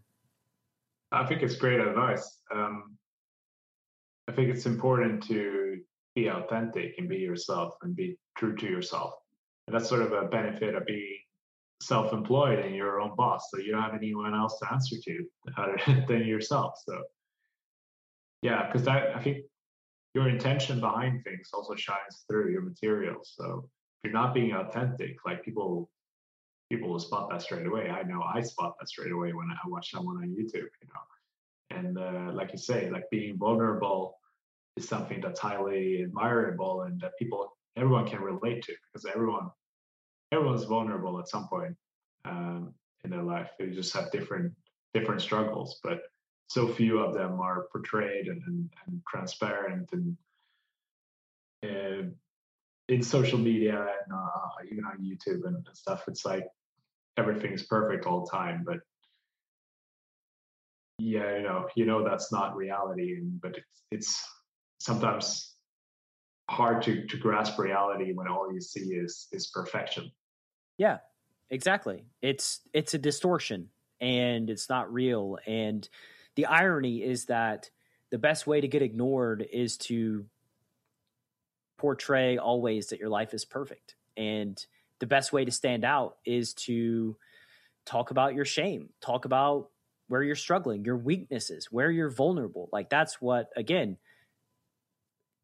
[1.11, 2.39] I think it's great advice.
[2.53, 2.97] Um,
[4.27, 5.77] I think it's important to
[6.15, 9.13] be authentic and be yourself and be true to yourself.
[9.67, 11.19] And that's sort of a benefit of being
[11.81, 13.49] self-employed and your own boss.
[13.51, 15.25] So you don't have anyone else to answer to
[15.57, 16.73] other than yourself.
[16.85, 17.01] So
[18.41, 19.45] yeah, because I think
[20.15, 23.33] your intention behind things also shines through your materials.
[23.37, 23.69] So
[24.01, 25.91] if you're not being authentic, like people
[26.71, 27.89] people will spot that straight away.
[27.89, 31.05] I know I spot that straight away when I watch someone on YouTube, you know.
[31.77, 34.17] And uh, like you say, like being vulnerable
[34.77, 39.49] is something that's highly admirable and that people, everyone can relate to because everyone,
[40.31, 41.75] everyone's vulnerable at some point
[42.23, 42.73] um,
[43.03, 43.49] in their life.
[43.59, 44.53] They just have different
[44.93, 46.03] different struggles, but
[46.47, 50.17] so few of them are portrayed and, and, and transparent and
[51.63, 52.09] uh,
[52.87, 56.45] in social media and uh, even on YouTube and stuff, it's like
[57.17, 58.63] everything's perfect all the time.
[58.65, 58.79] But
[60.97, 64.23] yeah, you know, you know that's not reality, and but it's it's
[64.79, 65.53] sometimes
[66.49, 70.11] hard to to grasp reality when all you see is is perfection.
[70.77, 70.99] Yeah,
[71.49, 72.05] exactly.
[72.21, 73.69] It's it's a distortion,
[73.99, 75.87] and it's not real, and
[76.35, 77.69] the irony is that
[78.11, 80.25] the best way to get ignored is to
[81.77, 83.95] portray always that your life is perfect.
[84.15, 84.63] And
[84.99, 87.17] the best way to stand out is to
[87.85, 89.69] talk about your shame, talk about
[90.07, 92.69] where you're struggling, your weaknesses, where you're vulnerable.
[92.71, 93.97] Like that's what, again,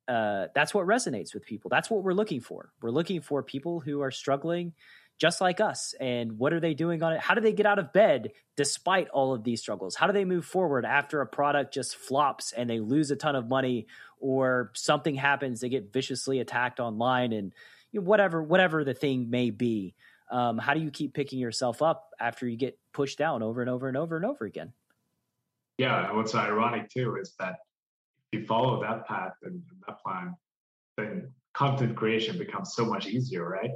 [0.08, 1.70] uh, that's what resonates with people.
[1.70, 2.72] That's what we're looking for.
[2.82, 4.74] We're looking for people who are struggling
[5.22, 5.94] just like us.
[6.00, 7.20] And what are they doing on it?
[7.20, 9.94] How do they get out of bed despite all of these struggles?
[9.94, 13.36] How do they move forward after a product just flops and they lose a ton
[13.36, 13.86] of money
[14.20, 17.54] or something happens, they get viciously attacked online and
[17.92, 19.94] you know, whatever, whatever the thing may be.
[20.32, 23.70] Um, how do you keep picking yourself up after you get pushed down over and
[23.70, 24.74] over and over and over again?
[25.78, 27.58] Yeah, what's ironic too is that
[28.32, 30.36] if you follow that path and that plan,
[30.98, 33.72] then content creation becomes so much easier, right?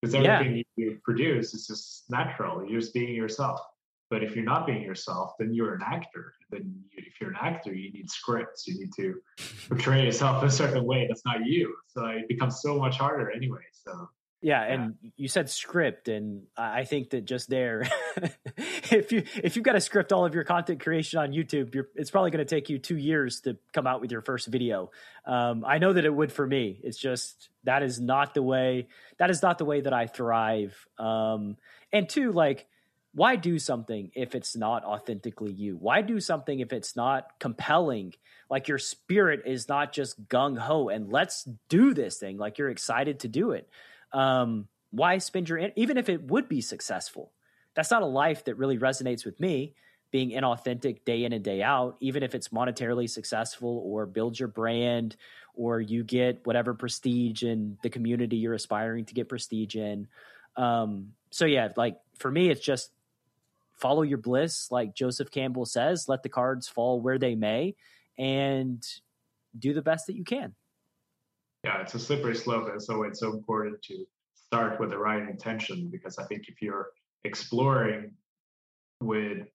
[0.00, 0.62] Because everything yeah.
[0.76, 2.64] you produce is just natural.
[2.66, 3.60] You're just being yourself.
[4.08, 6.34] But if you're not being yourself, then you're an actor.
[6.50, 8.66] Then you, if you're an actor, you need scripts.
[8.66, 9.20] You need to
[9.68, 11.74] portray yourself a certain way that's not you.
[11.86, 13.62] So it becomes so much harder anyway.
[13.72, 14.08] So
[14.42, 17.86] yeah, and you said script, and I think that just there,
[18.56, 22.10] if you if you've got to script all of your content creation on YouTube, it's
[22.10, 24.92] probably going to take you two years to come out with your first video.
[25.26, 26.80] Um, I know that it would for me.
[26.82, 28.88] It's just that is not the way.
[29.18, 30.74] That is not the way that I thrive.
[30.98, 31.58] Um,
[31.92, 32.66] and two, like,
[33.12, 35.76] why do something if it's not authentically you?
[35.76, 38.14] Why do something if it's not compelling?
[38.48, 42.38] Like your spirit is not just gung ho and let's do this thing.
[42.38, 43.68] Like you're excited to do it
[44.12, 47.32] um, why spend your even if it would be successful?
[47.74, 49.74] That's not a life that really resonates with me.
[50.10, 54.48] Being inauthentic day in and day out, even if it's monetarily successful or builds your
[54.48, 55.14] brand
[55.54, 60.08] or you get whatever prestige in the community you're aspiring to get prestige in.
[60.56, 62.90] Um, so yeah, like for me, it's just
[63.76, 67.76] follow your bliss, like Joseph Campbell says, let the cards fall where they may,
[68.18, 68.84] and
[69.56, 70.54] do the best that you can
[71.64, 74.04] yeah, it's a slippery slope, and so it's so important to
[74.34, 76.88] start with the right intention because I think if you're
[77.24, 78.12] exploring
[79.00, 79.46] with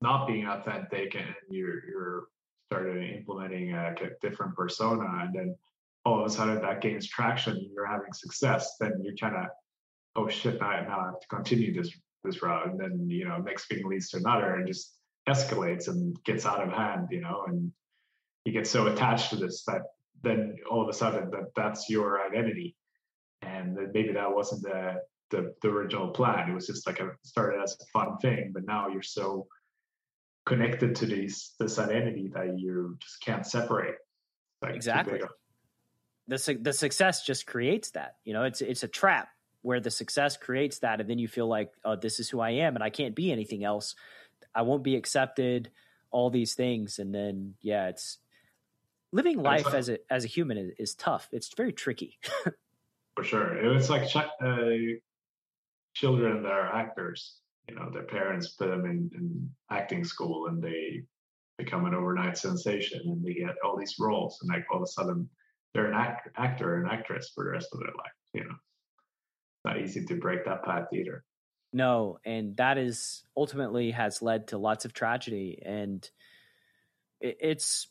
[0.00, 2.24] not being authentic and you're you're
[2.70, 5.56] starting implementing a different persona and then
[6.04, 9.46] all of a sudden that gains traction and you're having success then you're kind of
[10.16, 11.90] oh shit now i have to continue this
[12.24, 14.96] this route and then you know next thing leads to another and just
[15.28, 17.70] escalates and gets out of hand you know and
[18.44, 19.82] you get so attached to this that
[20.22, 22.76] then all of a sudden that that's your identity.
[23.42, 25.00] And maybe that wasn't the,
[25.30, 26.50] the the original plan.
[26.50, 29.46] It was just like a started as a fun thing but now you're so
[30.46, 33.96] connected to these this identity that you just can't separate.
[34.62, 35.20] Like exactly.
[36.28, 38.44] the, the success just creates that you know?
[38.44, 39.28] It's it's a trap
[39.62, 42.50] where the success creates that and then you feel like oh this is who i
[42.50, 43.94] am and i can't be anything else.
[44.54, 45.70] I won't be accepted
[46.10, 48.18] all these things and then yeah it's
[49.14, 51.28] living life like, as a as a human is, is tough.
[51.32, 52.18] It's very tricky.
[53.14, 54.12] for sure, it's like
[54.44, 54.64] uh,
[55.94, 57.38] children that are actors.
[57.68, 61.04] You know, their parents put them in, in acting school, and they
[61.56, 64.86] become an overnight sensation, and they get all these roles, and like all of a
[64.86, 65.30] sudden
[65.72, 68.12] they're an act- actor or an actress for the rest of their life.
[68.34, 71.24] You know, it's not easy to break that path either.
[71.72, 76.08] No, and that is ultimately has led to lots of tragedy, and
[77.20, 77.88] it's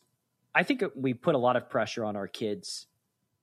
[0.56, 2.88] I think we put a lot of pressure on our kids,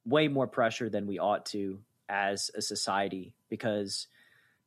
[0.04, 4.06] way more pressure than we ought to as a society, because,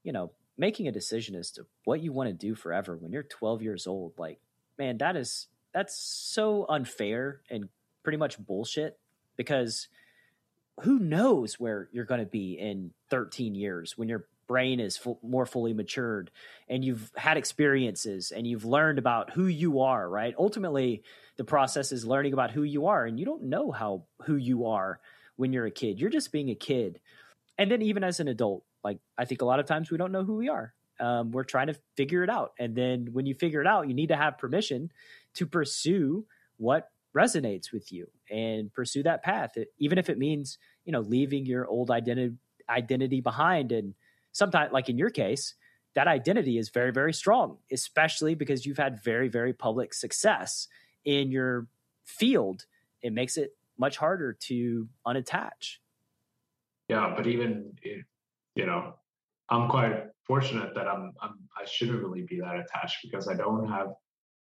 [0.04, 3.24] you know, making a decision as to what you want to do forever when you're
[3.24, 4.40] 12 years old, like,
[4.78, 7.70] man, that is, that's so unfair and
[8.04, 9.00] pretty much bullshit
[9.38, 9.88] because
[10.82, 15.46] who knows where you're going to be in 13 years when you're brain is more
[15.46, 16.32] fully matured
[16.68, 20.34] and you've had experiences and you've learned about who you are right?
[20.38, 21.04] Ultimately
[21.38, 24.68] the process is learning about who you are and you don't know how who you
[24.68, 25.00] are
[25.36, 26.00] when you're a kid.
[26.00, 27.00] You're just being a kid.
[27.58, 30.12] And then even as an adult like i think a lot of times we don't
[30.12, 30.74] know who we are.
[31.00, 32.54] Um, we're trying to figure it out.
[32.60, 34.92] And then when you figure it out you need to have permission
[35.36, 36.26] to pursue
[36.58, 39.52] what resonates with you and pursue that path.
[39.78, 42.36] Even if it means you know leaving your old identity
[42.70, 43.94] identity behind and
[44.34, 45.56] sometimes like in your case
[45.96, 50.68] that identity is very very strong especially because you've had very very public success
[51.06, 51.68] in your
[52.04, 52.66] field.
[53.02, 55.78] It makes it much harder to unattach.
[56.90, 57.74] Yeah but even
[58.56, 58.94] you know
[59.50, 63.68] i'm quite fortunate that I'm, I'm i shouldn't really be that attached because i don't
[63.68, 63.88] have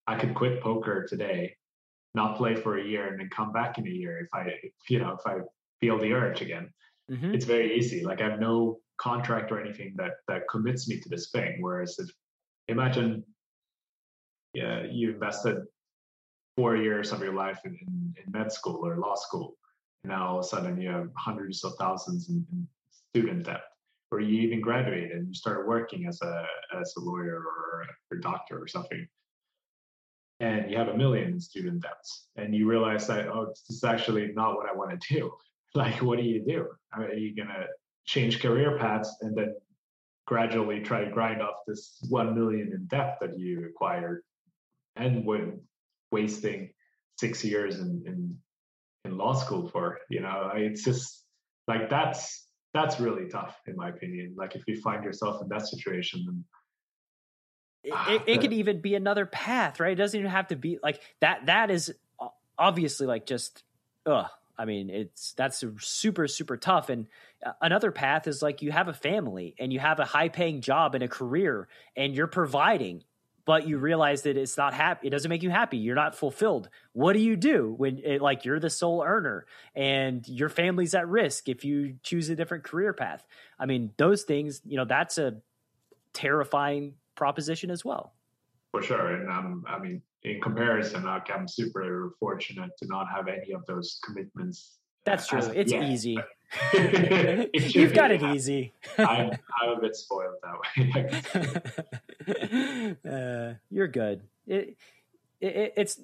[0.07, 1.56] i could quit poker today
[2.15, 4.53] not play for a year and then come back in a year if i
[4.88, 5.40] you know if i
[5.84, 6.70] feel the urge again.
[7.11, 7.34] Mm-hmm.
[7.34, 8.06] it's very easy.
[8.06, 11.57] Like i have no contract or anything that that commits me to this thing.
[11.59, 12.09] Whereas if
[12.67, 13.23] imagine
[14.53, 15.57] yeah, you invested
[16.55, 19.55] four years of your life in, in, in med school or law school.
[20.03, 22.67] And now all of a sudden you have hundreds of thousands in, in
[23.09, 23.63] student debt,
[24.11, 26.45] or you even graduated and you started working as a
[26.80, 29.07] as a lawyer or a doctor or something,
[30.39, 33.84] and you have a million in student debts, and you realize that oh, this is
[33.84, 35.31] actually not what I want to do.
[35.75, 36.67] Like, what do you do?
[36.93, 37.65] Are you gonna
[38.05, 39.55] change career paths and then
[40.25, 44.23] gradually try to grind off this one million in debt that you acquired,
[44.95, 45.61] and when
[46.11, 46.69] wasting
[47.17, 48.38] six years in, in
[49.05, 50.51] in law school for you know?
[50.55, 51.25] It's just
[51.67, 54.35] like that's that's really tough in my opinion.
[54.38, 56.45] Like if you find yourself in that situation then
[57.84, 59.91] it, ah, it, it could even be another path right?
[59.91, 61.93] It doesn't even have to be like that that is
[62.57, 63.63] obviously like just
[64.05, 64.27] ugh.
[64.57, 66.89] I mean it's that's super super tough.
[66.89, 67.07] And
[67.61, 70.95] another path is like you have a family and you have a high paying job
[70.95, 73.03] and a career and you're providing
[73.45, 75.07] but you realize that it's not happy.
[75.07, 75.78] It doesn't make you happy.
[75.78, 76.70] You're not fulfilled.
[76.94, 79.45] What do you do when it, like you're the sole earner
[79.76, 83.26] and your family's at risk if you choose a different career path?
[83.60, 85.41] I mean, those things, you know, that's a
[86.14, 88.14] terrifying proposition as well.
[88.72, 89.15] For sure.
[89.15, 93.65] And um, I mean, in comparison, like I'm super fortunate to not have any of
[93.68, 94.78] those commitments.
[95.06, 95.40] That's true.
[95.40, 95.84] It's yet.
[95.84, 96.18] easy.
[97.53, 98.73] You've got it easy.
[98.97, 99.31] I'm,
[99.61, 100.57] I'm a bit spoiled that
[103.05, 103.11] way.
[103.11, 104.21] uh, you're good.
[104.47, 104.77] It,
[105.39, 105.99] it, it's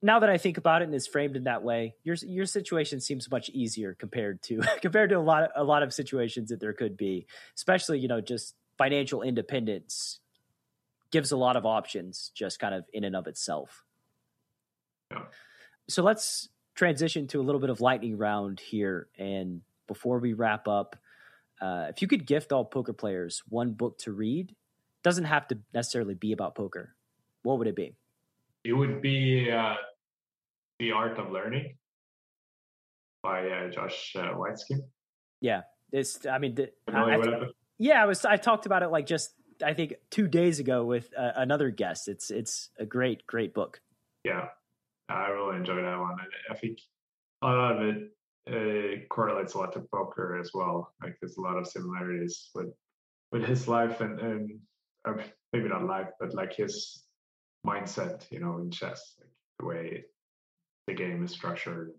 [0.00, 3.00] now that I think about it and it's framed in that way, your your situation
[3.00, 6.60] seems much easier compared to compared to a lot of, a lot of situations that
[6.60, 7.26] there could be.
[7.56, 10.20] Especially, you know, just financial independence
[11.10, 13.84] gives a lot of options, just kind of in and of itself.
[15.10, 15.22] Yeah.
[15.88, 19.08] So let's transition to a little bit of lightning round here.
[19.18, 20.94] And before we wrap up,
[21.60, 24.54] uh, if you could gift all poker players one book to read,
[25.02, 26.94] doesn't have to necessarily be about poker.
[27.42, 27.96] What would it be?
[28.64, 29.74] It would be uh,
[30.78, 31.74] The Art of Learning
[33.24, 34.82] by uh, Josh uh, Waitzkin.
[35.40, 36.26] Yeah, it's.
[36.26, 37.18] I mean, the, I, I,
[37.78, 38.24] yeah, I was.
[38.24, 39.34] I talked about it like just
[39.64, 42.08] I think two days ago with uh, another guest.
[42.08, 43.80] It's it's a great great book.
[44.24, 44.48] Yeah,
[45.08, 46.16] I really enjoy that one.
[46.20, 46.78] I, I think
[47.42, 48.10] a lot of it
[48.50, 50.92] uh, correlates a lot to poker as well.
[51.02, 52.72] Like there's a lot of similarities with
[53.32, 54.60] with his life and and
[55.06, 55.14] uh,
[55.52, 57.04] maybe not life, but like his
[57.66, 60.04] mindset, you know, in chess, like the way
[60.86, 61.92] the game is structured.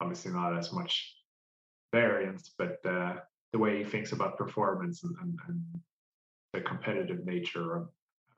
[0.00, 1.16] Obviously, not as much
[1.92, 3.16] variance, but uh,
[3.52, 5.62] the way he thinks about performance and, and, and
[6.52, 7.88] the competitive nature of,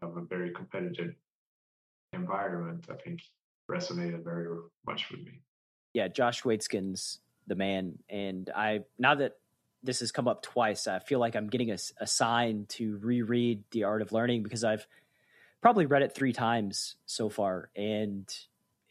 [0.02, 1.14] of a very competitive
[2.18, 3.20] environment, I think
[3.70, 4.48] resonated very
[4.86, 5.40] much with me.
[5.94, 9.36] Yeah, Josh Waitzkin's the man, and I now that
[9.82, 13.64] this has come up twice, I feel like I'm getting a, a sign to reread
[13.70, 14.86] The Art of Learning because I've
[15.62, 18.28] probably read it three times so far, and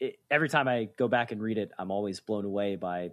[0.00, 3.10] it, every time I go back and read it, I'm always blown away by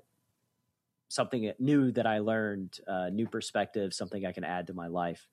[1.07, 5.27] something new that I learned, uh, new perspective, something I can add to my life.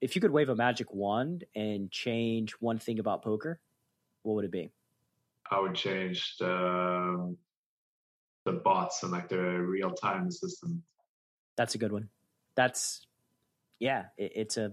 [0.00, 3.60] If you could wave a magic wand and change one thing about poker,
[4.22, 4.70] what would it be?
[5.50, 7.34] I would change the
[8.44, 10.82] the bots and like the real time system.
[11.56, 12.08] That's a good one.
[12.54, 13.06] That's
[13.78, 14.72] yeah, it, it's a.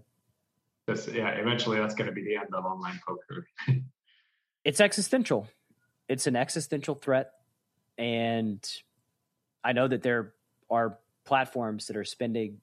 [0.86, 3.48] That's, yeah, eventually that's going to be the end of online poker.
[4.64, 5.48] it's existential.
[6.08, 7.32] It's an existential threat,
[7.98, 8.66] and
[9.64, 10.34] I know that there
[10.70, 12.60] are platforms that are spending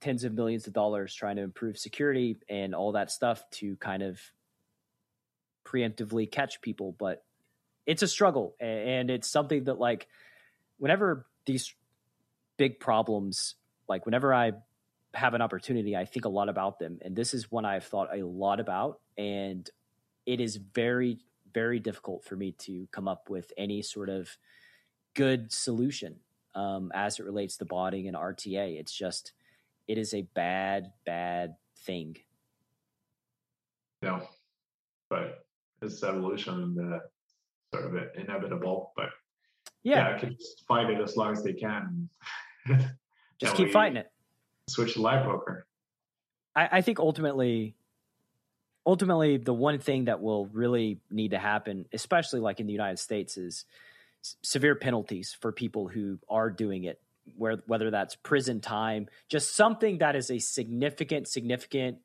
[0.00, 4.02] tens of millions of dollars trying to improve security and all that stuff to kind
[4.02, 4.20] of
[5.64, 7.24] preemptively catch people, but
[7.86, 8.54] it's a struggle.
[8.60, 10.08] And it's something that like
[10.78, 11.74] whenever these
[12.56, 13.54] big problems
[13.88, 14.52] like whenever i
[15.14, 16.98] have an opportunity i think a lot about them.
[17.02, 19.00] And this is one i've thought a lot about.
[19.16, 19.68] And
[20.26, 21.18] it is very
[21.52, 24.28] very difficult for me to come up with any sort of
[25.14, 26.16] good solution
[26.54, 29.32] um, as it relates to botting and rta it's just
[29.88, 32.16] it is a bad bad thing.
[34.02, 34.22] No.
[35.08, 35.44] But
[35.82, 37.00] it's evolution and the
[37.72, 38.92] sort of inevitable.
[38.96, 39.10] But
[39.82, 42.08] yeah, yeah I can just fight it as long as they can.
[43.40, 44.10] just keep fighting it.
[44.68, 45.66] Switch to live poker.
[46.54, 47.74] I, I think ultimately,
[48.86, 52.98] ultimately, the one thing that will really need to happen, especially like in the United
[52.98, 53.64] States, is
[54.42, 57.00] severe penalties for people who are doing it
[57.36, 61.98] where whether that's prison time just something that is a significant significant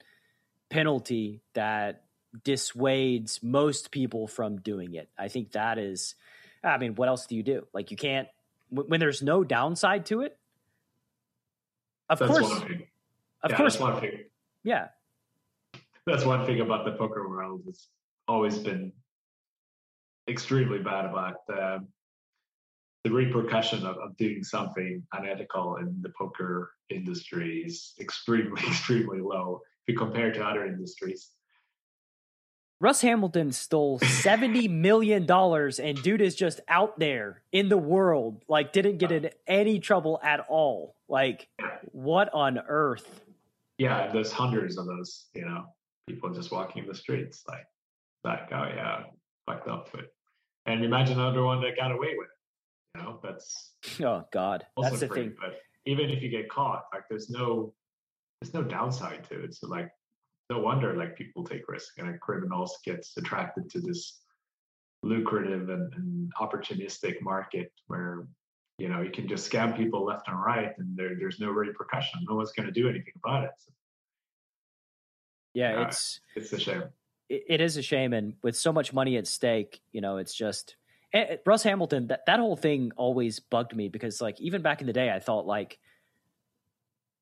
[0.69, 2.05] penalty that
[2.44, 5.10] dissuades most people from doing it.
[5.18, 6.16] I think that is,
[6.64, 7.68] I mean, what else do you do?
[7.74, 8.28] Like, you can't,
[8.70, 10.38] when there's no downside to it,
[12.10, 12.52] of that's course,
[13.44, 14.20] of yeah, course, one thing.
[14.64, 14.88] Yeah.
[16.06, 17.64] That's one thing about the poker world.
[17.68, 17.88] It's
[18.28, 18.91] always been
[20.28, 21.88] extremely bad about um,
[23.03, 29.62] the repercussion of, of doing something unethical in the poker industry is extremely, extremely low
[29.88, 31.32] if you compare to other industries.
[32.80, 38.43] Russ Hamilton stole seventy million dollars, and dude is just out there in the world,
[38.47, 40.95] like didn't get in any trouble at all.
[41.07, 41.47] Like,
[41.91, 43.22] what on earth?
[43.77, 45.65] Yeah, there's hundreds of those, you know,
[46.07, 47.65] people just walking the streets, like
[48.23, 49.03] that guy, yeah,
[49.45, 50.06] fucked up with.
[50.65, 52.97] And imagine another one that got away with it.
[52.97, 53.72] You know, that's
[54.02, 55.34] oh god, that's the thing.
[55.39, 57.73] But even if you get caught, like there's no
[58.41, 59.53] there's no downside to it.
[59.53, 59.89] So like
[60.50, 64.22] no wonder like people take risk and like, criminals gets attracted to this
[65.04, 68.28] lucrative and, and, opportunistic market where
[68.78, 72.20] you know you can just scam people left and right and there, there's no repercussion
[72.28, 73.52] no one's going to do anything about it.
[73.58, 73.72] So,
[75.54, 76.84] yeah uh, it's it's a shame.
[77.30, 80.34] it, it is a shame and with so much money at stake you know it's
[80.34, 80.76] just
[81.14, 84.88] eh, russ hamilton that, that whole thing always bugged me because like even back in
[84.88, 85.80] the day i thought like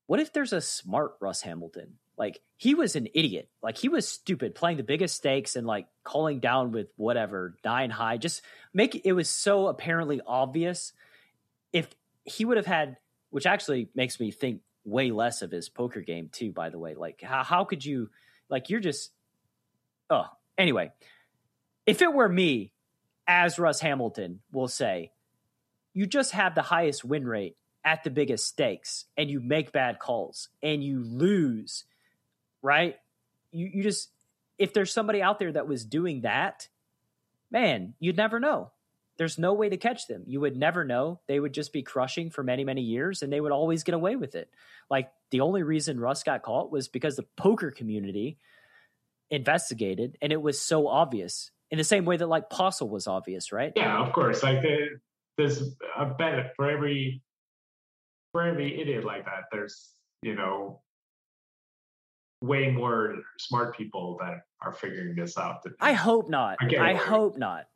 [0.08, 3.50] what if there's a smart russ hamilton like he was an idiot.
[3.62, 7.90] Like he was stupid playing the biggest stakes and like calling down with whatever nine
[7.90, 8.18] high.
[8.18, 8.42] Just
[8.74, 10.94] make it was so apparently obvious.
[11.72, 11.88] If
[12.24, 12.98] he would have had,
[13.32, 16.52] which actually makes me think way less of his poker game too.
[16.52, 18.10] By the way, like how how could you
[18.50, 19.12] like you're just
[20.10, 20.26] oh
[20.58, 20.92] anyway.
[21.86, 22.72] If it were me,
[23.28, 25.12] as Russ Hamilton will say,
[25.94, 30.00] you just have the highest win rate at the biggest stakes and you make bad
[30.00, 31.84] calls and you lose
[32.64, 32.96] right?
[33.52, 34.10] You you just
[34.58, 36.68] if there's somebody out there that was doing that,
[37.52, 38.72] man, you'd never know.
[39.18, 40.24] There's no way to catch them.
[40.26, 41.20] You would never know.
[41.28, 44.16] They would just be crushing for many, many years and they would always get away
[44.16, 44.50] with it.
[44.90, 48.38] Like the only reason Russ got caught was because the poker community
[49.30, 53.52] investigated and it was so obvious in the same way that like Postle was obvious,
[53.52, 53.74] right?
[53.76, 54.42] Yeah, of course.
[54.42, 54.64] Like
[55.38, 57.22] there's a bet for every
[58.32, 59.46] for every idiot like that.
[59.52, 59.92] There's
[60.22, 60.82] you know
[62.44, 65.66] way more smart people that are figuring this out.
[65.80, 66.58] I hope not.
[66.62, 67.68] I, hope not.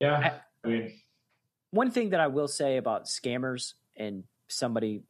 [0.00, 0.18] Yeah.
[0.64, 0.92] I, I mean,
[1.70, 5.04] one thing that I will say about scammers and somebody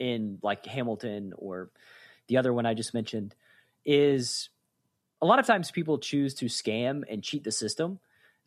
[0.00, 1.70] in like Hamilton or
[2.26, 3.36] the other one I just mentioned
[3.84, 4.48] is
[5.22, 8.00] a lot of times people choose to scam and cheat the system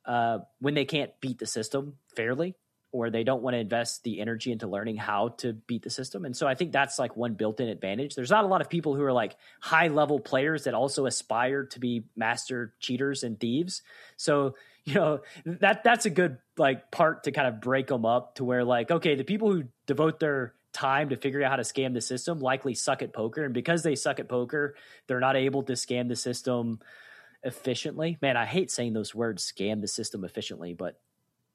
[0.05, 2.55] uh, when they can't beat the system fairly
[2.91, 6.25] or they don't want to invest the energy into learning how to beat the system.
[6.25, 8.15] And so I think that's like one built-in advantage.
[8.15, 11.65] There's not a lot of people who are like high level players that also aspire
[11.65, 13.81] to be master cheaters and thieves.
[14.15, 14.55] So,
[14.85, 18.45] you know, that that's a good like part to kind of break them up to
[18.45, 21.93] where like okay, the people who devote their time to figure out how to scam
[21.93, 24.75] the system likely suck at poker and because they suck at poker,
[25.07, 26.79] they're not able to scam the system
[27.43, 28.17] efficiently.
[28.21, 30.99] Man, I hate saying those words scam the system efficiently, but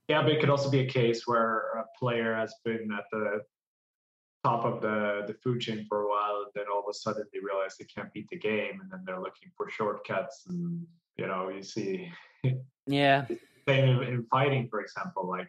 [0.08, 3.40] yeah, but it could also be a case where a player has been at the
[4.44, 7.24] top of the, the food chain for a while, and then all of a sudden
[7.32, 10.44] they realize they can't beat the game, and then they're looking for shortcuts.
[10.48, 12.10] And you know, you see,
[12.86, 13.26] yeah,
[13.68, 15.48] same in, in fighting, for example, like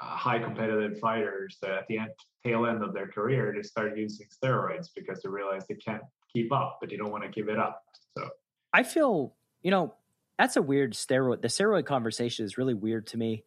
[0.00, 2.10] uh, high competitive fighters that at the end,
[2.44, 6.02] tail end of their career, they start using steroids because they realize they can't
[6.32, 7.82] keep up, but they don't want to give it up.
[8.16, 8.28] So
[8.72, 9.94] I feel, you know,
[10.38, 11.42] that's a weird steroid.
[11.42, 13.44] The steroid conversation is really weird to me.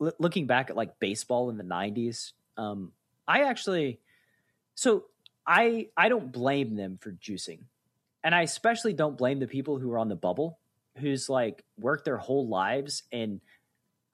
[0.00, 2.92] L- looking back at like baseball in the '90s, um,
[3.26, 3.98] I actually,
[4.74, 5.06] so
[5.46, 7.60] I I don't blame them for juicing,
[8.22, 10.60] and I especially don't blame the people who are on the bubble,
[10.96, 13.40] who's like worked their whole lives and.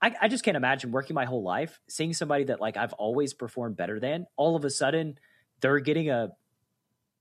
[0.02, 3.32] I, I just can't imagine working my whole life, seeing somebody that like I've always
[3.32, 4.26] performed better than.
[4.36, 5.18] All of a sudden,
[5.62, 6.32] they're getting a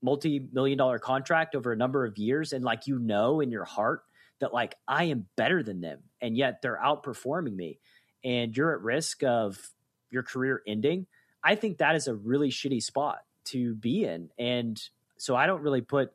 [0.02, 4.02] multi-million dollar contract over a number of years and like you know in your heart
[4.40, 7.78] that like I am better than them and yet they're outperforming me
[8.24, 9.58] and you're at risk of
[10.10, 11.06] your career ending,
[11.42, 14.30] I think that is a really shitty spot to be in.
[14.38, 14.80] And
[15.18, 16.12] so I don't really put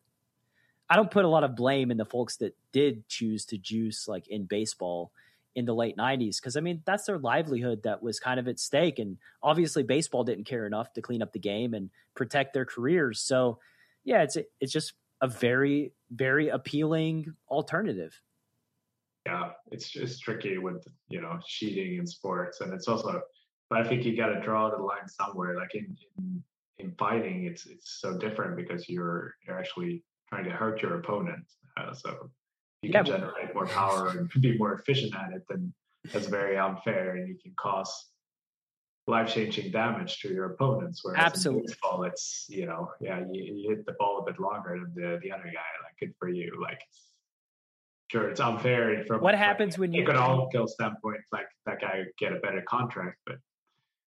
[0.90, 4.08] I don't put a lot of blame in the folks that did choose to juice
[4.08, 5.12] like in baseball
[5.56, 8.60] in the late 90s because I mean that's their livelihood that was kind of at
[8.60, 12.66] stake and obviously baseball didn't care enough to clean up the game and protect their
[12.66, 13.20] careers.
[13.20, 13.60] So
[14.04, 18.20] yeah, it's it's just a very very appealing alternative.
[19.26, 23.22] Yeah, it's just tricky with you know cheating in sports, and it's also,
[23.70, 25.56] but I think you got to draw the line somewhere.
[25.56, 26.44] Like in, in
[26.80, 31.46] in fighting, it's it's so different because you're you're actually trying to hurt your opponent.
[31.78, 32.30] Uh, so
[32.82, 33.18] you can yeah.
[33.18, 35.74] generate more power and be more efficient at it, then
[36.12, 38.08] that's very unfair, and you can cause
[39.10, 41.02] life changing damage to your opponents.
[41.04, 41.62] Whereas Absolutely.
[41.62, 44.94] in baseball, it's you know, yeah, you, you, hit the ball a bit longer than
[44.96, 45.70] the the other guy.
[45.84, 46.58] Like good for you.
[46.62, 46.82] Like
[48.12, 52.34] sure it's unfair from what happens like, when you economical standpoint like that guy get
[52.34, 53.36] a better contract but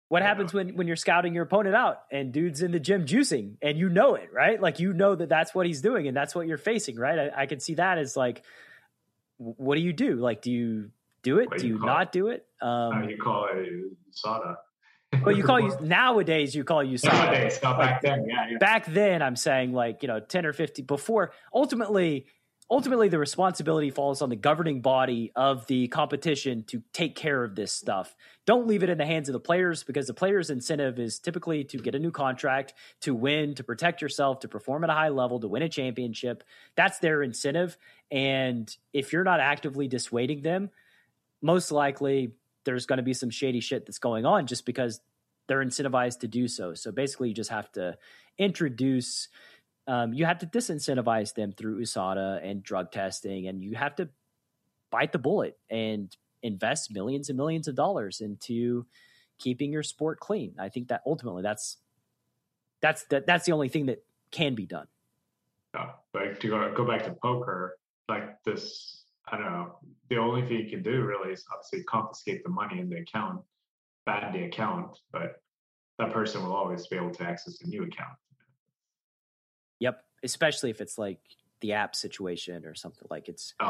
[0.09, 3.57] what happens when when you're scouting your opponent out and dude's in the gym juicing
[3.63, 6.35] and you know it right like you know that that's what he's doing and that's
[6.35, 8.43] what you're facing right i, I can see that as like
[9.37, 10.91] what do you do like do you
[11.23, 12.13] do it do you, you not it?
[12.13, 13.69] do it um you call it
[14.25, 14.57] USADA
[15.25, 18.27] well, you call you nowadays you call you nowadays, not back then.
[18.29, 18.59] Yeah, yeah.
[18.59, 21.33] Back then, I'm saying like you know ten or fifty before.
[21.55, 22.27] Ultimately,
[22.71, 27.55] ultimately the responsibility falls on the governing body of the competition to take care of
[27.57, 28.15] this stuff.
[28.47, 31.65] Don't leave it in the hands of the players because the players' incentive is typically
[31.65, 35.09] to get a new contract, to win, to protect yourself, to perform at a high
[35.09, 36.45] level, to win a championship.
[36.77, 37.77] That's their incentive.
[38.11, 40.71] And if you're not actively dissuading them,
[41.43, 42.33] most likely
[42.65, 45.01] there's going to be some shady shit that's going on just because
[45.47, 46.75] they're incentivized to do so.
[46.75, 47.97] So basically, you just have to
[48.39, 49.29] introduce
[49.87, 54.09] um, you have to disincentivize them through USADA and drug testing, and you have to
[54.91, 58.87] bite the bullet and invest millions and millions of dollars into
[59.39, 60.55] keeping your sport clean.
[60.59, 61.79] I think that ultimately that's
[62.81, 64.87] that's that, that's the only thing that can be done.
[65.75, 67.77] Yeah, like to go, go back to poker,
[68.09, 69.79] like this, I don't know.
[70.09, 73.43] The only thing you can do really is obviously confiscate the money in the account,
[74.07, 75.41] ban the account, but
[75.99, 78.17] that person will always be able to access a new account.
[79.79, 81.21] Yep, especially if it's like
[81.61, 83.55] the app situation or something like it's.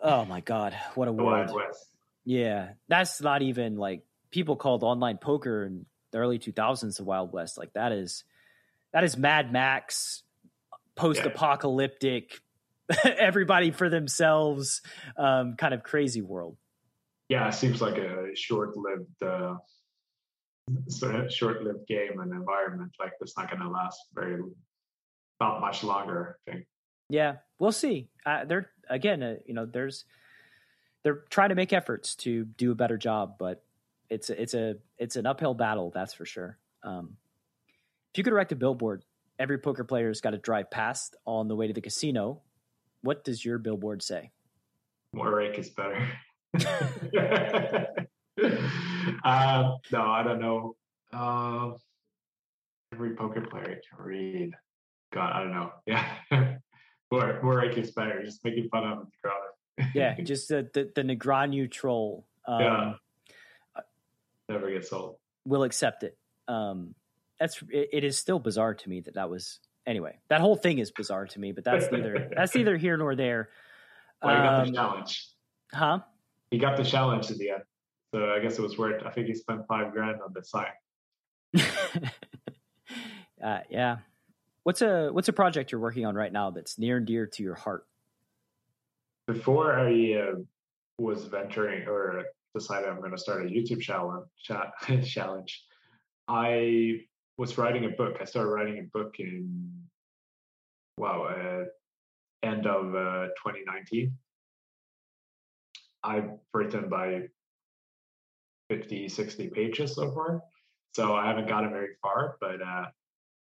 [0.00, 1.50] Oh, oh my god, what a world!
[2.24, 7.32] Yeah, that's not even like people called online poker in the early 2000s the Wild
[7.32, 7.58] West.
[7.58, 8.22] Like that is
[8.92, 10.22] that is Mad Max,
[10.94, 12.38] post-apocalyptic, yeah.
[13.04, 14.82] everybody for themselves,
[15.16, 16.56] um, kind of crazy world.
[17.28, 19.56] Yeah, it seems like a short-lived uh,
[21.28, 22.92] short-lived game and environment.
[22.98, 24.40] Like that's not going to last very
[25.40, 26.66] not much longer i think.
[27.08, 28.08] Yeah we'll see.
[28.24, 30.04] Uh, they're again uh, you know there's
[31.02, 33.62] they're trying to make efforts to do a better job but
[34.10, 36.58] it's a, it's a it's an uphill battle that's for sure.
[36.82, 37.16] Um,
[38.12, 39.04] if you could erect a billboard
[39.38, 42.40] every poker player's got to drive past on the way to the casino
[43.02, 44.30] what does your billboard say
[45.12, 46.08] more rake is better
[46.66, 46.86] uh,
[49.92, 50.76] no, I don't know.
[51.12, 51.72] Uh,
[52.92, 54.52] every poker player can read.
[55.12, 55.72] God, I don't know.
[55.86, 56.56] Yeah,
[57.10, 58.22] more more I gets better.
[58.22, 59.90] Just making fun of Negreanu.
[59.94, 62.26] yeah, just the the, the Negreanu troll.
[62.46, 62.92] Um, yeah,
[64.48, 65.16] never gets old.
[65.46, 66.18] We'll accept it.
[66.48, 66.94] Um,
[67.40, 70.18] that's it, it is still bizarre to me that that was anyway.
[70.28, 73.48] That whole thing is bizarre to me, but that's neither that's neither here nor there.
[74.22, 75.28] Well, he got the um, challenge.
[75.72, 75.98] Huh?
[76.50, 77.62] He got the challenge at the end.
[78.14, 79.02] So I guess it was worth.
[79.04, 80.66] I think he spent five grand on the sign.
[83.44, 83.96] uh, yeah.
[84.62, 87.42] What's a what's a project you're working on right now that's near and dear to
[87.42, 87.86] your heart?
[89.26, 90.34] Before I uh,
[90.98, 92.24] was venturing or
[92.54, 94.26] decided I'm going to start a YouTube challenge,
[95.06, 95.64] challenge,
[96.26, 97.00] I
[97.38, 98.18] was writing a book.
[98.20, 99.72] I started writing a book in
[100.98, 101.64] wow, uh,
[102.46, 104.12] end of uh, 2019.
[106.02, 107.28] I've written by
[108.68, 110.42] 50, 60 pages so far.
[110.94, 112.86] So I haven't gotten very far, but uh,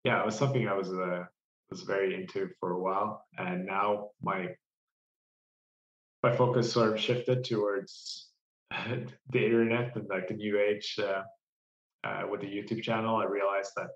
[0.03, 1.25] yeah, it was something I was uh,
[1.71, 4.49] was very into for a while, and now my
[6.23, 8.29] my focus sort of shifted towards
[8.71, 11.23] the internet and like the new age uh,
[12.05, 13.17] uh, with the YouTube channel.
[13.17, 13.89] I realized that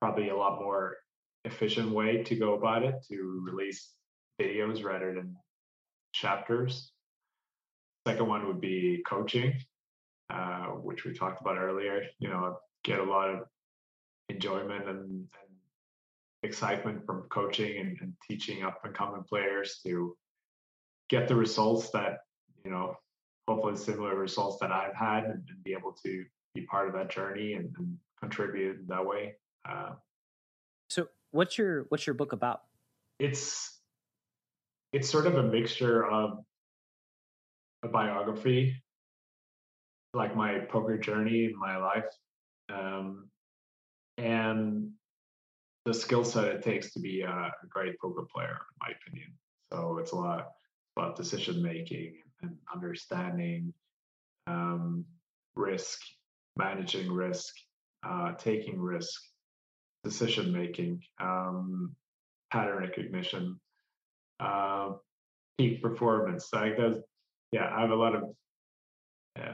[0.00, 0.96] probably a lot more
[1.44, 3.90] efficient way to go about it to release
[4.40, 5.36] videos rather than
[6.12, 6.92] chapters.
[8.06, 9.54] Second one would be coaching.
[10.32, 12.04] Uh, which we talked about earlier.
[12.18, 13.40] You know, get a lot of
[14.30, 15.28] enjoyment and, and
[16.42, 20.16] excitement from coaching and, and teaching up and coming players to
[21.10, 22.20] get the results that
[22.64, 22.96] you know,
[23.46, 26.24] hopefully similar results that I've had, and, and be able to
[26.54, 29.34] be part of that journey and, and contribute that way.
[29.68, 29.92] Uh,
[30.88, 32.62] so, what's your what's your book about?
[33.18, 33.80] It's
[34.92, 36.38] it's sort of a mixture of
[37.82, 38.82] a biography
[40.14, 42.04] like my poker journey my life
[42.72, 43.28] um,
[44.18, 44.90] and
[45.84, 49.32] the skill set it takes to be a, great poker player in my opinion
[49.72, 50.48] so it's a lot
[50.96, 53.72] about decision making and understanding
[54.46, 55.04] um,
[55.56, 56.00] risk
[56.56, 57.54] managing risk
[58.06, 59.20] uh, taking risk
[60.04, 61.94] decision making um,
[62.52, 63.58] pattern recognition
[64.40, 64.90] uh,
[65.58, 67.00] peak performance like those
[67.52, 68.24] yeah i have a lot of
[69.38, 69.52] uh,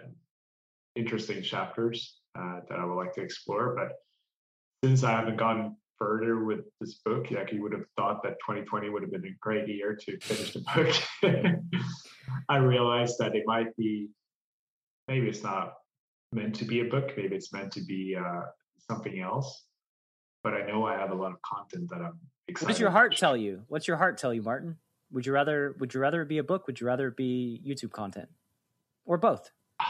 [0.97, 3.77] interesting chapters uh, that I would like to explore.
[3.77, 3.93] But
[4.85, 7.31] since I haven't gone further with this book.
[7.31, 10.53] Like you would have thought that 2020 would have been a great year to finish
[10.53, 11.61] the book.
[12.49, 14.09] I realized that it might be,
[15.09, 15.75] maybe it's not
[16.33, 17.13] meant to be a book.
[17.17, 18.43] Maybe it's meant to be uh,
[18.91, 19.65] something else.
[20.45, 22.69] But I know I have a lot of content that I'm excited.
[22.69, 23.63] What does your heart tell you?
[23.69, 24.77] What's your heart tell you, Martin?
[25.11, 26.67] Would you rather would you rather it be a book?
[26.67, 28.29] Would you rather it be YouTube content,
[29.05, 29.51] or both?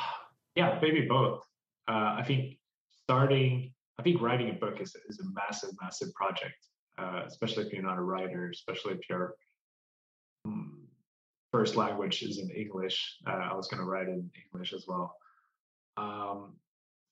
[0.57, 1.45] Yeah, maybe both.
[1.87, 2.57] Uh, I think
[3.05, 3.73] starting.
[4.01, 6.57] I think writing a book is is a massive, massive project,
[6.99, 9.35] uh, especially if you're not a writer, especially if your
[10.45, 10.89] um,
[11.53, 13.19] first language is in English.
[13.25, 15.15] Uh, I was going to write in English as well.
[15.99, 16.55] Um,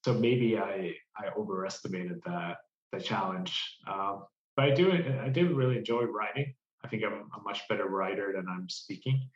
[0.04, 2.58] so maybe I I overestimated that
[2.92, 3.52] the challenge.
[3.88, 4.24] Um,
[4.56, 4.92] but I do
[5.24, 6.54] I do really enjoy writing.
[6.84, 9.28] I think I'm a much better writer than I'm speaking.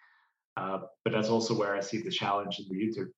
[0.57, 3.11] Uh, but that's also where I see the challenge in the YouTube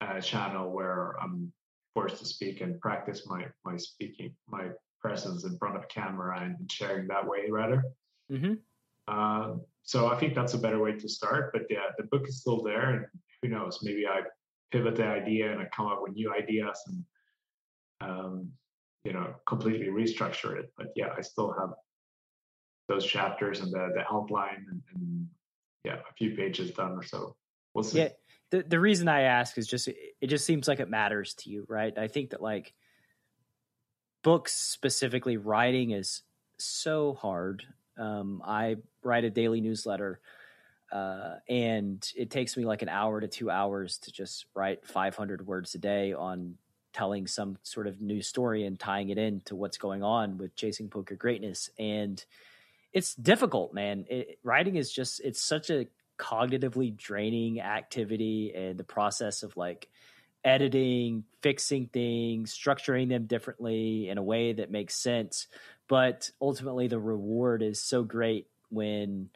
[0.00, 1.52] uh, channel, where I'm
[1.94, 4.68] forced to speak and practice my my speaking, my
[5.00, 7.82] presence in front of camera, and sharing that way rather.
[8.30, 8.54] Mm-hmm.
[9.08, 11.52] Uh, so I think that's a better way to start.
[11.52, 13.06] But yeah, the book is still there, and
[13.42, 13.80] who knows?
[13.82, 14.22] Maybe I
[14.72, 17.04] pivot the idea and I come up with new ideas and
[18.00, 18.50] um,
[19.04, 20.72] you know completely restructure it.
[20.76, 21.70] But yeah, I still have
[22.88, 25.28] those chapters and the the outline and, and
[25.84, 27.36] yeah, a few pages done or so.
[27.74, 27.98] We'll see.
[27.98, 28.08] Yeah,
[28.50, 31.64] the the reason I ask is just it just seems like it matters to you,
[31.68, 31.96] right?
[31.96, 32.74] I think that like
[34.22, 36.22] books specifically writing is
[36.58, 37.64] so hard.
[37.98, 40.20] Um, I write a daily newsletter
[40.92, 45.46] uh, and it takes me like an hour to two hours to just write 500
[45.46, 46.56] words a day on
[46.92, 50.88] telling some sort of new story and tying it into what's going on with chasing
[50.88, 51.68] poker greatness.
[51.78, 52.24] And
[52.92, 54.06] it's difficult man.
[54.08, 55.86] It, writing is just it's such a
[56.18, 59.88] cognitively draining activity and the process of like
[60.42, 65.48] editing fixing things structuring them differently in a way that makes sense.
[65.88, 69.28] But ultimately the reward is so great when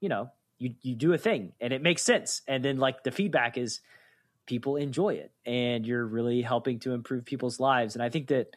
[0.00, 0.30] you know
[0.62, 2.42] you you do a thing and it makes sense.
[2.46, 3.80] And then like the feedback is
[4.46, 7.94] people enjoy it and you're really helping to improve people's lives.
[7.94, 8.54] And i think that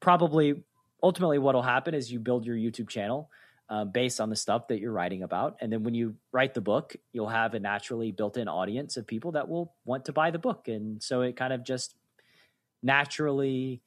[0.00, 0.62] probably
[1.02, 3.30] ultimately what will happen is you build your youtube channel
[3.68, 5.56] uh, based on the stuff that you're writing about.
[5.60, 9.32] And then when you write the book you'll have a naturally built-in audience of people
[9.32, 10.68] that will want to buy the book.
[10.68, 11.94] And so it kind of just
[12.82, 13.82] naturally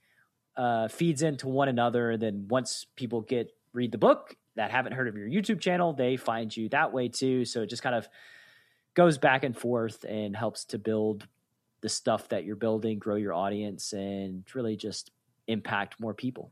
[0.55, 2.11] uh, feeds into one another.
[2.11, 5.93] And then once people get read the book that haven't heard of your YouTube channel,
[5.93, 7.45] they find you that way too.
[7.45, 8.07] So it just kind of
[8.93, 11.27] goes back and forth and helps to build
[11.81, 15.11] the stuff that you're building, grow your audience, and really just
[15.47, 16.51] impact more people.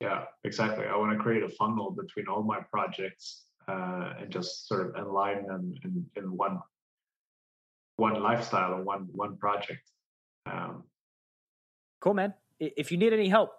[0.00, 0.86] Yeah, exactly.
[0.86, 5.06] I want to create a funnel between all my projects uh, and just sort of
[5.06, 6.60] align them in, in one
[7.96, 9.90] one lifestyle and one one project.
[10.46, 10.84] Um,
[12.00, 12.34] cool, man.
[12.60, 13.50] If you need any help,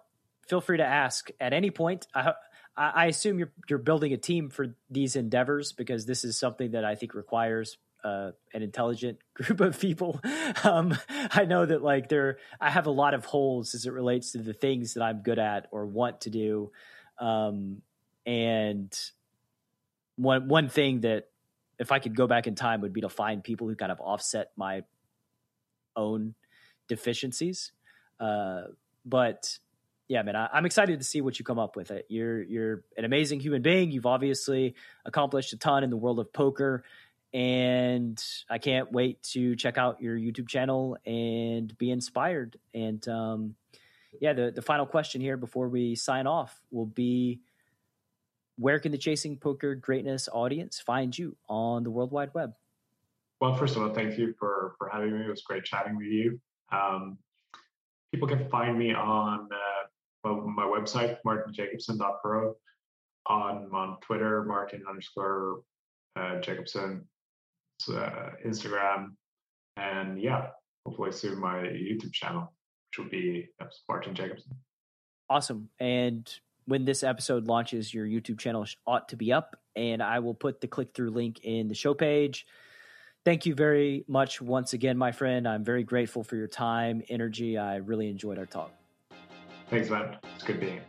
[0.48, 2.06] feel free to ask at any point.
[2.14, 2.32] I,
[2.80, 6.84] I, assume you're you're building a team for these endeavors because this is something that
[6.84, 10.20] I think requires uh, an intelligent group of people.
[10.64, 14.32] Um, I know that like there, I have a lot of holes as it relates
[14.32, 16.72] to the things that I'm good at or want to do,
[17.18, 17.82] um,
[18.24, 18.98] and
[20.16, 21.28] one one thing that
[21.78, 24.00] if I could go back in time would be to find people who kind of
[24.00, 24.84] offset my
[25.96, 26.34] own
[26.88, 27.72] deficiencies.
[28.18, 28.64] Uh,
[29.04, 29.58] but
[30.10, 31.92] yeah, man, I, am excited to see what you come up with.
[31.92, 32.06] It.
[32.08, 33.92] You're you're an amazing human being.
[33.92, 34.74] You've obviously
[35.06, 36.82] accomplished a ton in the world of poker,
[37.32, 38.20] and
[38.50, 42.58] I can't wait to check out your YouTube channel and be inspired.
[42.74, 43.54] And um,
[44.20, 47.40] yeah, the the final question here before we sign off will be.
[48.56, 52.52] Where can the Chasing Poker Greatness audience find you on the World Wide Web?
[53.40, 55.24] Well, first of all, thank you for for having me.
[55.24, 56.40] It was great chatting with you.
[56.72, 57.16] Um,
[58.12, 59.69] people can find me on uh,
[60.24, 62.54] my website, martinjacobson.pro,
[63.26, 65.60] on on Twitter, Martin underscore
[66.16, 67.04] uh, Jacobson,
[67.88, 69.12] uh, Instagram,
[69.76, 70.48] and yeah,
[70.86, 72.52] hopefully soon my YouTube channel,
[72.88, 73.48] which will be
[73.88, 74.52] Martin Jacobson.
[75.28, 75.68] Awesome.
[75.78, 76.28] And
[76.66, 80.60] when this episode launches, your YouTube channel ought to be up, and I will put
[80.60, 82.46] the click through link in the show page.
[83.24, 85.46] Thank you very much once again, my friend.
[85.46, 87.58] I'm very grateful for your time, energy.
[87.58, 88.72] I really enjoyed our talk.
[89.70, 90.16] Thanks, man.
[90.34, 90.84] It's good being here.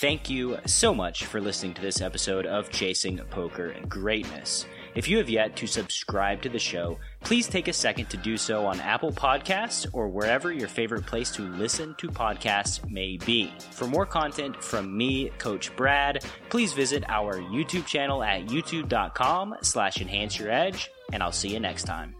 [0.00, 4.64] Thank you so much for listening to this episode of Chasing Poker Greatness.
[4.94, 8.36] If you have yet to subscribe to the show, please take a second to do
[8.36, 13.52] so on Apple Podcasts or wherever your favorite place to listen to podcasts may be.
[13.72, 20.00] For more content from me, Coach Brad, please visit our YouTube channel at youtube.com slash
[20.00, 22.14] enhance your edge, and I'll see you next time.